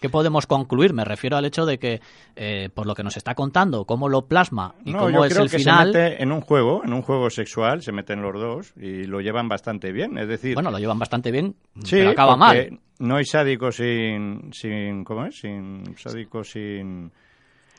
¿Qué 0.00 0.08
podemos 0.08 0.46
concluir? 0.46 0.92
Me 0.92 1.04
refiero 1.04 1.36
al 1.36 1.44
hecho 1.44 1.66
de 1.66 1.78
que, 1.78 2.00
eh, 2.36 2.68
por 2.72 2.86
lo 2.86 2.94
que 2.94 3.02
nos 3.02 3.16
está 3.16 3.34
contando, 3.34 3.84
cómo 3.84 4.08
lo 4.08 4.26
plasma 4.26 4.74
y 4.84 4.92
No, 4.92 5.00
cómo 5.00 5.10
yo 5.10 5.24
es 5.24 5.32
creo 5.32 5.44
el 5.44 5.50
que 5.50 5.58
final. 5.58 5.92
se 5.92 5.98
mete 5.98 6.22
en 6.22 6.30
un 6.32 6.40
juego, 6.40 6.82
en 6.84 6.92
un 6.92 7.02
juego 7.02 7.30
sexual, 7.30 7.82
se 7.82 7.90
meten 7.92 8.22
los 8.22 8.34
dos 8.34 8.72
y 8.76 9.04
lo 9.04 9.20
llevan 9.20 9.48
bastante 9.48 9.90
bien. 9.92 10.16
Es 10.18 10.28
decir, 10.28 10.54
Bueno, 10.54 10.70
lo 10.70 10.78
llevan 10.78 10.98
bastante 10.98 11.30
bien, 11.30 11.56
sí, 11.82 11.96
pero 11.96 12.10
acaba 12.10 12.36
mal. 12.36 12.78
No 13.00 13.16
hay 13.16 13.24
sádico 13.24 13.70
sin, 13.72 14.50
sin, 14.52 15.04
¿cómo 15.04 15.26
es? 15.26 15.38
Sin 15.38 15.84
sádico 15.96 16.42
sin, 16.44 17.10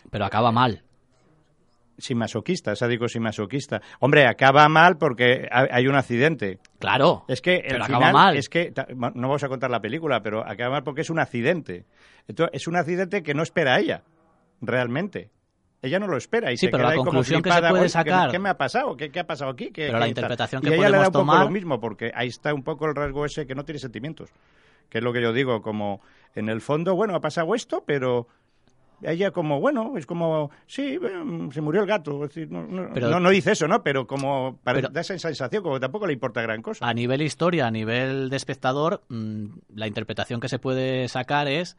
Pero 0.09 0.25
acaba 0.25 0.51
mal. 0.51 0.81
Sin 1.99 2.17
masoquista, 2.17 2.75
sádico 2.75 3.07
sin 3.07 3.21
masoquista. 3.23 3.81
Hombre, 3.99 4.25
acaba 4.27 4.67
mal 4.69 4.97
porque 4.97 5.47
ha- 5.51 5.67
hay 5.71 5.87
un 5.87 5.95
accidente. 5.95 6.59
Claro. 6.79 7.25
Es 7.27 7.41
que 7.41 7.55
el 7.57 7.61
Pero 7.73 7.85
final 7.85 8.01
acaba 8.03 8.11
mal. 8.13 8.37
es 8.37 8.49
que 8.49 8.73
no 8.95 9.11
vamos 9.27 9.43
a 9.43 9.47
contar 9.49 9.69
la 9.69 9.81
película, 9.81 10.21
pero 10.21 10.39
acaba 10.47 10.71
mal 10.75 10.83
porque 10.83 11.01
es 11.01 11.09
un 11.09 11.19
accidente. 11.19 11.85
Entonces, 12.27 12.61
es 12.61 12.67
un 12.67 12.75
accidente 12.75 13.23
que 13.23 13.33
no 13.33 13.43
espera 13.43 13.79
ella, 13.79 14.03
realmente. 14.61 15.31
Ella 15.81 15.97
no 15.99 16.07
lo 16.07 16.17
espera 16.17 16.51
y 16.51 16.57
Sí, 16.57 16.65
se 16.65 16.71
pero 16.71 16.79
queda 16.79 16.87
la 16.87 16.91
ahí 16.91 16.97
como 16.97 17.05
conclusión 17.11 17.41
que 17.41 17.51
se 17.51 17.59
puede 17.59 17.71
"Oye, 17.73 17.83
¿qué- 17.83 17.89
sacar- 17.89 18.31
¿Qué, 18.31 18.39
me 18.39 18.49
ha 18.49 18.57
pasado? 18.57 18.97
¿Qué, 18.97 19.09
qué 19.11 19.19
ha 19.21 19.27
pasado 19.27 19.51
aquí? 19.51 19.67
¿Qué- 19.71 19.83
Pero 19.85 19.93
la 19.93 19.99
tal?". 19.99 20.09
interpretación 20.09 20.61
y 20.61 20.67
que 20.67 20.73
a 20.73 20.75
ella 20.75 20.89
le 20.89 20.97
da 20.97 21.03
podemos 21.03 21.07
un 21.07 21.13
poco 21.13 21.25
tomar- 21.31 21.45
lo 21.45 21.51
mismo 21.51 21.79
porque 21.79 22.11
ahí 22.13 22.27
está 22.27 22.53
un 22.53 22.63
poco 22.63 22.85
el 22.85 22.95
rasgo 22.95 23.23
ese 23.25 23.47
que 23.47 23.55
no 23.55 23.63
tiene 23.63 23.79
sentimientos. 23.79 24.29
Que 24.89 24.97
es 24.97 25.03
lo 25.03 25.13
que 25.13 25.21
yo 25.21 25.31
digo, 25.31 25.61
como 25.61 26.01
en 26.35 26.49
el 26.49 26.59
fondo, 26.59 26.95
bueno, 26.95 27.15
ha 27.15 27.21
pasado 27.21 27.55
esto, 27.55 27.83
pero 27.85 28.27
ella 29.03 29.31
como, 29.31 29.59
bueno, 29.59 29.93
es 29.97 30.05
como, 30.05 30.51
sí, 30.67 30.99
eh, 31.01 31.49
se 31.51 31.61
murió 31.61 31.81
el 31.81 31.87
gato. 31.87 32.23
Es 32.23 32.29
decir, 32.33 32.51
no, 32.51 32.63
no, 32.67 32.89
Pero- 32.93 33.09
no, 33.09 33.19
no 33.19 33.29
dice 33.29 33.51
eso, 33.53 33.67
¿no? 33.67 33.83
Pero 33.83 34.07
como 34.07 34.59
Pero- 34.63 34.89
da 34.89 35.01
esa 35.01 35.17
sensación, 35.17 35.63
como 35.63 35.79
tampoco 35.79 36.07
le 36.07 36.13
importa 36.13 36.41
gran 36.41 36.61
cosa. 36.61 36.87
A 36.87 36.93
nivel 36.93 37.21
historia, 37.21 37.67
a 37.67 37.71
nivel 37.71 38.29
de 38.29 38.35
espectador, 38.37 39.03
mm, 39.09 39.45
la 39.75 39.87
interpretación 39.87 40.39
que 40.39 40.49
se 40.49 40.59
puede 40.59 41.07
sacar 41.07 41.47
es 41.47 41.77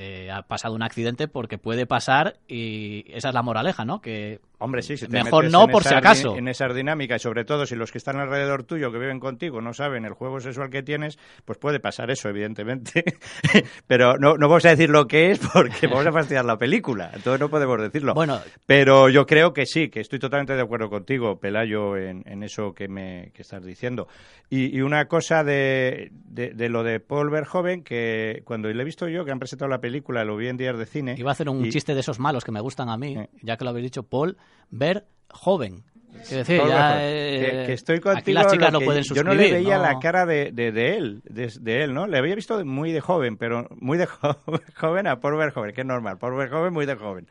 eh, 0.00 0.30
ha 0.30 0.42
pasado 0.42 0.74
un 0.76 0.82
accidente 0.84 1.26
porque 1.26 1.58
puede 1.58 1.84
pasar 1.84 2.36
y 2.46 3.04
esa 3.08 3.28
es 3.30 3.34
la 3.34 3.42
moraleja, 3.42 3.84
¿no? 3.84 4.00
Que 4.00 4.40
Hombre, 4.60 4.82
sí, 4.82 4.96
si 4.96 5.06
te 5.06 5.22
mejor 5.22 5.48
no 5.50 5.64
en 5.64 5.70
por 5.70 5.84
si 5.84 5.94
acaso. 5.94 6.36
En 6.36 6.48
esas 6.48 6.74
dinámicas 6.74 7.20
y 7.20 7.22
sobre 7.22 7.44
todo 7.44 7.64
si 7.64 7.76
los 7.76 7.92
que 7.92 7.98
están 7.98 8.18
alrededor 8.18 8.64
tuyo, 8.64 8.90
que 8.90 8.98
viven 8.98 9.20
contigo, 9.20 9.60
no 9.60 9.72
saben 9.72 10.04
el 10.04 10.14
juego 10.14 10.40
sexual 10.40 10.68
que 10.68 10.82
tienes, 10.82 11.16
pues 11.44 11.58
puede 11.58 11.78
pasar 11.78 12.10
eso, 12.10 12.28
evidentemente. 12.28 13.04
Pero 13.86 14.18
no, 14.18 14.36
no 14.36 14.48
vamos 14.48 14.64
a 14.64 14.70
decir 14.70 14.90
lo 14.90 15.06
que 15.06 15.30
es 15.30 15.38
porque 15.38 15.86
vamos 15.86 16.06
a 16.06 16.12
fastidiar 16.12 16.44
la 16.44 16.58
película. 16.58 17.10
Entonces 17.14 17.38
no 17.40 17.48
podemos 17.48 17.80
decirlo. 17.80 18.14
Bueno. 18.14 18.40
Pero 18.66 19.08
yo 19.08 19.26
creo 19.26 19.52
que 19.52 19.64
sí, 19.64 19.88
que 19.90 20.00
estoy 20.00 20.18
totalmente 20.18 20.54
de 20.54 20.62
acuerdo 20.62 20.90
contigo, 20.90 21.38
Pelayo, 21.38 21.96
en, 21.96 22.24
en 22.26 22.42
eso 22.42 22.72
que 22.74 22.88
me 22.88 23.30
que 23.34 23.42
estás 23.42 23.64
diciendo. 23.64 24.08
Y, 24.50 24.76
y 24.76 24.80
una 24.80 25.06
cosa 25.06 25.44
de, 25.44 26.10
de, 26.12 26.50
de 26.54 26.68
lo 26.68 26.82
de 26.82 26.98
Paul 27.00 27.30
Verhoeven, 27.30 27.84
que 27.84 28.42
cuando 28.44 28.68
le 28.68 28.82
he 28.82 28.84
visto 28.84 29.06
yo, 29.08 29.24
que 29.24 29.30
han 29.30 29.38
presentado 29.38 29.68
la 29.68 29.80
película, 29.80 30.24
lo 30.24 30.36
vi 30.36 30.48
en 30.48 30.56
días 30.56 30.76
de 30.76 30.86
cine. 30.86 31.14
iba 31.16 31.30
a 31.30 31.32
hacer 31.32 31.48
un 31.48 31.64
y- 31.64 31.70
chiste 31.70 31.94
de 31.94 32.00
esos 32.00 32.18
malos 32.18 32.44
que 32.44 32.50
me 32.52 32.60
gustan 32.60 32.88
a 32.88 32.96
mí, 32.96 33.16
Eh. 33.16 33.28
ya 33.42 33.56
que 33.56 33.64
lo 33.64 33.70
habéis 33.70 33.84
dicho, 33.84 34.02
Paul 34.02 34.36
Ver 34.70 35.06
joven. 35.30 35.84
Es 36.20 36.30
decir, 36.30 36.60
ya, 36.66 36.96
eh, 37.00 37.38
que, 37.60 37.66
que 37.66 37.72
estoy 37.74 38.00
contigo. 38.00 38.18
aquí 38.18 38.32
las 38.32 38.50
chicas 38.50 38.68
lo 38.68 38.72
no 38.72 38.78
que 38.80 38.84
pueden 38.86 39.04
Yo 39.04 39.22
no 39.22 39.34
le 39.34 39.52
veía 39.52 39.76
¿no? 39.76 39.84
la 39.84 39.98
cara 40.00 40.26
de, 40.26 40.50
de, 40.52 40.72
de 40.72 40.96
él, 40.96 41.20
de, 41.24 41.52
de 41.60 41.84
él, 41.84 41.94
¿no? 41.94 42.08
Le 42.08 42.18
había 42.18 42.34
visto 42.34 42.64
muy 42.64 42.90
de 42.90 43.00
joven, 43.00 43.36
pero 43.36 43.68
muy 43.78 43.98
de 43.98 44.06
jo- 44.06 44.36
joven 44.74 45.06
a 45.06 45.20
Paul 45.20 45.36
Verhoeven, 45.36 45.72
que 45.74 45.82
es 45.82 45.86
normal. 45.86 46.18
Paul 46.18 46.34
Verhoeven 46.36 46.72
muy 46.72 46.86
de 46.86 46.96
joven. 46.96 47.28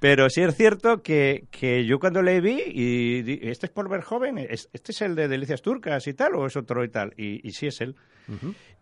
Pero 0.00 0.28
sí 0.28 0.42
es 0.42 0.54
cierto 0.54 1.02
que, 1.02 1.46
que 1.50 1.86
yo 1.86 1.98
cuando 1.98 2.20
le 2.20 2.40
vi, 2.42 2.60
y 2.66 3.48
¿este 3.48 3.66
es 3.66 3.72
Paul 3.72 3.88
Verhoeven? 3.88 4.36
¿Es- 4.38 4.68
¿Este 4.72 4.92
es 4.92 5.00
el 5.00 5.14
de 5.14 5.28
Delicias 5.28 5.62
Turcas 5.62 6.06
y 6.06 6.12
tal? 6.12 6.34
¿O 6.34 6.46
es 6.46 6.56
otro 6.56 6.84
y 6.84 6.88
tal? 6.88 7.14
Y, 7.16 7.46
y 7.46 7.52
sí 7.52 7.68
es 7.68 7.80
él. 7.80 7.96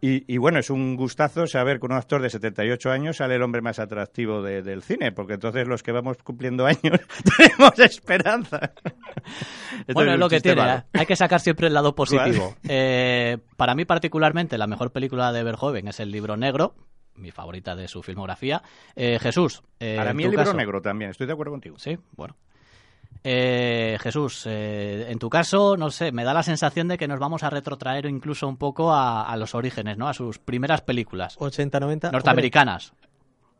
Y, 0.00 0.24
y 0.32 0.36
bueno, 0.38 0.58
es 0.58 0.68
un 0.70 0.96
gustazo 0.96 1.46
saber 1.46 1.80
que 1.80 1.86
un 1.86 1.92
actor 1.92 2.20
de 2.20 2.28
78 2.28 2.90
años 2.90 3.16
sale 3.18 3.36
el 3.36 3.42
hombre 3.42 3.62
más 3.62 3.78
atractivo 3.78 4.42
de- 4.42 4.62
del 4.62 4.82
cine, 4.82 5.12
porque 5.12 5.34
entonces 5.34 5.66
los 5.66 5.82
que 5.82 5.92
vamos 5.92 6.18
cumpliendo 6.22 6.66
años 6.66 6.80
tenemos 7.36 7.78
esperanza. 7.78 8.72
Entonces, 9.72 9.94
Bueno, 9.94 10.12
es 10.14 10.18
lo 10.18 10.28
que 10.28 10.40
tiene. 10.40 10.60
malo. 10.62 10.84
Hay 10.92 11.06
que 11.06 11.16
sacar 11.16 11.40
siempre 11.40 11.66
el 11.68 11.74
lado 11.74 11.94
positivo. 11.94 12.54
Eh, 12.68 13.38
para 13.56 13.74
mí, 13.74 13.84
particularmente, 13.84 14.58
la 14.58 14.66
mejor 14.66 14.92
película 14.92 15.32
de 15.32 15.42
Verhoeven 15.42 15.88
es 15.88 16.00
El 16.00 16.10
libro 16.10 16.36
negro, 16.36 16.74
mi 17.16 17.30
favorita 17.30 17.74
de 17.74 17.88
su 17.88 18.02
filmografía. 18.02 18.62
Eh, 18.96 19.18
Jesús. 19.20 19.62
eh, 19.80 19.94
Para 19.96 20.12
mí 20.14 20.24
el 20.24 20.30
libro 20.30 20.44
caso- 20.44 20.56
negro 20.56 20.80
también, 20.82 21.10
estoy 21.10 21.26
de 21.26 21.32
acuerdo 21.32 21.52
contigo. 21.52 21.78
Sí, 21.78 21.98
bueno. 22.16 22.36
Eh, 23.26 23.96
Jesús, 24.00 24.42
eh, 24.46 25.06
en 25.08 25.18
tu 25.18 25.30
caso, 25.30 25.78
no 25.78 25.90
sé, 25.90 26.12
me 26.12 26.24
da 26.24 26.34
la 26.34 26.42
sensación 26.42 26.88
de 26.88 26.98
que 26.98 27.08
nos 27.08 27.18
vamos 27.18 27.42
a 27.42 27.48
retrotraer 27.48 28.04
incluso 28.04 28.46
un 28.46 28.58
poco 28.58 28.92
a, 28.92 29.22
a 29.22 29.36
los 29.38 29.54
orígenes, 29.54 29.96
¿no? 29.96 30.08
A 30.08 30.12
sus 30.14 30.38
primeras 30.38 30.82
películas 30.82 31.36
80, 31.38 31.80
90. 31.80 32.10
norteamericanas. 32.12 32.90
Hombre, 32.90 33.08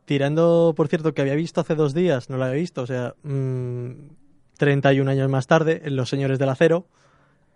tirando, 0.04 0.74
por 0.76 0.88
cierto, 0.88 1.14
que 1.14 1.22
había 1.22 1.34
visto 1.34 1.62
hace 1.62 1.74
dos 1.74 1.94
días, 1.94 2.28
no 2.28 2.36
la 2.36 2.46
había 2.46 2.60
visto, 2.60 2.82
o 2.82 2.86
sea, 2.86 3.14
mm, 3.22 3.90
31 4.58 5.10
años 5.10 5.30
más 5.30 5.46
tarde, 5.46 5.80
en 5.84 5.96
Los 5.96 6.10
Señores 6.10 6.38
del 6.38 6.50
Acero, 6.50 6.86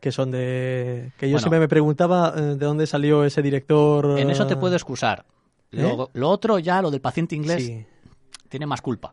que 0.01 0.11
son 0.11 0.31
de... 0.31 1.13
que 1.19 1.27
yo 1.29 1.33
Bueno. 1.33 1.39
siempre 1.41 1.61
me 1.61 1.69
preguntaba 1.69 2.33
eh, 2.35 2.41
de 2.41 2.57
dónde 2.65 2.87
salió 2.87 3.25
ese 3.25 3.43
director... 3.43 4.19
En 4.19 4.31
eso 4.31 4.47
te 4.47 4.55
eh, 4.55 4.57
puedo 4.57 4.75
excusar. 4.75 5.27
Lo, 5.73 6.09
lo 6.15 6.31
otro 6.31 6.59
ya, 6.59 6.81
lo 6.81 6.91
del 6.91 7.03
paciente 7.03 7.37
inglés, 7.37 7.67
Sí. 7.67 7.85
tiene 8.49 8.65
más 8.65 8.81
culpa. 8.81 9.13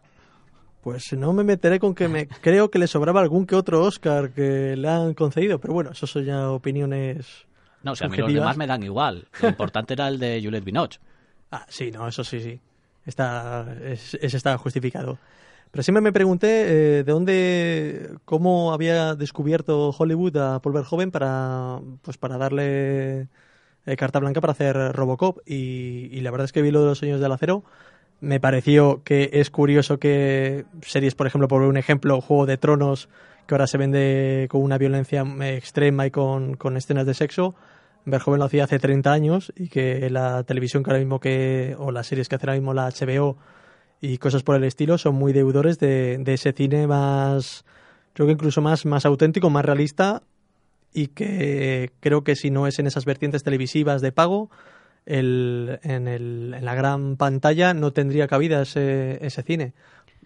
Pues 0.86 1.14
no 1.14 1.34
me 1.34 1.44
meteré 1.44 1.80
con 1.80 1.96
que 1.96 2.08
me 2.08 2.28
creo 2.42 2.70
que 2.70 2.78
le 2.78 2.86
sobraba 2.86 3.20
algún 3.20 3.48
que 3.48 3.56
otro 3.56 3.82
Oscar 3.82 4.30
que 4.30 4.76
le 4.78 4.88
han 4.88 5.16
concedido, 5.16 5.60
pero 5.60 5.74
bueno, 5.74 5.90
eso 5.90 6.06
son 6.06 6.26
ya 6.26 6.52
opiniones. 6.52 7.48
No, 7.82 7.94
o 7.94 7.96
sea, 7.96 8.06
a 8.06 8.10
mí 8.12 8.18
los 8.18 8.32
demás 8.32 8.56
me 8.56 8.68
dan 8.68 8.84
igual. 8.84 9.28
Lo 9.42 9.50
importante 9.50 9.96
era 9.96 10.08
el 10.08 10.20
de 10.20 10.40
Juliette 10.44 10.64
Binoche. 10.64 11.00
Ah, 11.52 11.66
sí, 11.70 11.90
no, 11.90 12.08
eso 12.08 12.24
sí, 12.24 12.42
sí. 12.42 12.60
Está, 13.06 13.66
es, 13.84 14.14
está 14.16 14.58
justificado. 14.58 15.20
Pero 15.72 15.84
siempre 15.84 16.02
me 16.02 16.12
pregunté 16.12 16.48
eh, 16.68 17.04
de 17.04 17.12
dónde, 17.12 18.10
cómo 18.26 18.74
había 18.74 19.16
descubierto 19.16 19.92
Hollywood 19.98 20.36
a 20.38 20.60
Paul 20.60 20.74
Verhoeven 20.74 21.12
para, 21.12 21.80
pues 22.02 22.18
para 22.18 22.38
darle 22.38 23.30
eh, 23.86 23.96
carta 23.96 24.20
blanca 24.20 24.42
para 24.42 24.52
hacer 24.52 24.76
Robocop. 24.94 25.40
Y, 25.46 26.10
y 26.12 26.22
la 26.22 26.32
verdad 26.32 26.46
es 26.46 26.52
que 26.52 26.62
vi 26.62 26.72
lo 26.72 26.82
de 26.82 26.88
los 26.88 26.98
sueños 26.98 27.22
del 27.22 27.32
acero. 27.32 27.64
Me 28.22 28.40
pareció 28.40 29.02
que 29.04 29.30
es 29.34 29.50
curioso 29.50 30.00
que 30.00 30.66
series, 30.82 31.16
por 31.16 31.28
ejemplo, 31.28 31.48
por 31.48 31.62
un 31.62 31.78
ejemplo, 31.78 32.22
Juego 32.22 32.46
de 32.46 32.58
Tronos, 32.58 33.10
que 33.46 33.54
ahora 33.54 33.68
se 33.68 33.78
vende 33.78 34.48
con 34.50 34.62
una 34.62 34.78
violencia 34.78 35.24
eh, 35.42 35.58
extrema 35.58 36.08
y 36.08 36.12
con, 36.12 36.56
con 36.56 36.78
escenas 36.78 37.06
de 37.06 37.14
sexo, 37.14 37.56
Verhoeven 38.06 38.40
lo 38.40 38.46
hacía 38.46 38.64
hace 38.66 38.80
30 38.80 39.12
años 39.12 39.54
y 39.56 39.68
que 39.68 40.10
la 40.10 40.44
televisión 40.44 40.84
que 40.84 40.92
ahora 40.92 41.00
mismo 41.00 41.20
que, 41.20 41.76
o 41.78 41.92
las 41.92 42.08
series 42.08 42.30
que 42.30 42.36
hace 42.36 42.46
ahora 42.46 42.60
mismo 42.60 42.74
la 42.74 42.90
HBO 42.90 43.38
y 44.00 44.18
cosas 44.20 44.44
por 44.44 44.56
el 44.56 44.64
estilo 44.64 44.98
son 44.98 45.16
muy 45.16 45.34
deudores 45.34 45.80
de, 45.80 46.18
de 46.20 46.34
ese 46.36 46.54
cine 46.54 46.86
más 46.86 47.66
creo 48.14 48.28
que 48.28 48.34
incluso 48.34 48.62
más, 48.62 48.86
más 48.86 49.06
auténtico, 49.06 49.50
más 49.50 49.66
realista 49.66 50.24
y 50.94 51.08
que 51.08 51.92
creo 52.00 52.24
que 52.24 52.36
si 52.36 52.50
no 52.50 52.68
es 52.68 52.80
en 52.80 52.88
esas 52.88 53.06
vertientes 53.06 53.44
televisivas 53.44 54.02
de 54.02 54.14
pago, 54.14 54.50
el, 55.06 55.80
en, 55.84 56.08
el, 56.08 56.54
en 56.58 56.66
la 56.66 56.76
gran 56.76 57.16
pantalla 57.18 57.74
no 57.74 57.92
tendría 57.94 58.28
cabida 58.28 58.62
ese, 58.62 59.24
ese 59.26 59.44
cine. 59.44 59.74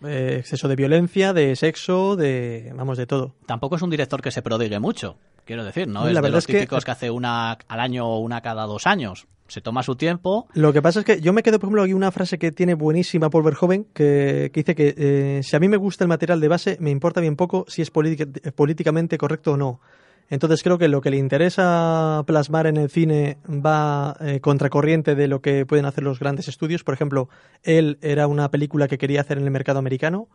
Eh, 0.05 0.37
exceso 0.39 0.67
de 0.69 0.77
violencia, 0.77 1.33
de 1.33 1.55
sexo, 1.57 2.15
de 2.15 2.71
vamos 2.75 2.97
de 2.97 3.05
todo. 3.05 3.35
Tampoco 3.45 3.75
es 3.75 3.81
un 3.81 3.89
director 3.89 4.21
que 4.21 4.31
se 4.31 4.41
prodigue 4.41 4.79
mucho, 4.79 5.17
quiero 5.43 5.65
decir, 5.65 5.89
¿no? 5.89 6.05
La 6.05 6.19
es 6.19 6.21
de 6.21 6.29
los 6.29 6.37
es 6.43 6.47
que- 6.47 6.53
típicos 6.53 6.85
que... 6.85 6.91
hace 6.91 7.11
una 7.11 7.51
al 7.67 7.79
año 7.81 8.07
o 8.07 8.19
una 8.19 8.41
cada 8.41 8.65
dos 8.65 8.87
años. 8.87 9.27
Se 9.49 9.61
toma 9.61 9.81
su 9.83 9.95
tiempo. 9.95 10.47
Lo 10.53 10.71
que 10.71 10.81
pasa 10.81 10.99
es 10.99 11.05
que 11.05 11.19
yo 11.21 11.33
me 11.33 11.41
quedo, 11.41 11.57
por 11.59 11.67
ejemplo, 11.67 11.81
aquí 11.81 11.93
una 11.93 12.11
frase 12.11 12.37
que 12.37 12.51
tiene 12.51 12.75
buenísima 12.75 13.29
Paul 13.31 13.43
Verhoeven, 13.43 13.85
que, 13.93 14.51
que 14.53 14.59
dice 14.59 14.75
que 14.75 14.93
eh, 14.95 15.41
si 15.43 15.55
a 15.55 15.59
mí 15.59 15.67
me 15.67 15.75
gusta 15.75 16.03
el 16.03 16.07
material 16.07 16.39
de 16.39 16.47
base, 16.47 16.77
me 16.79 16.91
importa 16.91 17.19
bien 17.19 17.35
poco 17.35 17.65
si 17.67 17.81
es 17.81 17.89
política- 17.91 18.27
políticamente 18.55 19.17
correcto 19.17 19.53
o 19.53 19.57
no. 19.57 19.81
Entonces 20.29 20.61
creo 20.61 20.77
que 20.77 20.87
lo 20.87 21.01
que 21.01 21.09
le 21.09 21.17
interesa 21.17 22.23
plasmar 22.27 22.67
en 22.67 22.77
el 22.77 22.89
cine 22.89 23.37
va 23.47 24.15
eh, 24.21 24.39
contracorriente 24.39 25.15
de 25.15 25.27
lo 25.27 25.41
que 25.41 25.65
pueden 25.65 25.85
hacer 25.85 26.03
los 26.03 26.19
grandes 26.19 26.47
estudios. 26.47 26.83
Por 26.83 26.93
ejemplo, 26.93 27.29
él 27.63 27.97
era 28.01 28.27
una 28.27 28.51
película 28.51 28.87
que 28.87 28.99
quería 28.99 29.21
hacer 29.21 29.39
en 29.39 29.45
el 29.45 29.51
mercado 29.51 29.79
americano 29.79 30.27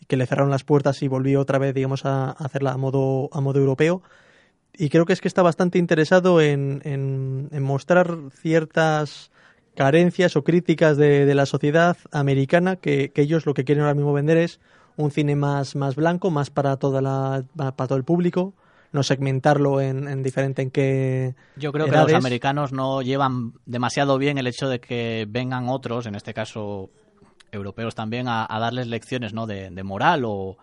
y 0.00 0.06
que 0.06 0.16
le 0.16 0.26
cerraron 0.26 0.50
las 0.50 0.64
puertas 0.64 1.00
y 1.02 1.08
volvió 1.08 1.40
otra 1.40 1.58
vez, 1.58 1.74
digamos, 1.74 2.04
a, 2.04 2.30
hacerla 2.30 2.72
a 2.72 2.76
modo, 2.76 3.28
a 3.32 3.40
modo 3.40 3.60
europeo. 3.60 4.02
Y 4.74 4.88
creo 4.88 5.06
que 5.06 5.12
es 5.12 5.20
que 5.20 5.28
está 5.28 5.42
bastante 5.42 5.78
interesado 5.78 6.40
en, 6.40 7.48
mostrar 7.62 8.14
ciertas 8.32 9.30
carencias 9.76 10.36
o 10.36 10.42
críticas 10.42 10.96
de, 10.96 11.32
la 11.34 11.46
sociedad 11.46 11.96
americana 12.10 12.76
que, 12.76 13.10
que 13.10 13.22
ellos 13.22 13.46
lo 13.46 13.54
que 13.54 13.64
quieren 13.64 13.84
ahora 13.84 13.94
mismo 13.94 14.12
vender 14.12 14.38
es 14.38 14.60
un 14.96 15.10
cine 15.10 15.36
más, 15.36 15.76
más 15.76 15.94
blanco, 15.94 16.30
más 16.30 16.50
para 16.50 16.76
toda 16.76 17.00
la, 17.00 17.44
para 17.54 17.88
todo 17.88 17.96
el 17.96 18.04
público, 18.04 18.54
no 18.96 19.04
segmentarlo 19.04 19.80
en, 19.80 20.08
en 20.08 20.24
diferente 20.24 20.62
en 20.62 20.72
qué 20.72 21.36
Yo 21.54 21.70
creo 21.70 21.86
que 21.86 21.92
los 21.92 22.12
americanos 22.14 22.72
no 22.72 23.02
llevan 23.02 23.52
demasiado 23.66 24.18
bien 24.18 24.38
el 24.38 24.48
hecho 24.48 24.68
de 24.68 24.80
que 24.80 25.26
vengan 25.28 25.68
otros, 25.68 26.06
en 26.06 26.16
este 26.16 26.34
caso 26.34 26.90
europeos 27.52 27.94
también, 27.94 28.26
a, 28.26 28.44
a 28.48 28.58
darles 28.58 28.88
lecciones 28.88 29.32
¿no? 29.32 29.46
de, 29.46 29.70
de 29.70 29.82
moral 29.84 30.24
o, 30.24 30.56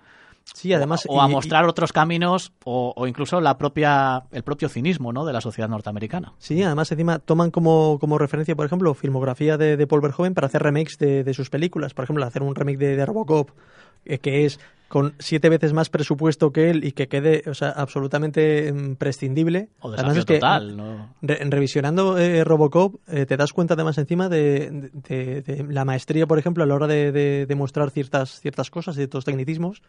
Sí, 0.54 0.74
además, 0.74 1.06
o, 1.08 1.16
o 1.16 1.22
a 1.22 1.28
y- 1.28 1.32
mostrar 1.32 1.66
otros 1.66 1.92
caminos 1.94 2.52
o, 2.66 2.94
o 2.96 3.08
incluso 3.08 3.40
la 3.42 3.58
propia 3.58 4.24
el 4.32 4.44
propio 4.44 4.70
cinismo 4.70 5.12
¿no? 5.14 5.26
de 5.26 5.34
la 5.34 5.42
sociedad 5.42 5.70
norteamericana. 5.70 6.34
Sí, 6.38 6.62
además 6.64 6.92
encima 6.92 7.20
toman 7.20 7.50
como, 7.52 7.98
como 8.00 8.18
referencia, 8.18 8.56
por 8.56 8.66
ejemplo, 8.66 8.94
filmografía 8.94 9.58
de, 9.58 9.78
de 9.78 9.88
Paul 9.88 10.02
Verhoeven 10.02 10.34
para 10.34 10.48
hacer 10.48 10.62
remakes 10.62 10.98
de, 11.00 11.24
de 11.24 11.34
sus 11.34 11.50
películas. 11.50 11.94
Por 11.94 12.04
ejemplo, 12.04 12.26
hacer 12.26 12.44
un 12.44 12.56
remake 12.56 12.78
de, 12.78 12.96
de 12.96 13.06
Robocop, 13.06 13.52
eh, 14.06 14.20
que 14.20 14.46
es 14.46 14.60
con 14.90 15.16
siete 15.18 15.50
veces 15.50 15.74
más 15.74 15.90
presupuesto 15.90 16.52
que 16.52 16.70
él 16.70 16.84
y 16.84 16.92
que 16.92 17.08
quede 17.08 17.44
o 17.50 17.56
sea, 17.56 17.70
absolutamente 17.70 18.72
mm, 18.72 18.96
prescindible. 18.96 19.70
O 19.80 19.92
Además 19.92 20.18
es 20.18 20.26
que, 20.26 20.36
total. 20.36 20.78
¿no? 20.78 21.16
Re- 21.22 21.40
revisionando 21.50 22.18
eh, 22.20 22.44
Robocop, 22.44 22.96
eh, 23.08 23.26
te 23.26 23.38
das 23.38 23.54
cuenta 23.54 23.74
además 23.74 23.98
encima 23.98 24.30
de, 24.30 24.92
de- 25.08 25.42
de 25.42 25.66
la 25.74 25.84
maestría, 25.84 26.28
por 26.28 26.38
ejemplo, 26.38 26.64
a 26.64 26.68
la 26.68 26.76
hora 26.76 26.86
de, 26.88 27.12
de- 27.12 27.46
de 27.48 27.56
mostrar 27.56 27.90
ciertas, 27.90 28.40
ciertas 28.40 28.70
cosas, 28.70 28.96
ciertos 28.96 29.26
tecnicismos. 29.26 29.82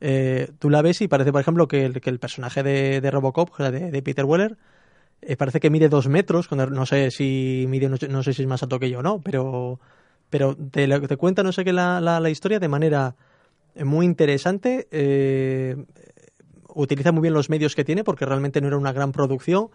Eh, 0.00 0.50
tú 0.58 0.70
la 0.70 0.82
ves 0.82 1.00
y 1.00 1.08
parece, 1.08 1.32
por 1.32 1.40
ejemplo, 1.40 1.68
que 1.68 1.84
el, 1.84 2.00
que 2.00 2.10
el 2.10 2.18
personaje 2.20 2.62
de, 2.62 3.00
de 3.00 3.10
Robocop, 3.10 3.56
de, 3.58 3.90
de 3.90 4.02
Peter 4.02 4.24
Weller, 4.24 4.56
eh, 5.22 5.36
parece 5.36 5.60
que 5.60 5.70
mide 5.70 5.88
dos 5.88 6.08
metros, 6.08 6.48
cuando 6.48 6.66
no 6.68 6.86
sé 6.86 7.10
si 7.10 7.66
mide, 7.68 7.88
no, 7.88 7.96
no 8.08 8.22
sé 8.22 8.32
si 8.32 8.42
es 8.42 8.48
más 8.48 8.62
alto 8.62 8.78
que 8.78 8.90
yo 8.90 9.00
o 9.00 9.02
no, 9.02 9.20
pero, 9.22 9.80
pero 10.30 10.56
te, 10.56 10.86
te 11.00 11.16
cuenta, 11.16 11.42
no 11.42 11.52
sé 11.52 11.64
qué, 11.64 11.72
la, 11.72 12.00
la, 12.00 12.20
la 12.20 12.30
historia 12.30 12.60
de 12.60 12.68
manera 12.68 13.16
muy 13.76 14.06
interesante. 14.06 14.88
eh, 14.90 15.76
utiliza 16.74 17.12
muy 17.12 17.22
bien 17.22 17.34
los 17.34 17.50
medios 17.50 17.74
que 17.74 17.84
tiene 17.84 18.04
porque 18.04 18.26
realmente 18.26 18.60
no 18.60 18.68
era 18.68 18.76
una 18.76 18.92
gran 18.92 19.12
producción 19.12 19.68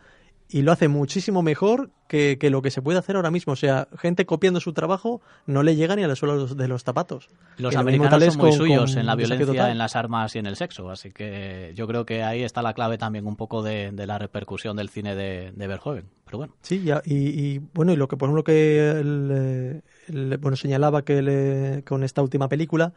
y 0.54 0.62
lo 0.62 0.72
hace 0.72 0.88
muchísimo 0.88 1.42
mejor 1.42 1.90
que, 2.08 2.38
que 2.40 2.50
lo 2.50 2.62
que 2.62 2.70
se 2.72 2.82
puede 2.82 3.00
hacer 3.00 3.16
ahora 3.16 3.32
mismo. 3.32 3.54
O 3.54 3.56
sea, 3.56 3.88
gente 3.98 4.26
copiando 4.26 4.60
su 4.60 4.72
trabajo 4.72 5.20
no 5.48 5.64
le 5.64 5.76
llega 5.76 5.96
ni 5.96 6.04
a 6.04 6.08
la 6.08 6.16
suela 6.16 6.36
de 6.36 6.40
los- 6.42 6.56
los 6.56 6.84
zapatos. 6.84 7.28
Los 7.58 7.74
Y 7.74 7.78
americanos 7.78 8.24
son 8.24 8.38
muy 8.38 8.50
con- 8.52 8.58
suyos 8.60 8.92
con 8.92 9.00
en 9.00 9.06
la 9.08 9.16
violencia, 9.16 9.72
en 9.72 9.78
las 9.80 9.96
armas 9.96 10.36
y 10.36 10.40
en 10.40 10.46
el 10.46 10.56
sexo, 10.56 10.90
así 10.92 11.12
que 11.12 11.72
yo 11.76 11.88
creo 11.88 12.06
que 12.06 12.24
ahí 12.24 12.44
está 12.44 12.62
la 12.62 12.74
clave 12.74 12.98
también 12.98 13.26
un 13.26 13.36
poco 13.36 13.64
de, 13.64 13.92
de 13.92 14.06
la 14.08 14.20
repercusión 14.20 14.78
del 14.78 14.90
cine 14.90 15.16
de, 15.16 15.52
de 15.56 15.68
Verhoeven. 15.68 16.06
Pero 16.26 16.38
bueno, 16.38 16.54
Sí, 16.62 16.84
y, 17.06 17.14
y, 17.14 17.60
bueno, 17.74 17.92
y 17.92 17.96
lo 17.96 18.08
que 18.08 18.16
por 18.18 18.28
ejemplo 18.30 18.44
que 18.44 19.82
eh, 20.10 20.38
bueno, 20.40 20.56
señalaba 20.58 21.04
que 21.04 21.22
le- 21.22 21.84
con 21.84 22.04
esta 22.04 22.22
última 22.22 22.48
película 22.48 22.94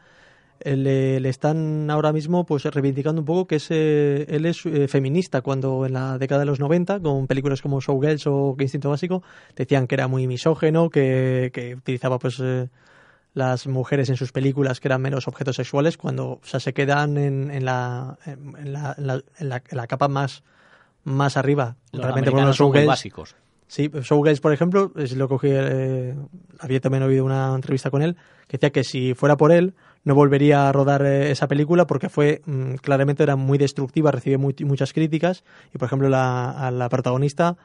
le, 0.65 1.21
le 1.21 1.29
están 1.29 1.91
ahora 1.91 2.13
mismo 2.13 2.45
pues 2.47 2.65
reivindicando 2.65 3.21
un 3.23 3.25
poco 3.27 3.47
que 3.47 3.57
es, 3.57 3.67
eh, 3.71 4.27
él 4.29 4.47
es 4.47 4.65
eh, 4.67 4.89
feminista 4.89 5.41
cuando 5.43 5.87
en 5.87 5.93
la 5.93 6.19
década 6.19 6.41
de 6.41 6.47
los 6.47 6.61
90 6.61 7.01
con 7.01 7.27
películas 7.27 7.63
como 7.63 7.81
Showgirls 7.81 8.27
o 8.27 8.55
Que 8.57 8.65
Instinto 8.65 8.91
Básico 8.91 9.23
decían 9.55 9.87
que 9.87 9.95
era 9.95 10.09
muy 10.09 10.27
misógeno, 10.27 10.91
que, 10.91 11.51
que 11.53 11.75
utilizaba 11.75 12.19
pues 12.19 12.41
eh, 12.43 12.69
las 13.35 13.67
mujeres 13.67 14.09
en 14.09 14.17
sus 14.17 14.33
películas 14.33 14.81
que 14.81 14.89
eran 14.89 15.03
menos 15.03 15.29
objetos 15.29 15.57
sexuales 15.57 15.97
cuando 15.99 16.27
o 16.33 16.41
sea, 16.43 16.59
se 16.61 16.73
quedan 16.73 17.19
en, 17.19 17.51
en, 17.51 17.65
la, 17.65 18.19
en, 18.25 18.73
la, 18.73 18.95
en 18.97 19.07
la- 19.07 19.23
en 19.39 19.49
la- 19.51 19.63
en 19.69 19.77
la 19.77 19.87
capa 19.87 20.09
más 20.09 20.43
más 21.05 21.37
arriba. 21.37 21.77
los 21.93 22.03
Realmente, 22.03 22.31
por 22.33 22.43
muy 22.43 22.53
Showgirls- 22.53 22.87
básicos. 22.87 23.37
Sí, 23.69 23.91
Showgirls, 23.93 24.41
por 24.41 24.53
ejemplo, 24.53 24.93
es 24.97 25.17
lo 25.17 25.29
cogí, 25.29 25.49
eh, 25.51 26.15
había 26.61 26.81
también 26.81 27.03
oído 27.03 27.25
una 27.25 27.53
entrevista 27.55 27.91
con 27.91 28.01
él, 28.03 28.15
que 28.47 28.57
decía 28.59 28.71
que 28.71 28.85
si 28.85 29.15
fuera 29.15 29.37
por 29.37 29.51
él, 29.53 29.75
no 30.07 30.15
volvería 30.15 30.69
a 30.69 30.73
rodar 30.73 31.03
eh, 31.05 31.31
esa 31.33 31.49
película 31.49 31.87
porque 31.87 32.09
fue, 32.09 32.41
mm, 32.47 32.77
claramente 32.77 33.23
era 33.25 33.37
muy 33.37 33.59
destructiva, 33.59 34.11
recibe 34.13 34.39
muy- 34.39 34.55
muchas 34.65 34.93
críticas, 34.95 35.45
y 35.75 35.79
por 35.79 35.87
ejemplo 35.87 36.09
la, 36.09 36.51
a 36.53 36.71
la 36.71 36.89
protagonista, 36.89 37.57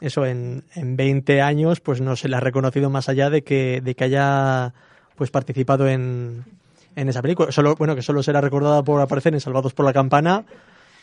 eso 0.00 0.24
en, 0.26 0.64
en 0.74 0.96
20 0.96 1.42
años, 1.42 1.80
pues 1.80 2.00
no 2.00 2.16
se 2.16 2.28
le 2.28 2.34
ha 2.36 2.40
reconocido 2.40 2.90
más 2.90 3.08
allá 3.08 3.30
de 3.30 3.42
que, 3.42 3.80
de 3.84 3.94
que 3.94 4.04
haya 4.04 4.72
pues 5.16 5.30
participado 5.30 5.86
en, 5.86 6.44
en 6.96 7.08
esa 7.08 7.22
película. 7.22 7.52
Solo, 7.52 7.76
bueno, 7.76 7.94
que 7.94 8.02
solo 8.02 8.22
será 8.22 8.40
recordada 8.40 8.82
por 8.82 9.00
aparecer 9.00 9.34
en 9.34 9.40
Salvados 9.40 9.74
por 9.74 9.84
la 9.86 9.92
Campana, 9.92 10.44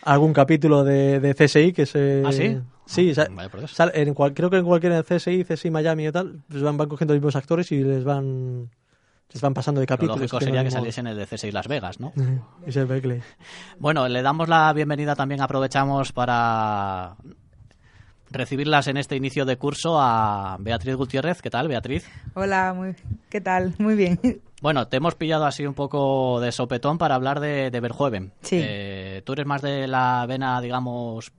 algún 0.03 0.33
capítulo 0.33 0.83
de, 0.83 1.19
de 1.19 1.33
CSI 1.35 1.71
que 1.71 1.85
se... 1.85 2.23
¿Ah, 2.25 2.31
sí? 2.33 2.57
Sí, 2.87 3.13
sal- 3.13 3.91
en 3.93 4.13
cual- 4.15 4.33
creo 4.33 4.49
que 4.49 4.57
en 4.57 4.65
cualquier 4.65 5.03
CSI, 5.05 5.45
CSI 5.45 5.69
Miami 5.69 6.07
y 6.07 6.11
tal, 6.11 6.41
pues 6.49 6.63
van, 6.63 6.75
van 6.75 6.89
cogiendo 6.89 7.13
los 7.13 7.21
mismos 7.21 7.35
actores 7.35 7.71
y 7.71 7.83
les 7.83 8.03
van 8.03 8.69
les 9.32 9.41
van 9.41 9.53
pasando 9.53 9.80
de 9.80 9.86
Lo 9.86 9.88
capítulos. 9.88 10.17
lógico 10.17 10.39
tienen 10.39 10.55
sería 10.55 10.63
que 10.63 10.71
saliesen 10.71 11.07
el 11.07 11.15
de 11.17 11.27
C6 11.27 11.51
Las 11.51 11.67
Vegas, 11.67 11.99
¿no? 11.99 12.11
Ese 12.65 12.86
Beckley. 12.86 13.21
Bueno, 13.80 14.07
le 14.07 14.21
damos 14.21 14.49
la 14.49 14.71
bienvenida 14.73 15.15
también, 15.15 15.41
aprovechamos 15.41 16.11
para 16.11 17.15
recibirlas 18.32 18.88
en 18.88 18.97
este 18.97 19.15
inicio 19.15 19.45
de 19.45 19.57
curso 19.57 19.99
a 19.99 20.57
Beatriz 20.59 20.95
Gutiérrez. 20.95 21.41
¿Qué 21.41 21.49
tal, 21.49 21.67
Beatriz? 21.67 22.07
Hola, 22.36 22.73
muy, 22.75 22.95
¿qué 23.30 23.41
tal? 23.41 23.75
Muy 23.80 23.95
bien. 23.95 24.19
Bueno, 24.61 24.89
te 24.89 24.97
hemos 24.97 25.15
pillado 25.15 25.45
así 25.45 25.65
un 25.65 25.73
poco 25.73 26.41
de 26.41 26.51
sopetón 26.51 26.97
para 26.97 27.15
hablar 27.15 27.39
de, 27.39 27.71
de 27.71 27.80
Verhoeven. 27.80 28.34
Sí. 28.41 28.59
Eh, 28.61 29.21
Tú 29.25 29.32
eres 29.32 29.45
más 29.45 29.61
de 29.61 29.88
la 29.88 30.25
vena, 30.27 30.59
digamos, 30.59 31.32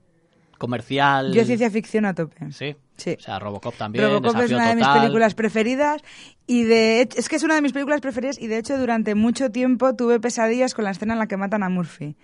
comercial. 0.61 1.33
Yo 1.33 1.43
ciencia 1.43 1.71
ficción 1.71 2.05
a 2.05 2.13
tope. 2.13 2.37
Sí. 2.51 2.75
Sí. 2.95 3.17
O 3.17 3.21
sea, 3.21 3.39
Robocop 3.39 3.75
también. 3.75 4.05
Robocop 4.05 4.39
es 4.41 4.51
una 4.51 4.69
de 4.69 4.75
mis 4.75 4.87
películas 4.87 5.33
preferidas 5.33 6.03
y 6.45 6.63
de 6.63 7.01
hecho, 7.01 7.17
es 7.17 7.29
que 7.29 7.37
es 7.37 7.43
una 7.43 7.55
de 7.55 7.63
mis 7.63 7.73
películas 7.73 7.99
preferidas 7.99 8.39
y 8.39 8.45
de 8.45 8.59
hecho 8.59 8.77
durante 8.77 9.15
mucho 9.15 9.49
tiempo 9.49 9.95
tuve 9.95 10.19
pesadillas 10.19 10.75
con 10.75 10.85
la 10.85 10.91
escena 10.91 11.13
en 11.13 11.19
la 11.19 11.25
que 11.25 11.35
matan 11.35 11.63
a 11.63 11.69
Murphy. 11.69 12.15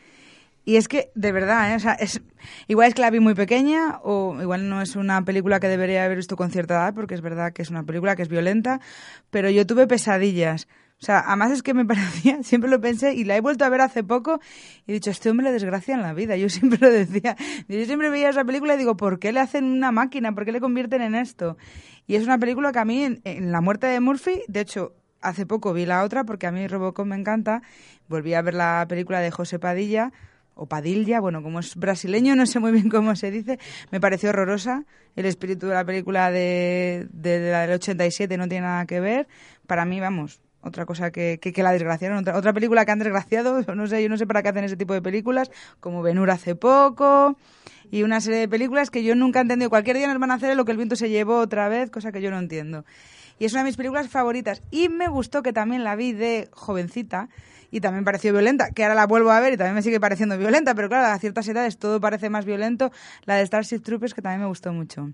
Y 0.65 0.75
es 0.75 0.87
que, 0.87 1.09
de 1.15 1.31
verdad, 1.31 1.71
¿eh? 1.71 1.75
O 1.77 1.79
sea, 1.79 1.93
es, 1.93 2.21
igual 2.67 2.89
es 2.89 2.93
que 2.93 3.01
la 3.01 3.09
vi 3.09 3.19
muy 3.19 3.33
pequeña 3.33 3.99
o 4.03 4.37
igual 4.39 4.69
no 4.69 4.81
es 4.81 4.95
una 4.95 5.23
película 5.23 5.59
que 5.59 5.67
debería 5.67 6.03
haber 6.05 6.17
visto 6.17 6.35
con 6.35 6.51
cierta 6.51 6.75
edad 6.75 6.93
porque 6.93 7.15
es 7.15 7.21
verdad 7.21 7.53
que 7.53 7.63
es 7.63 7.71
una 7.71 7.83
película 7.83 8.15
que 8.15 8.21
es 8.21 8.29
violenta, 8.29 8.79
pero 9.31 9.49
yo 9.49 9.65
tuve 9.65 9.87
pesadillas. 9.87 10.67
O 10.99 11.05
sea, 11.05 11.19
además 11.27 11.51
es 11.51 11.63
que 11.63 11.73
me 11.73 11.85
parecía, 11.85 12.41
siempre 12.43 12.69
lo 12.69 12.81
pensé 12.81 13.13
y 13.13 13.23
la 13.23 13.35
he 13.35 13.41
vuelto 13.41 13.65
a 13.65 13.69
ver 13.69 13.81
hace 13.81 14.03
poco 14.03 14.39
y 14.85 14.91
he 14.91 14.93
dicho, 14.95 15.11
este 15.11 15.29
hombre 15.29 15.45
le 15.45 15.51
desgracia 15.51 15.93
en 15.93 16.01
la 16.01 16.13
vida. 16.13 16.35
Yo 16.37 16.49
siempre 16.49 16.79
lo 16.79 16.91
decía. 16.91 17.35
Yo 17.67 17.85
siempre 17.85 18.09
veía 18.09 18.29
esa 18.29 18.43
película 18.43 18.75
y 18.75 18.77
digo, 18.77 18.97
¿por 18.97 19.19
qué 19.19 19.31
le 19.31 19.39
hacen 19.39 19.65
una 19.65 19.91
máquina? 19.91 20.33
¿Por 20.33 20.45
qué 20.45 20.51
le 20.51 20.59
convierten 20.59 21.01
en 21.01 21.15
esto? 21.15 21.57
Y 22.07 22.15
es 22.15 22.23
una 22.23 22.37
película 22.37 22.71
que 22.71 22.79
a 22.79 22.85
mí, 22.85 23.03
en, 23.03 23.21
en 23.23 23.51
La 23.51 23.61
muerte 23.61 23.87
de 23.87 23.99
Murphy, 23.99 24.43
de 24.47 24.61
hecho, 24.61 24.93
hace 25.21 25.45
poco 25.45 25.73
vi 25.73 25.85
la 25.85 26.03
otra 26.03 26.23
porque 26.23 26.47
a 26.47 26.51
mí 26.51 26.67
Robocop 26.67 27.05
me 27.05 27.15
encanta. 27.15 27.61
Volví 28.07 28.33
a 28.33 28.41
ver 28.41 28.53
la 28.53 28.85
película 28.87 29.19
de 29.19 29.31
José 29.31 29.59
Padilla 29.59 30.11
o 30.55 30.65
Padilla, 30.65 31.19
bueno, 31.19 31.43
como 31.43 31.59
es 31.59 31.75
brasileño, 31.75 32.35
no 32.35 32.47
sé 32.47 32.59
muy 32.59 32.71
bien 32.71 32.89
cómo 32.89 33.15
se 33.15 33.29
dice, 33.29 33.59
me 33.91 33.99
pareció 33.99 34.29
horrorosa. 34.29 34.85
El 35.15 35.25
espíritu 35.25 35.67
de 35.67 35.75
la 35.75 35.85
película 35.85 36.31
de, 36.31 37.07
de, 37.11 37.39
de 37.39 37.51
la 37.51 37.61
del 37.61 37.73
87 37.73 38.37
no 38.37 38.47
tiene 38.47 38.65
nada 38.65 38.85
que 38.85 38.99
ver. 38.99 39.27
Para 39.67 39.85
mí, 39.85 39.99
vamos, 39.99 40.41
otra 40.67 40.85
cosa 40.85 41.11
que, 41.11 41.39
que, 41.41 41.53
que 41.53 41.63
la 41.63 41.71
desgraciaron, 41.71 42.19
otra, 42.19 42.37
otra 42.37 42.53
película 42.53 42.85
que 42.85 42.91
han 42.91 42.99
desgraciado, 42.99 43.61
no 43.75 43.87
sé, 43.87 44.03
yo 44.03 44.09
no 44.09 44.17
sé 44.17 44.27
para 44.27 44.43
qué 44.43 44.49
hacen 44.49 44.63
ese 44.63 44.77
tipo 44.77 44.93
de 44.93 45.01
películas, 45.01 45.51
como 45.79 46.01
Benur 46.01 46.29
hace 46.29 46.55
poco, 46.55 47.37
y 47.89 48.03
una 48.03 48.21
serie 48.21 48.39
de 48.39 48.47
películas 48.47 48.89
que 48.89 49.03
yo 49.03 49.15
nunca 49.15 49.39
he 49.39 49.41
entendido. 49.41 49.69
Cualquier 49.69 49.97
día 49.97 50.07
nos 50.07 50.19
van 50.19 50.31
a 50.31 50.35
hacer 50.35 50.55
lo 50.55 50.65
que 50.65 50.71
el 50.71 50.77
viento 50.77 50.95
se 50.95 51.09
llevó 51.09 51.37
otra 51.37 51.69
vez, 51.69 51.89
cosa 51.89 52.11
que 52.11 52.21
yo 52.21 52.31
no 52.31 52.39
entiendo. 52.39 52.85
Y 53.39 53.45
es 53.45 53.53
una 53.53 53.61
de 53.61 53.67
mis 53.67 53.77
películas 53.77 54.09
favoritas. 54.09 54.63
Y 54.71 54.89
me 54.89 55.07
gustó 55.07 55.43
que 55.43 55.53
también 55.53 55.83
la 55.83 55.95
vi 55.95 56.11
de 56.11 56.49
jovencita, 56.51 57.29
y 57.71 57.81
también 57.81 58.05
pareció 58.05 58.31
violenta, 58.31 58.71
que 58.71 58.83
ahora 58.83 58.95
la 58.95 59.07
vuelvo 59.07 59.31
a 59.31 59.39
ver 59.39 59.53
y 59.53 59.57
también 59.57 59.75
me 59.75 59.81
sigue 59.81 59.99
pareciendo 59.99 60.37
violenta, 60.37 60.73
pero 60.73 60.87
claro, 60.87 61.07
a 61.13 61.19
ciertas 61.19 61.47
edades 61.47 61.77
todo 61.77 61.99
parece 61.99 62.29
más 62.29 62.45
violento. 62.45 62.91
La 63.25 63.35
de 63.35 63.45
Starship 63.45 63.79
Troopers, 63.79 64.13
que 64.13 64.21
también 64.21 64.41
me 64.41 64.47
gustó 64.47 64.71
mucho. 64.71 65.11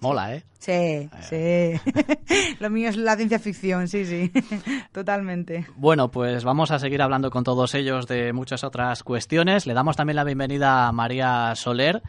Mola, 0.00 0.34
¿eh? 0.34 0.44
Sí, 0.58 1.08
sí. 1.20 1.80
Lo 2.60 2.68
mío 2.70 2.90
es 2.90 2.96
la 2.96 3.16
ciencia 3.16 3.38
ficción, 3.38 3.88
sí, 3.88 4.04
sí. 4.04 4.30
Totalmente. 4.92 5.66
Bueno, 5.76 6.10
pues 6.10 6.44
vamos 6.44 6.70
a 6.70 6.78
seguir 6.78 7.00
hablando 7.00 7.30
con 7.30 7.44
todos 7.44 7.74
ellos 7.74 8.06
de 8.06 8.32
muchas 8.32 8.62
otras 8.62 9.02
cuestiones. 9.02 9.66
Le 9.66 9.74
damos 9.74 9.96
también 9.96 10.16
la 10.16 10.24
bienvenida 10.24 10.86
a 10.86 10.92
María 10.92 11.54
Soler. 11.54 12.02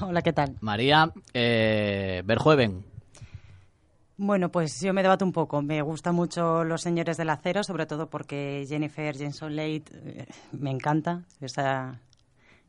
Hola, 0.00 0.22
¿qué 0.22 0.32
tal? 0.32 0.56
María 0.60 1.12
eh. 1.32 2.22
Bueno, 4.16 4.50
pues 4.50 4.80
yo 4.80 4.92
me 4.92 5.02
debato 5.02 5.24
un 5.24 5.32
poco. 5.32 5.62
Me 5.62 5.80
gustan 5.80 6.14
mucho 6.14 6.64
Los 6.64 6.82
Señores 6.82 7.16
del 7.16 7.30
Acero, 7.30 7.64
sobre 7.64 7.86
todo 7.86 8.10
porque 8.10 8.66
Jennifer 8.68 9.16
Jason 9.16 9.56
Leigh 9.56 9.84
eh, 9.92 10.26
me 10.52 10.70
encanta. 10.70 11.22
Esa 11.40 11.98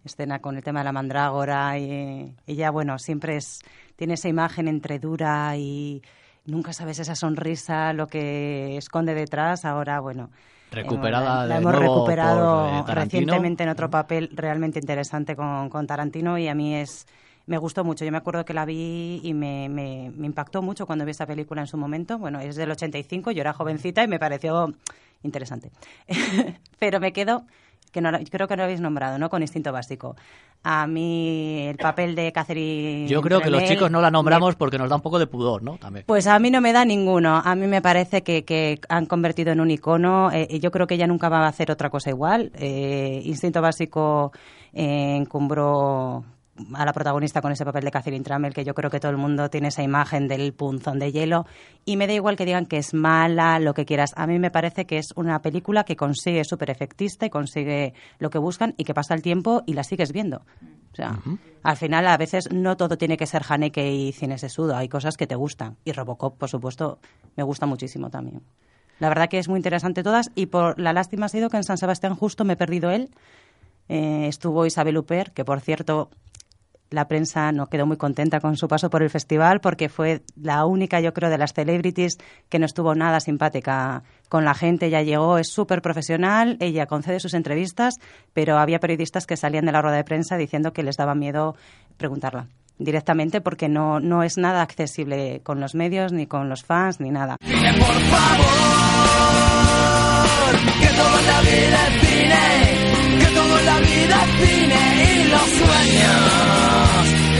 escena 0.03 0.39
con 0.39 0.55
el 0.55 0.63
tema 0.63 0.79
de 0.79 0.85
la 0.85 0.91
mandrágora 0.91 1.77
y 1.79 2.35
ella, 2.45 2.69
bueno, 2.69 2.99
siempre 2.99 3.37
es 3.37 3.59
tiene 3.95 4.15
esa 4.15 4.27
imagen 4.27 4.67
entre 4.67 4.99
dura 4.99 5.55
y 5.57 6.01
nunca 6.45 6.73
sabes 6.73 6.99
esa 6.99 7.15
sonrisa, 7.15 7.93
lo 7.93 8.07
que 8.07 8.77
esconde 8.77 9.13
detrás. 9.13 9.65
Ahora, 9.65 9.99
bueno, 9.99 10.29
recuperada 10.71 11.45
eh, 11.45 11.47
la, 11.47 11.55
de 11.55 11.61
hemos 11.61 11.73
nuevo 11.73 11.95
recuperado 11.95 12.83
por, 12.85 12.91
eh, 12.91 12.95
recientemente 13.01 13.63
en 13.63 13.69
otro 13.69 13.89
papel 13.89 14.29
realmente 14.33 14.79
interesante 14.79 15.35
con, 15.35 15.69
con 15.69 15.87
Tarantino 15.87 16.37
y 16.37 16.47
a 16.47 16.55
mí 16.55 16.75
es 16.75 17.07
me 17.47 17.57
gustó 17.57 17.83
mucho. 17.83 18.03
Yo 18.03 18.11
me 18.11 18.17
acuerdo 18.17 18.43
que 18.43 18.53
la 18.53 18.65
vi 18.65 19.21
y 19.23 19.33
me, 19.33 19.69
me, 19.69 20.11
me 20.15 20.25
impactó 20.25 20.61
mucho 20.61 20.85
cuando 20.85 21.05
vi 21.05 21.11
esa 21.11 21.27
película 21.27 21.61
en 21.61 21.67
su 21.67 21.77
momento. 21.77 22.17
Bueno, 22.17 22.39
es 22.39 22.55
del 22.55 22.71
85, 22.71 23.31
yo 23.31 23.41
era 23.41 23.53
jovencita 23.53 24.03
y 24.03 24.07
me 24.07 24.19
pareció 24.19 24.73
interesante. 25.23 25.71
Pero 26.79 26.99
me 26.99 27.13
quedo, 27.13 27.45
que 27.95 28.01
no, 28.01 28.11
creo 28.29 28.47
que 28.47 28.55
no 28.55 28.61
lo 28.61 28.63
habéis 28.65 28.81
nombrado, 28.81 29.17
¿no? 29.17 29.29
Con 29.29 29.41
Instinto 29.41 29.71
Básico. 29.71 30.17
A 30.63 30.85
mí 30.85 31.67
el 31.67 31.77
papel 31.77 32.13
de 32.13 32.31
Catherine 32.33 33.07
Yo 33.07 33.21
creo 33.21 33.39
que 33.39 33.49
los 33.49 33.63
chicos 33.63 33.89
no 33.89 34.01
la 34.01 34.11
nombramos 34.11 34.55
porque 34.55 34.77
nos 34.77 34.89
da 34.89 34.97
un 34.97 35.01
poco 35.01 35.17
de 35.17 35.27
pudor, 35.27 35.63
¿no? 35.63 35.77
También. 35.77 36.05
pues 36.05 36.27
a 36.27 36.37
mí 36.39 36.51
no 36.51 36.59
me 36.59 36.73
da 36.73 36.83
ninguno. 36.83 37.41
A 37.43 37.55
mí 37.55 37.67
me 37.67 37.81
parece 37.81 38.21
que, 38.21 38.43
que 38.43 38.81
han 38.89 39.05
convertido 39.05 39.53
en 39.53 39.61
un 39.61 39.71
icono. 39.71 40.31
eh, 40.31 40.47
y 40.49 40.59
yo 40.59 40.71
creo 40.71 40.87
que 40.87 40.95
ella 40.95 41.07
nunca 41.07 41.29
va 41.29 41.45
a 41.45 41.47
hacer 41.47 41.71
otra 41.71 41.89
cosa 41.89 42.09
igual. 42.09 42.51
Eh, 42.55 43.21
Instinto 43.23 43.61
Básico 43.61 44.33
eh, 44.73 45.15
encumbró 45.15 46.25
a 46.73 46.85
la 46.85 46.93
protagonista 46.93 47.41
con 47.41 47.51
ese 47.51 47.65
papel 47.65 47.83
de 47.83 47.91
Catherine 47.91 48.23
Trammell, 48.23 48.53
que 48.53 48.63
yo 48.63 48.73
creo 48.73 48.89
que 48.89 48.99
todo 48.99 49.11
el 49.11 49.17
mundo 49.17 49.49
tiene 49.49 49.67
esa 49.67 49.83
imagen 49.83 50.27
del 50.27 50.53
punzón 50.53 50.99
de 50.99 51.11
hielo. 51.11 51.45
Y 51.83 51.97
me 51.97 52.07
da 52.07 52.13
igual 52.13 52.37
que 52.37 52.45
digan 52.45 52.65
que 52.65 52.77
es 52.77 52.93
mala, 52.93 53.59
lo 53.59 53.73
que 53.73 53.85
quieras. 53.85 54.13
A 54.15 54.25
mí 54.25 54.39
me 54.39 54.51
parece 54.51 54.85
que 54.85 54.97
es 54.97 55.09
una 55.15 55.41
película 55.41 55.83
que 55.83 55.95
consigue 55.95 56.43
súper 56.45 56.69
efectista 56.69 57.25
y 57.25 57.29
consigue 57.29 57.93
lo 58.19 58.29
que 58.29 58.37
buscan 58.37 58.73
y 58.77 58.85
que 58.85 58.93
pasa 58.93 59.13
el 59.13 59.21
tiempo 59.21 59.63
y 59.65 59.73
la 59.73 59.83
sigues 59.83 60.13
viendo. 60.13 60.43
O 60.93 60.95
sea, 60.95 61.19
al 61.63 61.75
final 61.75 62.07
a 62.07 62.15
veces 62.15 62.49
no 62.53 62.77
todo 62.77 62.97
tiene 62.97 63.17
que 63.17 63.27
ser 63.27 63.43
Haneke 63.47 63.91
y 63.91 64.13
cine 64.13 64.37
sesudo, 64.37 64.77
hay 64.77 64.87
cosas 64.87 65.17
que 65.17 65.27
te 65.27 65.35
gustan. 65.35 65.75
Y 65.83 65.91
Robocop, 65.91 66.37
por 66.37 66.49
supuesto, 66.49 66.99
me 67.35 67.43
gusta 67.43 67.65
muchísimo 67.65 68.09
también. 68.09 68.41
La 68.99 69.09
verdad 69.09 69.27
que 69.27 69.39
es 69.39 69.49
muy 69.49 69.57
interesante 69.57 70.03
todas 70.03 70.31
y 70.35 70.45
por 70.45 70.79
la 70.79 70.93
lástima 70.93 71.25
ha 71.25 71.29
sido 71.29 71.49
que 71.49 71.57
en 71.57 71.65
San 71.65 71.77
Sebastián 71.77 72.15
justo 72.15 72.45
me 72.45 72.53
he 72.53 72.55
perdido 72.55 72.91
él. 72.91 73.09
Eh, 73.89 74.27
estuvo 74.27 74.65
Isabel 74.65 74.97
Huppert, 74.97 75.33
que 75.33 75.43
por 75.43 75.59
cierto 75.59 76.09
la 76.89 77.07
prensa 77.07 77.51
no 77.51 77.67
quedó 77.67 77.85
muy 77.85 77.97
contenta 77.97 78.39
con 78.39 78.57
su 78.57 78.67
paso 78.67 78.89
por 78.89 79.03
el 79.03 79.09
festival 79.09 79.59
porque 79.59 79.89
fue 79.89 80.21
la 80.41 80.65
única, 80.65 80.99
yo 80.99 81.13
creo, 81.13 81.29
de 81.29 81.37
las 81.37 81.53
celebrities 81.53 82.17
que 82.49 82.59
no 82.59 82.65
estuvo 82.65 82.95
nada 82.95 83.19
simpática 83.19 84.03
con 84.29 84.45
la 84.45 84.53
gente. 84.53 84.87
Ella 84.87 85.01
llegó, 85.01 85.37
es 85.37 85.49
súper 85.49 85.81
profesional, 85.81 86.57
ella 86.59 86.85
concede 86.85 87.19
sus 87.19 87.33
entrevistas, 87.33 87.95
pero 88.33 88.57
había 88.57 88.79
periodistas 88.79 89.25
que 89.25 89.37
salían 89.37 89.65
de 89.65 89.71
la 89.71 89.81
rueda 89.81 89.97
de 89.97 90.03
prensa 90.03 90.37
diciendo 90.37 90.73
que 90.73 90.83
les 90.83 90.97
daba 90.97 91.15
miedo 91.15 91.55
preguntarla 91.97 92.47
directamente 92.77 93.41
porque 93.41 93.69
no, 93.69 93.99
no 93.99 94.23
es 94.23 94.37
nada 94.37 94.61
accesible 94.61 95.41
con 95.43 95.59
los 95.59 95.75
medios, 95.75 96.11
ni 96.11 96.27
con 96.27 96.49
los 96.49 96.63
fans, 96.63 96.99
ni 96.99 97.09
nada. 97.09 97.37
Que 97.41 97.45
todo 100.87 101.19
en 101.19 101.27
la 101.27 101.41
vida 101.41 101.87
es 102.63 102.74
en 103.41 103.65
la 103.65 103.79
vida 103.79 104.25
cine 104.39 105.21
y 105.21 105.23
los 105.29 105.41
sueños 105.41 106.75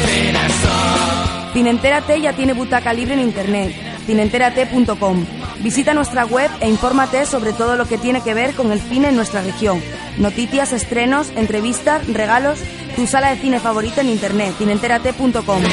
cine 0.06 0.50
son. 0.62 1.54
Cineentérate 1.54 2.22
ya 2.22 2.34
tiene 2.34 2.54
butaca 2.54 2.94
libre 2.94 3.14
en 3.14 3.22
internet, 3.22 3.74
cineentérate.com. 4.06 5.26
Visita 5.60 5.94
nuestra 5.94 6.26
web 6.26 6.52
e 6.60 6.70
infórmate 6.70 7.26
sobre 7.26 7.54
todo 7.54 7.78
lo 7.78 7.88
que 7.88 7.98
tiene 7.98 8.22
que 8.22 8.34
ver 8.34 8.54
con 8.56 8.72
el 8.72 8.82
cine 8.82 9.10
en 9.10 9.16
nuestra 9.16 9.42
región. 9.42 9.82
Noticias, 10.18 10.74
estrenos, 10.74 11.32
entrevistas, 11.36 12.06
regalos, 12.08 12.60
tu 12.96 13.08
sala 13.08 13.30
de 13.32 13.38
cine 13.38 13.60
favorita 13.60 14.02
en 14.02 14.10
internet, 14.10 14.54
cineentérate.com. 14.58 15.64